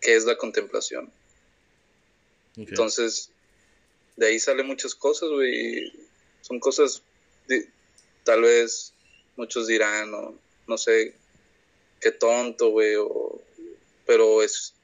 [0.01, 1.11] ¿Qué es la contemplación?
[2.57, 3.31] Entonces,
[4.17, 5.93] de ahí salen muchas cosas, güey.
[6.43, 7.03] Son cosas,
[8.25, 8.93] tal vez
[9.37, 11.15] muchos dirán, o no sé,
[12.01, 12.95] qué tonto, güey,
[14.05, 14.75] pero es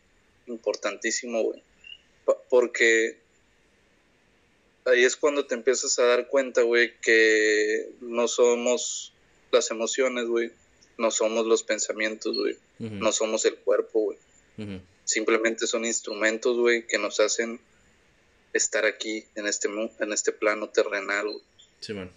[0.47, 1.63] importantísimo, güey.
[2.49, 3.22] Porque
[4.85, 9.13] ahí es cuando te empiezas a dar cuenta, güey, que no somos
[9.51, 10.51] las emociones, güey.
[10.99, 12.57] No somos los pensamientos, güey.
[12.79, 14.19] No somos el cuerpo, güey.
[15.05, 17.61] Simplemente son instrumentos, güey, que nos hacen
[18.53, 21.43] estar aquí en este, en este plano terrenal, güey.
[21.81, 22.11] Sí, man.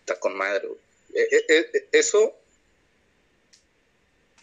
[0.00, 0.80] Está con madre, güey.
[1.14, 2.34] E, e, e, eso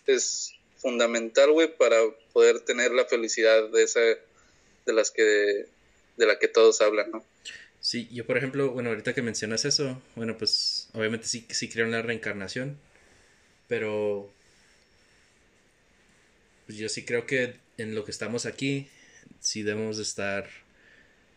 [0.06, 1.98] es fundamental, güey, para
[2.34, 5.68] poder tener la felicidad de esa, de las que,
[6.18, 7.26] de la que todos hablan, ¿no?
[7.80, 11.86] Sí, yo por ejemplo, bueno, ahorita que mencionas eso, bueno, pues obviamente sí, sí creo
[11.86, 12.78] en la reencarnación,
[13.68, 14.32] pero
[16.66, 18.90] pues yo sí creo que en lo que estamos aquí,
[19.40, 20.50] sí debemos de estar,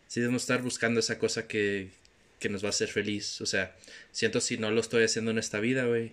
[0.07, 1.89] sí debemos estar buscando esa cosa que,
[2.39, 3.75] que nos va a hacer feliz, o sea,
[4.11, 6.11] siento si no lo estoy haciendo en esta vida, güey,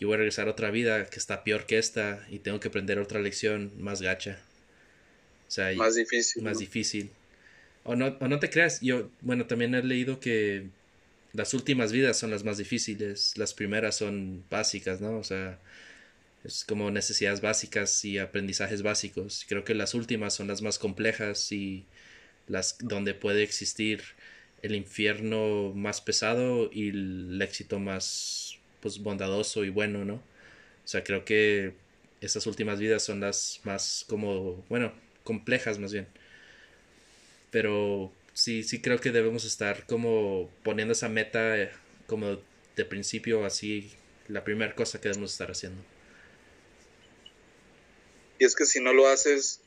[0.00, 2.68] yo voy a regresar a otra vida que está peor que esta y tengo que
[2.68, 4.40] aprender otra lección más gacha.
[5.46, 6.42] O sea, más difícil.
[6.42, 7.10] Más difícil.
[7.84, 10.68] O no, o no te creas, yo, bueno, también he leído que
[11.34, 15.18] las últimas vidas son las más difíciles, las primeras son básicas, ¿no?
[15.18, 15.58] O sea,
[16.44, 19.44] es como necesidades básicas y aprendizajes básicos.
[19.48, 21.86] Creo que las últimas son las más complejas y
[22.48, 24.02] las donde puede existir
[24.62, 30.14] el infierno más pesado y el éxito más pues bondadoso y bueno, ¿no?
[30.16, 31.74] O sea, creo que
[32.20, 34.92] esas últimas vidas son las más como, bueno,
[35.24, 36.06] complejas más bien
[37.54, 41.70] pero sí, sí creo que debemos estar como poniendo esa meta eh,
[42.08, 42.42] como
[42.74, 43.92] de principio, así,
[44.26, 45.80] la primera cosa que debemos estar haciendo.
[48.40, 49.60] Y es que si no lo haces,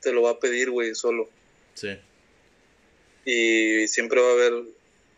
[0.00, 1.30] te lo va a pedir, güey, solo.
[1.74, 1.96] Sí.
[3.24, 4.64] Y siempre va a haber,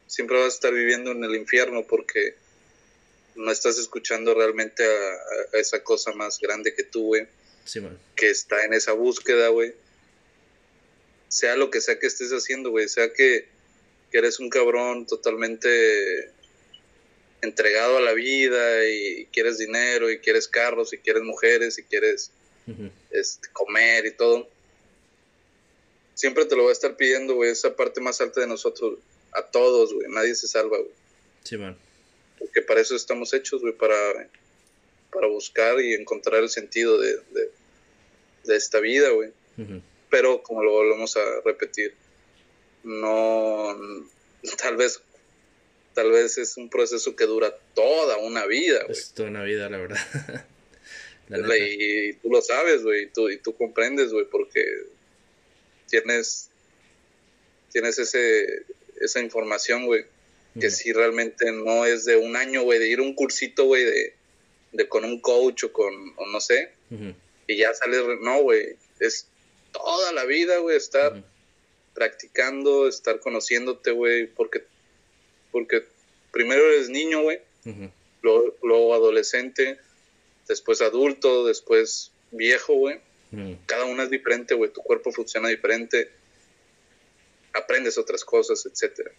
[0.06, 2.34] siempre vas a estar viviendo en el infierno porque
[3.34, 7.26] no estás escuchando realmente a, esa cosa más grande que tú, güey.
[7.64, 7.98] Sí, man.
[8.14, 9.72] Que está en esa búsqueda, güey
[11.28, 13.52] sea lo que sea que estés haciendo, güey, sea que,
[14.12, 16.30] eres un cabrón totalmente
[17.42, 22.30] entregado a la vida y quieres dinero y quieres carros y quieres mujeres y quieres
[23.10, 24.48] este, comer y todo.
[26.14, 29.00] Siempre te lo va a estar pidiendo, güey, esa parte más alta de nosotros,
[29.32, 30.92] a todos, güey, nadie se salva, güey.
[31.42, 31.76] Sí, man.
[32.38, 34.28] Porque para eso estamos hechos, güey, para,
[35.12, 37.18] para buscar y encontrar el sentido de,
[38.44, 39.32] de, esta vida, güey
[40.14, 41.92] pero como lo volvemos a repetir,
[42.84, 43.76] no,
[44.56, 45.00] tal vez,
[45.92, 48.86] tal vez es un proceso que dura toda una vida.
[48.88, 49.98] Es toda una vida, la verdad.
[51.58, 54.64] y, tú lo sabes, güey, y tú, y tú comprendes, güey, porque
[55.88, 56.48] tienes,
[57.72, 58.66] tienes ese,
[59.00, 60.04] esa información, güey,
[60.60, 63.84] que si realmente no es de un año, güey, de ir a un cursito, güey,
[63.84, 64.14] de,
[64.70, 66.70] de con un coach o con, o no sé,
[67.48, 69.26] y ya sales, no, güey, es
[69.74, 71.22] toda la vida, güey, estar
[71.92, 74.64] practicando, estar conociéndote, güey, porque,
[75.52, 75.84] porque
[76.32, 77.40] primero eres niño, güey,
[78.22, 79.78] luego, adolescente,
[80.48, 83.00] después adulto, después viejo, güey.
[83.66, 86.08] Cada una es diferente, güey, tu cuerpo funciona diferente,
[87.52, 89.10] aprendes otras cosas, etcétera.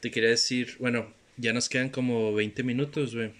[0.00, 3.32] Te quería decir, bueno, ya nos quedan como 20 minutos, güey.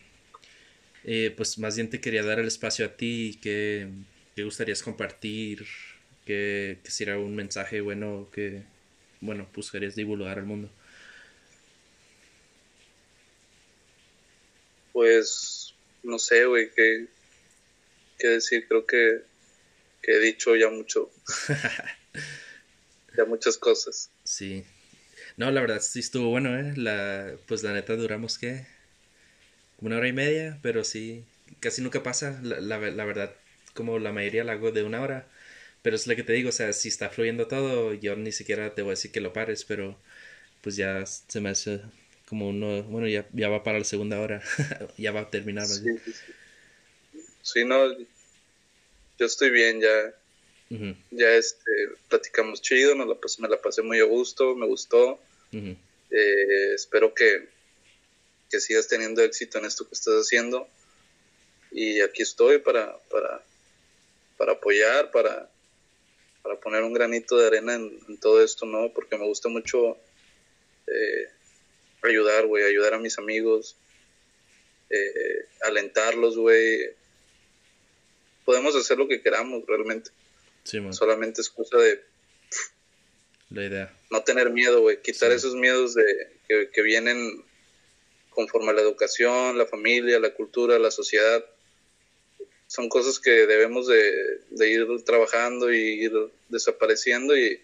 [1.04, 3.88] Eh, pues más bien te quería dar el espacio a ti que
[4.34, 5.66] ¿Qué gustarías compartir?
[6.24, 8.62] ¿Qué quisiera un mensaje bueno que,
[9.20, 10.70] bueno, buscarías divulgar al mundo?
[14.92, 17.06] Pues, no sé, güey, qué,
[18.18, 18.66] qué decir.
[18.68, 19.22] Creo que,
[20.02, 21.10] que he dicho ya mucho.
[23.16, 24.10] ya muchas cosas.
[24.24, 24.64] Sí.
[25.36, 26.74] No, la verdad sí estuvo bueno, ¿eh?
[26.76, 28.66] La, pues la neta duramos, ¿qué?
[29.80, 31.24] Una hora y media, pero sí,
[31.60, 32.40] casi nunca pasa.
[32.42, 33.34] La, la, la verdad,
[33.74, 35.28] como la mayoría la hago de una hora.
[35.82, 38.74] Pero es lo que te digo, o sea, si está fluyendo todo, yo ni siquiera
[38.74, 39.99] te voy a decir que lo pares, pero
[40.61, 41.81] pues ya se me hace
[42.28, 44.43] como uno, bueno, ya, ya va para la segunda hora,
[44.97, 45.66] ya va a terminar.
[45.66, 45.85] Sí,
[47.43, 47.93] sí, no,
[49.19, 50.15] yo estoy bien, ya,
[51.11, 51.70] ya este,
[52.09, 55.20] platicamos chido, nos la me la pasé muy a gusto, me gustó.
[55.53, 57.49] Eh, espero que,
[58.51, 60.69] que sigas teniendo éxito en esto que estás haciendo.
[61.70, 63.43] Y aquí estoy para, para,
[64.36, 65.50] para apoyar, para,
[66.42, 68.92] para poner un granito de arena en, todo esto, ¿no?
[68.92, 69.96] Porque me gusta mucho
[70.86, 71.28] eh,
[72.02, 73.76] ayudar, güey, ayudar a mis amigos,
[74.90, 76.90] eh, alentarlos, güey.
[78.44, 80.10] Podemos hacer lo que queramos realmente.
[80.64, 82.02] Sí, Solamente es cosa de...
[83.50, 83.96] La idea.
[84.10, 85.00] No tener miedo, güey.
[85.02, 86.04] Quitar esos miedos de
[86.48, 87.44] que, que vienen
[88.30, 91.44] conforme a la educación, la familia, la cultura, la sociedad
[92.73, 96.12] son cosas que debemos de, ir trabajando y ir
[96.49, 97.61] desapareciendo y,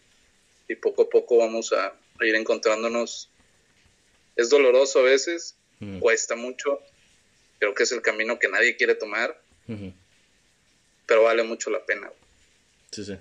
[0.82, 3.30] poco a poco vamos a, ir encontrándonos.
[4.36, 5.56] Es doloroso a veces,
[5.98, 6.80] cuesta mucho,
[7.58, 9.40] creo que es el camino que nadie quiere tomar,
[11.06, 12.12] pero vale mucho la pena.
[12.90, 13.16] Sí, sí.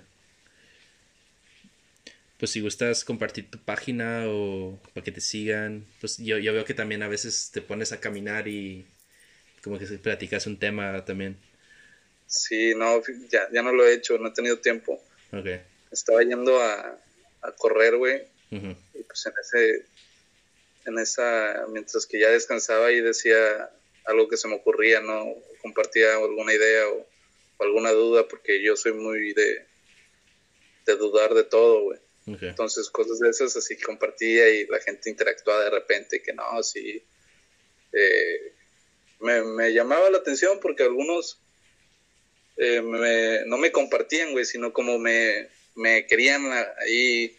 [2.36, 6.66] Pues si gustas compartir tu página o para que te sigan, pues yo, yo veo
[6.66, 8.86] que también a veces te pones a caminar y
[9.62, 11.47] como que platicas un tema también.
[12.28, 15.02] Sí, no, ya, ya no lo he hecho, no he tenido tiempo.
[15.32, 15.62] Okay.
[15.90, 17.00] Estaba yendo a,
[17.40, 18.22] a correr, güey.
[18.50, 19.86] Y pues en ese,
[20.84, 23.70] en esa, mientras que ya descansaba y decía
[24.04, 25.34] algo que se me ocurría, ¿no?
[25.62, 27.06] Compartía alguna idea o,
[27.60, 29.66] alguna duda, porque yo soy muy de,
[30.86, 31.98] de dudar de todo, güey.
[32.26, 37.02] Entonces, cosas de esas así compartía y la gente interactuaba de repente, que no, sí.
[37.92, 38.52] Eh,
[39.20, 41.40] me, me llamaba la atención porque algunos
[42.58, 47.36] eh, me, no me compartían, güey, sino como me, me querían ahí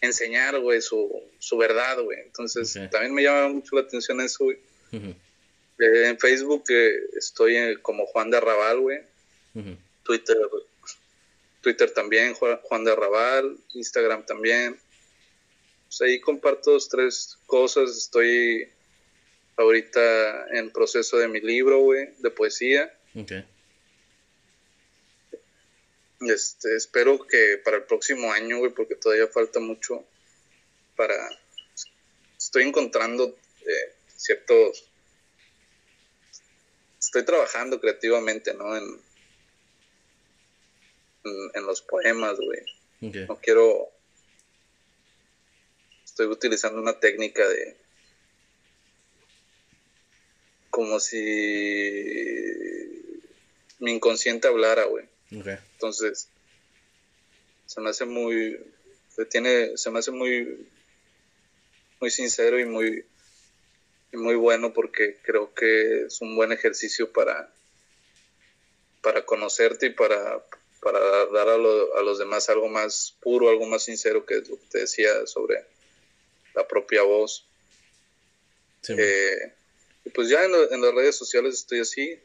[0.00, 2.20] enseñar, güey, su, su verdad, güey.
[2.20, 4.58] Entonces, también me llama mucho la atención eso, güey.
[4.92, 8.98] Eh, en Facebook eh, estoy como Juan de Arrabal, güey.
[10.04, 10.36] Twitter,
[11.60, 13.56] Twitter también, Juan de Arrabal.
[13.74, 14.78] Instagram también.
[15.88, 17.96] Pues ahí comparto dos, tres cosas.
[17.96, 18.68] Estoy
[19.56, 22.94] ahorita en proceso de mi libro, güey, de poesía.
[23.14, 23.44] Okay.
[26.20, 30.04] Este, espero que para el próximo año, güey, porque todavía falta mucho
[30.94, 31.14] para...
[32.36, 34.86] Estoy encontrando eh, ciertos...
[36.98, 38.76] Estoy trabajando creativamente, ¿no?
[38.76, 39.00] En,
[41.54, 42.60] en, los poemas, güey.
[43.26, 43.88] No quiero...
[46.04, 47.76] Estoy utilizando una técnica de...
[50.68, 51.16] Como si
[53.78, 55.09] mi inconsciente hablara, güey.
[55.30, 56.28] Entonces,
[57.66, 58.58] se me hace muy,
[59.14, 60.66] se tiene, se me hace muy,
[62.00, 63.04] muy sincero y muy,
[64.12, 67.52] muy bueno porque creo que es un buen ejercicio para,
[69.02, 70.44] para conocerte y para,
[70.80, 74.78] para dar a, los demás algo más puro, algo más sincero que lo que te
[74.80, 75.64] decía sobre
[76.54, 77.46] la propia voz.
[78.88, 79.52] Eh,
[80.06, 82.18] y pues ya en, en, las redes sociales estoy así,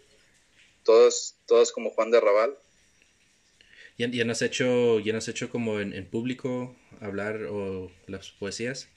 [0.83, 2.57] todas, todas como Juan de Arrabal.
[3.97, 8.89] ¿Ya, ya, has hecho, ya has hecho como en, público hablar o las poesías?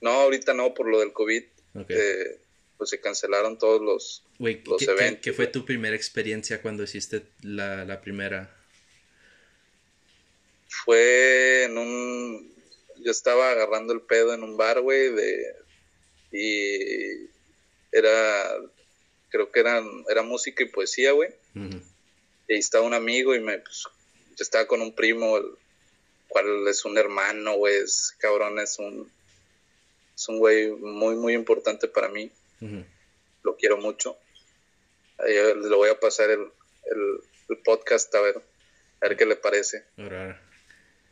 [0.00, 1.42] No, ahorita no, por lo del COVID.
[1.88, 2.38] Eh,
[2.78, 5.22] pues se cancelaron todos los, eventos.
[5.22, 8.54] ¿qué, fue tu primera experiencia cuando hiciste la, la primera?
[10.68, 12.54] Fue en un...
[13.02, 15.54] Yo estaba agarrando el pedo en un bar, güey, de...
[16.32, 17.28] Y
[17.90, 18.54] era...
[19.28, 21.30] Creo que eran, era música y poesía, güey.
[22.48, 23.84] Y ahí estaba un amigo y me, pues,
[24.36, 25.46] yo estaba con un primo, el
[26.28, 29.10] cual es un hermano, güey, es cabrón, es un,
[30.14, 32.30] es un güey muy, muy importante para mí.
[33.42, 34.16] Lo quiero mucho.
[35.18, 36.50] le voy a pasar el,
[37.48, 38.36] el, podcast a ver,
[39.00, 39.84] a ver qué le parece.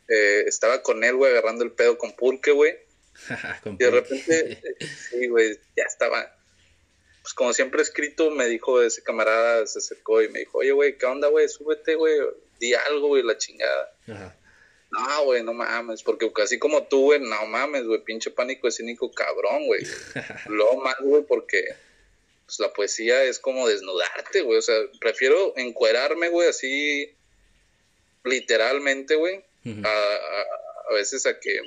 [0.07, 2.77] Eh, estaba con él, güey, agarrando el pedo con pulque, güey.
[3.65, 4.61] y de repente,
[5.09, 6.34] sí, güey, ya estaba
[7.25, 10.73] pues como siempre he escrito, me dijo ese camarada, se acercó y me dijo, oye,
[10.73, 11.49] güey, ¿qué onda, güey?
[11.49, 12.13] Súbete, güey,
[12.59, 13.91] di algo, güey, la chingada.
[14.07, 14.37] Ajá.
[14.91, 19.11] No, güey, no mames, porque así como tú, güey, no mames, güey, pinche pánico escénico
[19.11, 19.81] cabrón, güey.
[20.49, 21.65] Lo más, güey, porque
[22.45, 27.11] pues, la poesía es como desnudarte, güey, o sea, prefiero encuerarme, güey, así
[28.23, 29.43] literalmente, güey,
[29.83, 31.59] a, a, veces a que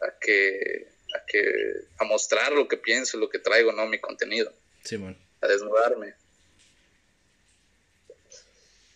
[0.00, 1.42] a que a que
[1.98, 4.52] a mostrar lo que pienso, lo que traigo, no mi contenido.
[4.84, 4.96] Sí,
[5.40, 6.14] A desnudarme.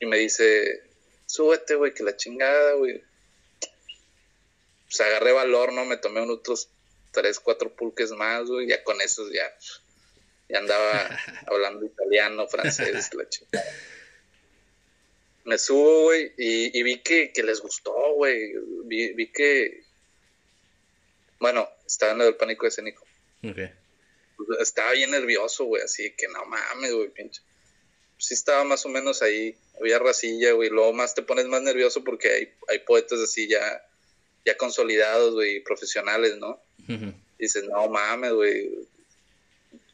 [0.01, 0.82] Y me dice,
[1.27, 3.03] súbete, güey, que la chingada, güey.
[4.86, 5.85] Pues agarré valor, ¿no?
[5.85, 6.69] Me tomé unos otros
[7.11, 8.69] tres, cuatro pulques más, güey.
[8.69, 9.53] Ya con esos ya,
[10.49, 13.65] ya andaba hablando italiano, francés, la chingada.
[15.45, 18.55] Me subo, güey, y, vi que, que les gustó, güey.
[18.85, 19.84] Vi, vi que,
[21.40, 23.05] bueno, estaba en lo del pánico escénico.
[23.43, 23.70] Okay.
[24.61, 27.43] Estaba bien nervioso, güey, así que no mames, güey, pinche.
[28.19, 32.05] Sí estaba más o menos ahí, había racilla, güey, luego más te pones más nervioso
[32.05, 33.82] porque hay, hay poetas así ya,
[34.44, 36.61] ya consolidados, güey, profesionales, ¿no?
[37.39, 38.70] dices, no mames, güey,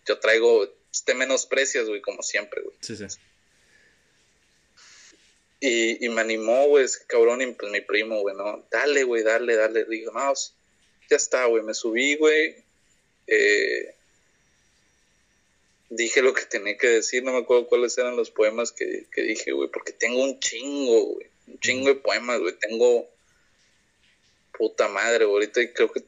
[0.07, 0.69] yo traigo,
[1.05, 2.77] te menosprecias, güey, como siempre, güey.
[2.81, 3.05] Sí, sí.
[5.61, 9.23] Y, y me animó, güey, ese cabrón, y pues mi primo, güey, no, dale, güey,
[9.23, 9.85] dale, dale.
[9.85, 10.33] Digo, no,
[11.11, 12.55] ya está, güey, me subí, güey.
[13.27, 13.95] Eh,
[15.91, 19.23] dije lo que tenía que decir, no me acuerdo cuáles eran los poemas que, que
[19.23, 23.11] dije, güey, porque tengo un chingo, güey, un chingo de poemas, güey, tengo
[24.57, 26.05] puta madre, güey, ahorita creo que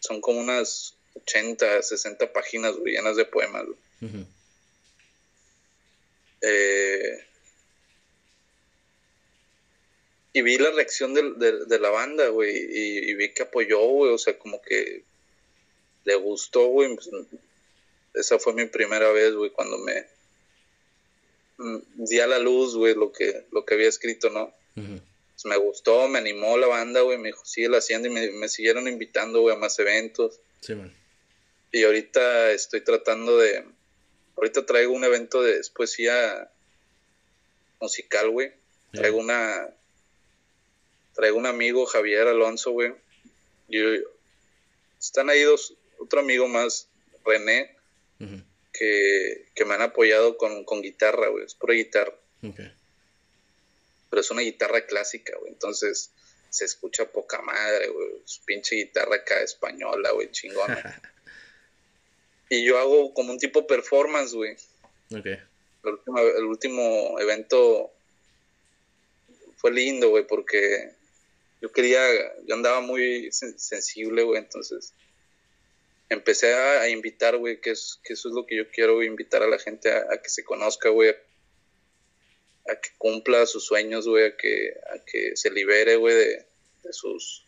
[0.00, 4.24] son como unas 80, 60 páginas, güey, llenas de poemas, güey.
[6.42, 7.26] eh,
[10.32, 14.18] y vi la reacción de, de, la banda, güey, y, vi que apoyó, güey, o
[14.18, 15.02] sea, como que
[16.04, 16.94] le gustó, güey.
[16.94, 17.08] Pues,
[18.14, 20.06] esa fue mi primera vez, güey, cuando me
[21.58, 24.54] mm, di a la luz, güey, lo que, lo que había escrito, ¿no?
[24.74, 28.48] pues me gustó, me animó la banda, güey, me dijo, sigue haciendo y me, me
[28.48, 30.40] siguieron invitando, güey, a más eventos.
[30.60, 30.92] Sí, man.
[31.72, 33.64] Y ahorita estoy tratando de,
[34.36, 36.50] ahorita traigo un evento de poesía
[37.80, 38.52] musical, güey.
[38.92, 39.68] Traigo una,
[41.18, 42.94] traigo un amigo, Javier Alonso, güey.
[43.68, 43.80] Y
[45.00, 46.86] están ahí dos, otro amigo más,
[47.24, 47.74] René,
[48.72, 51.44] que, me han apoyado con, guitarra, güey.
[51.44, 52.14] Es pura guitarra.
[52.40, 55.50] Pero es una guitarra clásica, güey.
[55.50, 56.12] Entonces
[56.50, 58.22] se escucha poca madre, güey.
[58.24, 61.02] Su pinche guitarra acá española, güey, chingona.
[62.48, 64.56] y yo hago como un tipo performance, güey.
[65.10, 65.40] El
[65.82, 67.90] último, el último evento
[69.56, 70.96] fue lindo, güey, porque
[71.60, 72.00] yo quería,
[72.46, 74.94] yo andaba muy sensible, güey, entonces
[76.08, 79.48] empecé a, invitar, güey, que, es, que eso es lo que yo quiero, invitar a
[79.48, 84.74] la gente a, que se conozca, güey, a, que cumpla sus sueños, güey, a que,
[84.94, 86.46] a que se libere, güey, de,
[86.92, 87.44] sus,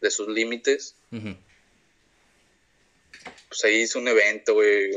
[0.00, 0.96] de sus límites.
[3.48, 4.90] Pues ahí hice un evento, güey,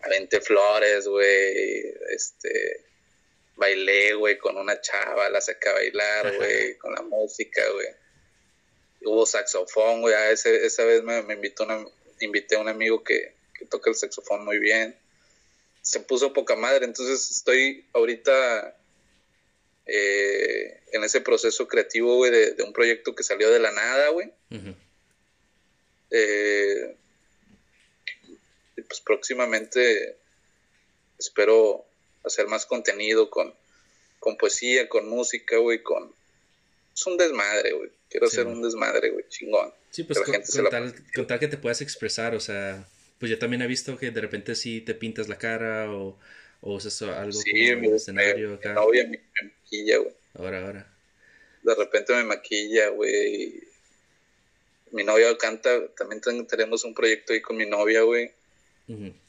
[0.00, 2.89] aventé flores, güey, este
[3.60, 7.86] bailé, güey, con una chava, la saqué a bailar, güey, con la música, güey.
[9.02, 11.84] Hubo saxofón, güey, esa vez me, invitó una,
[12.20, 13.34] invité a un amigo que,
[13.68, 14.96] toca el saxofón muy bien.
[15.82, 18.76] Se puso poca madre, entonces estoy ahorita
[19.86, 24.32] eh, en ese proceso creativo, güey, de, un proyecto que salió de la nada, güey.
[26.10, 26.96] Eh,
[28.76, 30.16] y pues próximamente
[31.18, 31.89] espero
[32.24, 33.54] hacer más contenido con,
[34.18, 36.12] con poesía, con música, güey, con...
[36.94, 37.90] Es un desmadre, güey.
[38.08, 39.72] Quiero hacer un desmadre, güey, chingón.
[39.90, 42.86] Sí, pues con, tal, que te puedas expresar, o sea,
[43.18, 46.18] pues yo también he visto que de repente sí te pintas la cara o,
[46.60, 48.70] o usas algo sí, como escenario acá.
[48.70, 50.14] Mi novia me, maquilla, güey.
[50.34, 50.86] Ahora, ahora.
[51.62, 53.62] De repente me maquilla, güey.
[54.92, 58.32] Mi novia canta, también tenemos un proyecto ahí con mi novia, güey.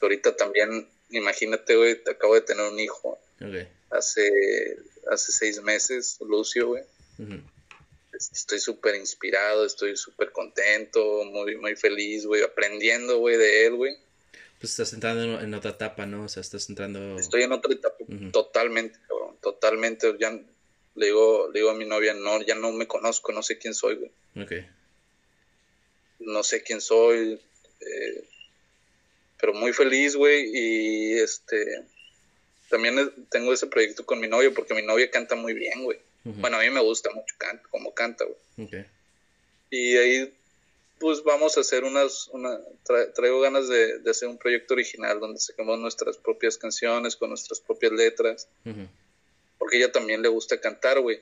[0.00, 3.18] Ahorita también imagínate, güey, acabo de tener un hijo.
[3.90, 4.76] Hace,
[5.10, 6.82] hace seis meses, Lucio, güey.
[8.12, 13.96] Estoy súper inspirado, estoy súper contento, muy, muy feliz, güey, aprendiendo, güey, de él, güey.
[14.60, 16.24] Pues estás entrando en otra etapa, ¿no?
[16.24, 17.18] O sea, estás entrando...
[17.18, 17.96] Estoy en otra etapa,
[18.32, 20.14] totalmente, cabrón, totalmente.
[20.20, 20.30] Ya
[20.94, 23.74] le digo, le digo a mi novia, no, ya no me conozco, no sé quién
[23.74, 24.10] soy, güey.
[24.44, 24.52] Ok.
[26.20, 27.40] No sé quién soy,
[27.80, 28.28] eh,
[29.42, 31.82] pero muy feliz, güey, y este,
[32.70, 35.98] también tengo ese proyecto con mi novio, porque mi novia canta muy bien, güey.
[36.22, 38.86] Bueno, a mí me gusta mucho canto, como canta, güey.
[39.68, 40.32] Y ahí,
[41.00, 42.60] pues vamos a hacer unas, una,
[43.16, 47.90] traigo ganas de, hacer un proyecto original donde saquemos nuestras propias canciones con nuestras propias
[47.90, 48.46] letras.
[49.58, 51.20] Porque ella también le gusta cantar, güey.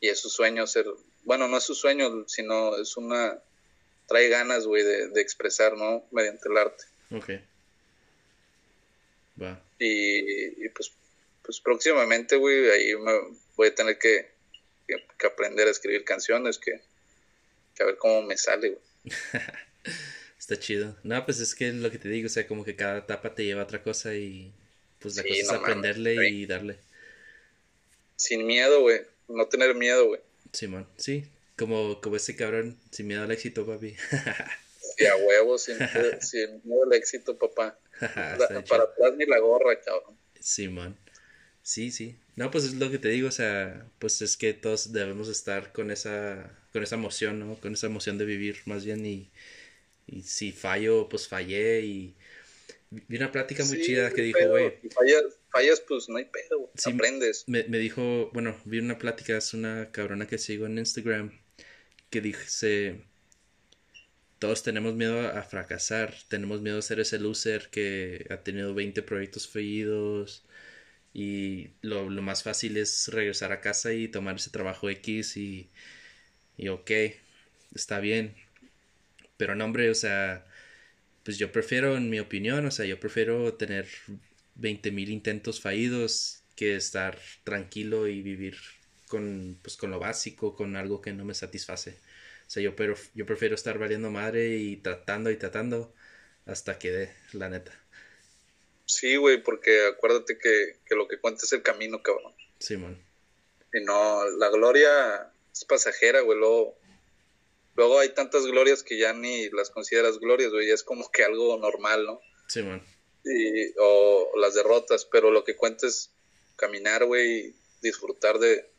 [0.00, 0.86] Y es su sueño ser,
[1.24, 3.36] bueno, no es su sueño, sino es una,
[4.06, 6.04] trae ganas, güey, de, expresar, ¿no?
[6.10, 6.84] Mediante el arte.
[7.10, 7.30] Ok.
[9.40, 9.62] Va.
[9.78, 10.92] Y, pues,
[11.42, 13.12] pues próximamente, güey, ahí me
[13.56, 14.30] voy a tener que,
[15.24, 16.80] aprender a escribir canciones, que,
[17.80, 18.82] a ver cómo me sale, güey.
[20.38, 20.96] Está chido.
[21.02, 23.44] No, pues es que lo que te digo, o sea, como que cada etapa te
[23.44, 24.52] lleva a otra cosa y
[25.00, 26.78] pues la cosa es aprenderle y darle.
[28.16, 29.00] Sin miedo, güey.
[29.28, 30.20] No tener miedo, güey.
[30.52, 31.24] Simón, sí,
[31.56, 33.96] como, como ese cabrón, sin miedo al éxito, papi.
[34.96, 35.78] sí, a huevo, sin,
[36.64, 37.78] miedo al éxito, papá.
[38.00, 40.16] para atrás ni la gorra, cabrón.
[40.38, 40.98] Simón.
[41.62, 42.16] Sí, sí.
[42.36, 45.72] No, pues es lo que te digo, o sea, pues es que todos debemos estar
[45.72, 47.58] con esa, con esa emoción, ¿no?
[47.58, 49.32] Con esa emoción de vivir más bien y,
[50.06, 52.14] y si fallo, pues fallé y
[52.90, 54.78] vi una plática muy chida que dijo, güey.
[54.94, 57.44] Fallas, fallas, pues no hay pedo, aprendes.
[57.48, 61.32] Me, me dijo, bueno, vi una plática, es una cabrona que sigo en Instagram
[62.10, 63.04] que dice,
[64.38, 69.02] todos tenemos miedo a fracasar, tenemos miedo a ser ese loser que ha tenido 20
[69.02, 70.44] proyectos fallidos
[71.14, 75.70] y lo, lo más fácil es regresar a casa y tomar ese trabajo X y,
[76.58, 76.90] y ok,
[77.74, 78.34] está bien.
[79.36, 80.46] Pero no, hombre, o sea,
[81.24, 83.88] pues yo prefiero, en mi opinión, o sea, yo prefiero tener
[84.56, 88.56] 20 mil intentos fallidos que estar tranquilo y vivir
[89.08, 91.98] con, pues, con lo básico, con algo que no me satisface.
[92.46, 95.92] O sea, yo, pero, yo prefiero estar valiendo madre y tratando y tratando
[96.46, 97.72] hasta que dé, la neta.
[98.86, 102.32] Sí, güey, porque acuérdate que, lo que cuenta es el camino, cabrón.
[102.60, 102.96] Sí, man.
[103.72, 106.38] Y no, la gloria es pasajera, güey.
[106.38, 106.78] Luego,
[107.74, 110.68] luego hay tantas glorias que ya ni las consideras glorias, güey.
[110.68, 112.20] Ya es como que algo normal, ¿no?
[112.46, 112.80] Sí, man.
[113.24, 116.10] Y, o las derrotas, pero lo que cuenta es
[116.54, 118.70] caminar, güey, disfrutar de,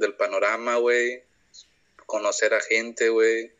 [0.00, 1.22] del panorama, güey,
[2.06, 3.52] conocer a gente, güey,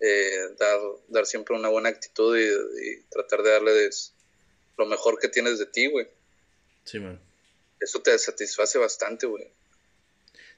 [0.00, 4.12] eh, dar, dar siempre una buena actitud y, tratar de darles
[4.76, 6.08] lo mejor que tienes de ti, güey.
[6.84, 7.20] Sí, man.
[7.80, 9.48] Eso te satisface bastante, güey.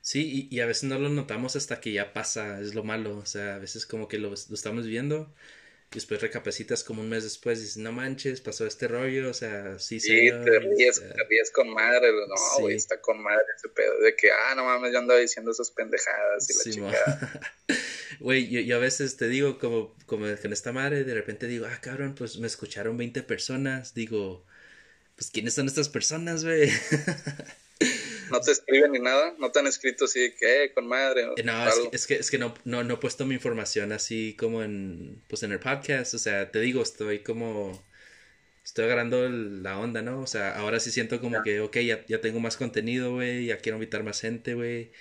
[0.00, 3.18] Sí, y, a veces no lo notamos hasta que ya pasa, es lo malo.
[3.18, 5.32] O sea, a veces como que lo, lo estamos viendo
[5.90, 9.34] y después recapacitas como un mes después y dices, no manches, pasó este rollo, o
[9.34, 10.30] sea, sí, sí.
[10.30, 14.30] te ríes, te ríes con madre, no, güey, está con madre ese pedo, de que,
[14.30, 17.54] ah, no mames, yo andaba diciendo esas pendejadas y la chica.
[18.20, 21.66] Güey, yo, yo, a veces te digo, como, como con esta madre, de repente digo,
[21.66, 24.44] ah, cabrón, pues me escucharon 20 personas, digo,
[25.14, 26.68] pues, ¿quiénes son estas personas, güey?
[28.32, 31.26] no te escriben ni nada, no te han escrito así de que, eh, con madre.
[31.36, 31.52] Eh, no,
[31.92, 35.42] es que, es que, no, no, no he puesto mi información así como en, pues
[35.42, 37.82] en el podcast, o sea, te digo, estoy como,
[38.64, 40.20] estoy agarrando la onda, ¿no?
[40.20, 43.58] O sea, ahora sí siento como que, ok, ya, ya tengo más contenido, güey, ya
[43.58, 44.92] quiero invitar más gente, güey.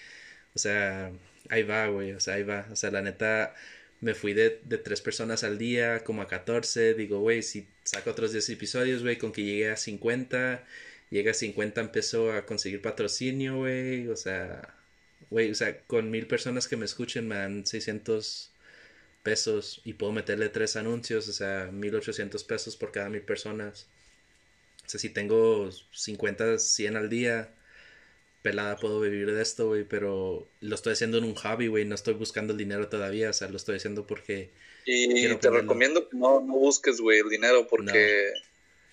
[0.55, 1.11] O sea,
[1.49, 2.67] ahí va, güey, o sea, ahí va.
[2.71, 3.53] O sea, la neta,
[4.01, 6.93] me fui de, de tres personas al día, como a 14.
[6.93, 10.63] Digo, güey, si saco otros 10 episodios, güey, con que llegue a 50
[11.09, 14.75] llega a 50 empezó a conseguir patrocinio, güey, o sea,
[15.29, 18.51] güey, o sea, con mil personas que me escuchen me dan 600
[19.23, 23.87] pesos y puedo meterle tres anuncios, o sea, 1800 pesos por cada mil personas.
[24.85, 27.53] O sea, si tengo 50, 100 al día,
[28.41, 31.95] pelada puedo vivir de esto, güey, pero lo estoy haciendo en un hobby, güey, no
[31.95, 34.51] estoy buscando el dinero todavía, o sea, lo estoy haciendo porque...
[34.85, 38.39] Y te recomiendo que no, no busques, güey, el dinero porque no,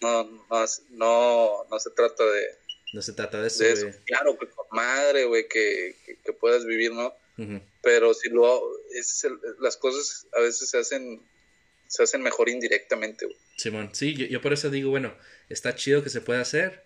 [0.01, 2.43] no, no, se trata de...
[2.93, 7.15] No se trata de eso, Claro, que con madre, güey, que, que, puedas vivir, ¿no?
[7.83, 8.63] Pero si lo...
[8.93, 9.27] Es
[9.61, 11.21] las cosas a veces se hacen
[11.87, 13.37] se hacen mejor indirectamente, güey.
[13.57, 15.15] Simón, sí, yo, yo, por eso digo, bueno,
[15.49, 16.83] está chido que se pueda hacer,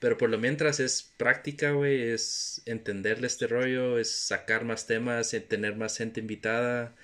[0.00, 5.32] pero por lo mientras es práctica, güey, es entenderle este rollo, es sacar más temas,
[5.34, 6.94] eh, tener más gente invitada,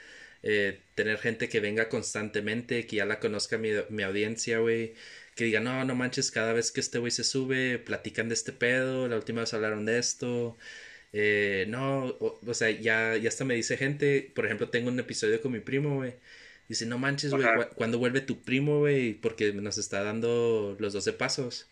[0.42, 4.94] eh, tener gente que venga constantemente, que ya la conozca mi, mi audiencia, güey,
[5.36, 8.52] que diga, no, no manches, cada vez que este güey se sube, platican de este
[8.52, 10.56] pedo, la última vez hablaron de esto.
[11.12, 15.40] Eh, no, o, sea, ya, ya hasta me dice gente, por ejemplo, tengo un episodio
[15.42, 16.14] con mi primo, güey.
[16.68, 17.46] Dice, no manches, güey,
[17.76, 19.14] ¿cuándo vuelve tu primo, güey?
[19.14, 21.68] Porque nos está dando los 12 pasos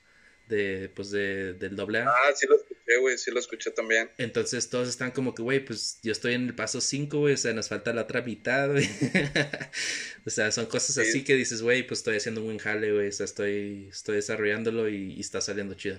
[0.49, 2.09] de, pues, de, del doble A.
[2.09, 4.11] Ah, sí lo escuché, güey, sí lo escuché también.
[4.19, 7.37] Entonces todos están como que, güey, pues yo estoy en el paso 5, güey, o
[7.37, 8.89] sea, nos falta la otra mitad, güey.
[10.27, 13.09] o sea, son cosas así que dices, güey, pues estoy haciendo un buen jale, güey,
[13.09, 15.99] o sea, estoy, estoy desarrollándolo y, está saliendo chido.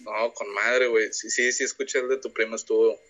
[0.00, 3.00] No, con madre, güey, sí, sí, sí, escuché el de tu primo, estuvo...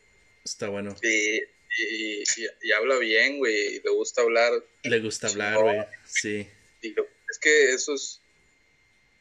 [0.45, 0.97] Está bueno.
[1.01, 1.43] Sí,
[1.79, 2.23] y,
[2.63, 4.53] y, habla bien, güey, le gusta hablar.
[4.85, 6.47] Le gusta hablar, güey, sí.
[6.81, 8.21] es que eso es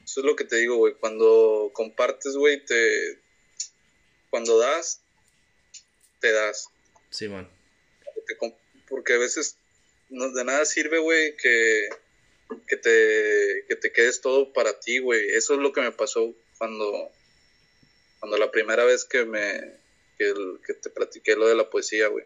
[0.04, 0.94] eso es lo que te digo, güey.
[0.96, 3.20] Cuando compartes, güey, te.
[4.30, 5.02] Cuando das,
[6.20, 6.70] te das.
[7.10, 7.50] Sí, man.
[8.90, 9.58] Porque a veces
[10.10, 11.90] no, de nada sirve, güey, que,
[12.68, 15.30] que, te, que te quedes todo para ti, güey.
[15.30, 17.12] Eso es lo que me pasó cuando,
[18.20, 19.82] cuando la primera vez que me
[20.18, 20.34] que,
[20.66, 22.26] que te platiqué lo de la poesía, güey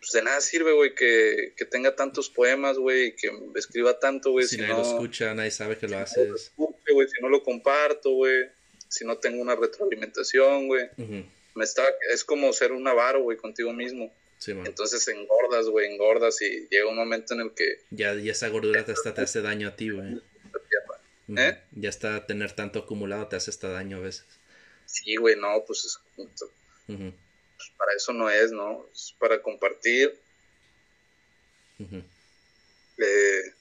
[0.00, 4.30] pues de nada sirve, güey, que, que, tenga tantos poemas, güey, y que escriba tanto,
[4.30, 4.46] güey.
[4.46, 6.52] Si, nadie lo escucha, nadie sabe que lo haces.
[6.56, 8.46] si no lo comparto, güey,
[8.88, 10.88] si no tengo una retroalimentación, güey.
[11.54, 11.82] Me está,
[12.12, 14.10] es como ser un avaro, güey, contigo mismo.
[14.38, 17.80] Sí, Entonces engordas, güey, engordas y llega un momento en el que...
[17.90, 20.22] Ya, ya esa gordura te, hasta te hace daño a ti, güey.
[21.36, 21.58] ¿Eh?
[21.72, 24.24] Ya está tener tanto acumulado te hace hasta daño a veces.
[24.86, 25.98] Sí, güey, no, pues es
[27.60, 28.86] pues para eso no es, ¿no?
[28.92, 30.18] Es para compartir.
[31.78, 33.54] Eh,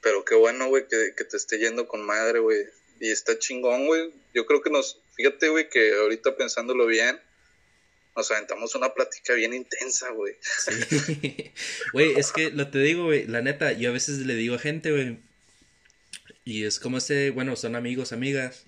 [0.00, 2.66] pero qué bueno, güey, que, te esté yendo con madre, güey.
[2.98, 4.12] Y está chingón, güey.
[4.34, 7.20] Yo creo que nos, fíjate, güey, que ahorita pensándolo bien,
[8.16, 10.34] nos aventamos una plática bien intensa, güey.
[10.42, 11.52] Sí.
[11.92, 14.58] Güey, es que lo te digo, güey, la neta, yo a veces le digo a
[14.58, 15.18] gente, güey,
[16.44, 18.64] y es como ese, bueno, son amigos, amigas,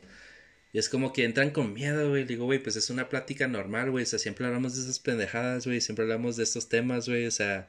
[0.72, 2.24] y es como que entran con miedo, güey.
[2.24, 4.04] Digo, güey, pues es una plática normal, güey.
[4.04, 5.80] O sea, siempre hablamos de esas pendejadas, güey.
[5.82, 7.26] Siempre hablamos de estos temas, güey.
[7.26, 7.68] O sea,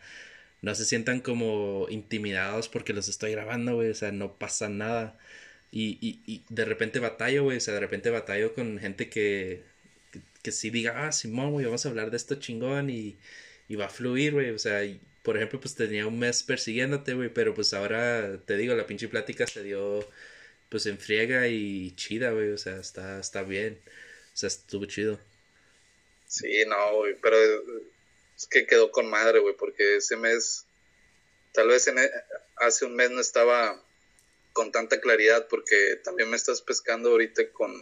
[0.62, 3.90] no se sientan como intimidados porque los estoy grabando, güey.
[3.90, 5.18] O sea, no pasa nada.
[5.72, 7.58] Y, y, y de repente batallo, güey.
[7.58, 9.64] O sea, de repente batallo con gente que,
[10.42, 13.18] que, sí diga, ah, Simón, güey, vamos a hablar de esto chingón y,
[13.68, 14.52] y va a fluir, güey.
[14.52, 14.82] O sea,
[15.24, 17.30] por ejemplo, pues tenía un mes persiguiéndote, güey.
[17.34, 20.08] Pero pues ahora te digo, la pinche plática se dio
[20.74, 23.80] pues en friega y chida, güey, o sea, está, está bien,
[24.34, 25.20] o sea, estuvo chido.
[26.26, 27.38] Sí, no, güey, pero
[28.36, 30.66] es que quedó con madre, güey, porque ese mes,
[31.52, 32.10] tal vez en, e,
[32.56, 33.80] hace un mes no estaba
[34.52, 37.80] con tanta claridad, porque también me estás pescando ahorita con,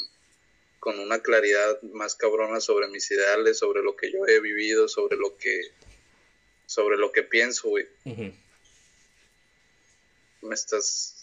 [0.81, 5.15] con una claridad más cabrona sobre mis ideales, sobre lo que yo he vivido, sobre
[5.15, 5.61] lo que,
[6.65, 7.87] sobre lo que pienso, güey.
[10.41, 11.20] Me estás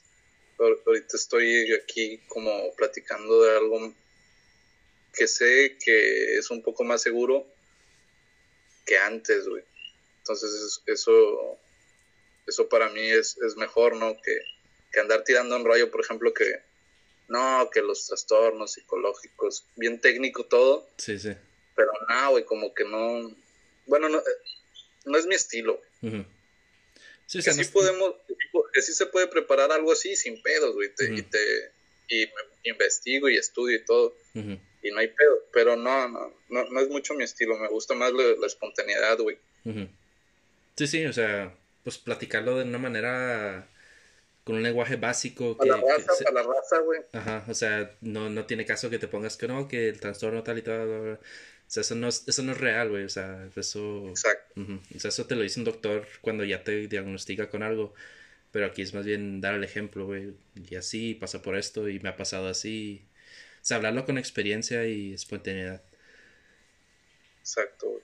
[0.58, 3.94] ahorita estoy aquí como platicando de algo
[5.14, 7.46] que sé que es un poco más seguro
[8.84, 9.62] que antes, güey.
[10.18, 11.58] Entonces eso,
[12.46, 14.20] eso para mí es, es mejor, ¿no?
[14.20, 14.38] Que,
[14.92, 16.62] que, andar tirando un rollo, por ejemplo, que
[17.28, 20.88] no, que los trastornos psicológicos, bien técnico todo.
[20.96, 21.34] Sí, sí.
[21.74, 23.30] Pero no, güey, como que no,
[23.86, 24.22] bueno, no,
[25.04, 25.80] no es mi estilo.
[27.28, 28.14] Sí, que sí podemos,
[28.72, 30.90] que sí se puede preparar algo así sin pedos, güey.
[30.98, 31.72] Y te
[32.08, 32.26] y
[32.64, 34.14] investigo y estudio y todo.
[34.34, 35.44] Y no hay pedo.
[35.52, 37.58] Pero no, no, no, es mucho mi estilo.
[37.58, 39.38] Me gusta más la, espontaneidad, güey.
[40.76, 43.68] Sí, sí, o sea, pues platicarlo de una manera
[44.44, 45.58] con un lenguaje básico.
[45.58, 47.00] Que, la raza, para la raza, güey.
[47.12, 50.42] Ajá, o sea, no, no tiene caso que te pongas que no, que el trastorno
[50.42, 51.20] tal y tal.
[51.68, 53.04] O sea, eso no es, eso no es real, güey.
[53.04, 54.08] O sea, eso.
[54.08, 54.54] Exacto.
[54.94, 57.94] O sea, eso te lo dice un doctor cuando ya te diagnostica con algo.
[58.50, 60.32] Pero aquí es más bien dar el ejemplo, güey.
[60.70, 63.02] Y así pasa por esto y me ha pasado así.
[63.60, 65.82] O sea, hablarlo con experiencia y espontaneidad.
[67.40, 68.02] Exacto, güey.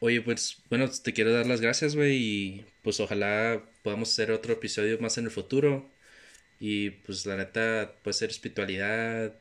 [0.00, 2.16] Oye, pues, bueno, te quiero dar las gracias, güey.
[2.16, 5.90] Y pues ojalá podamos hacer otro episodio más en el futuro.
[6.60, 9.34] Y pues la neta, puede ser espiritualidad,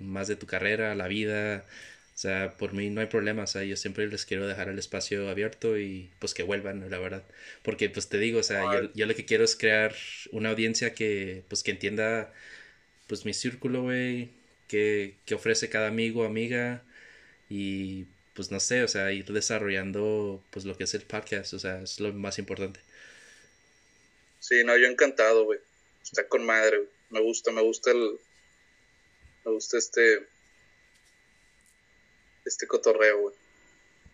[0.00, 1.66] más de tu carrera, la vida,
[2.14, 4.78] o sea, por mí no hay problema, o sea, yo siempre les quiero dejar el
[4.78, 7.24] espacio abierto y pues que vuelvan, la verdad.
[7.62, 9.94] Porque pues te digo, o sea, yo, lo que quiero es crear
[10.30, 12.32] una audiencia que pues que entienda
[13.06, 14.30] pues mi círculo, güey,
[14.68, 16.82] que, que ofrece cada amigo, amiga
[17.48, 21.58] y pues no sé, o sea, ir desarrollando pues lo que es el podcast, o
[21.58, 22.80] sea, es lo más importante.
[24.38, 25.60] Sí, no, yo encantado, güey.
[26.02, 28.18] Está con madre, Me gusta, me gusta el
[29.44, 30.26] me gusta este
[32.52, 33.34] este cotorreo, güey.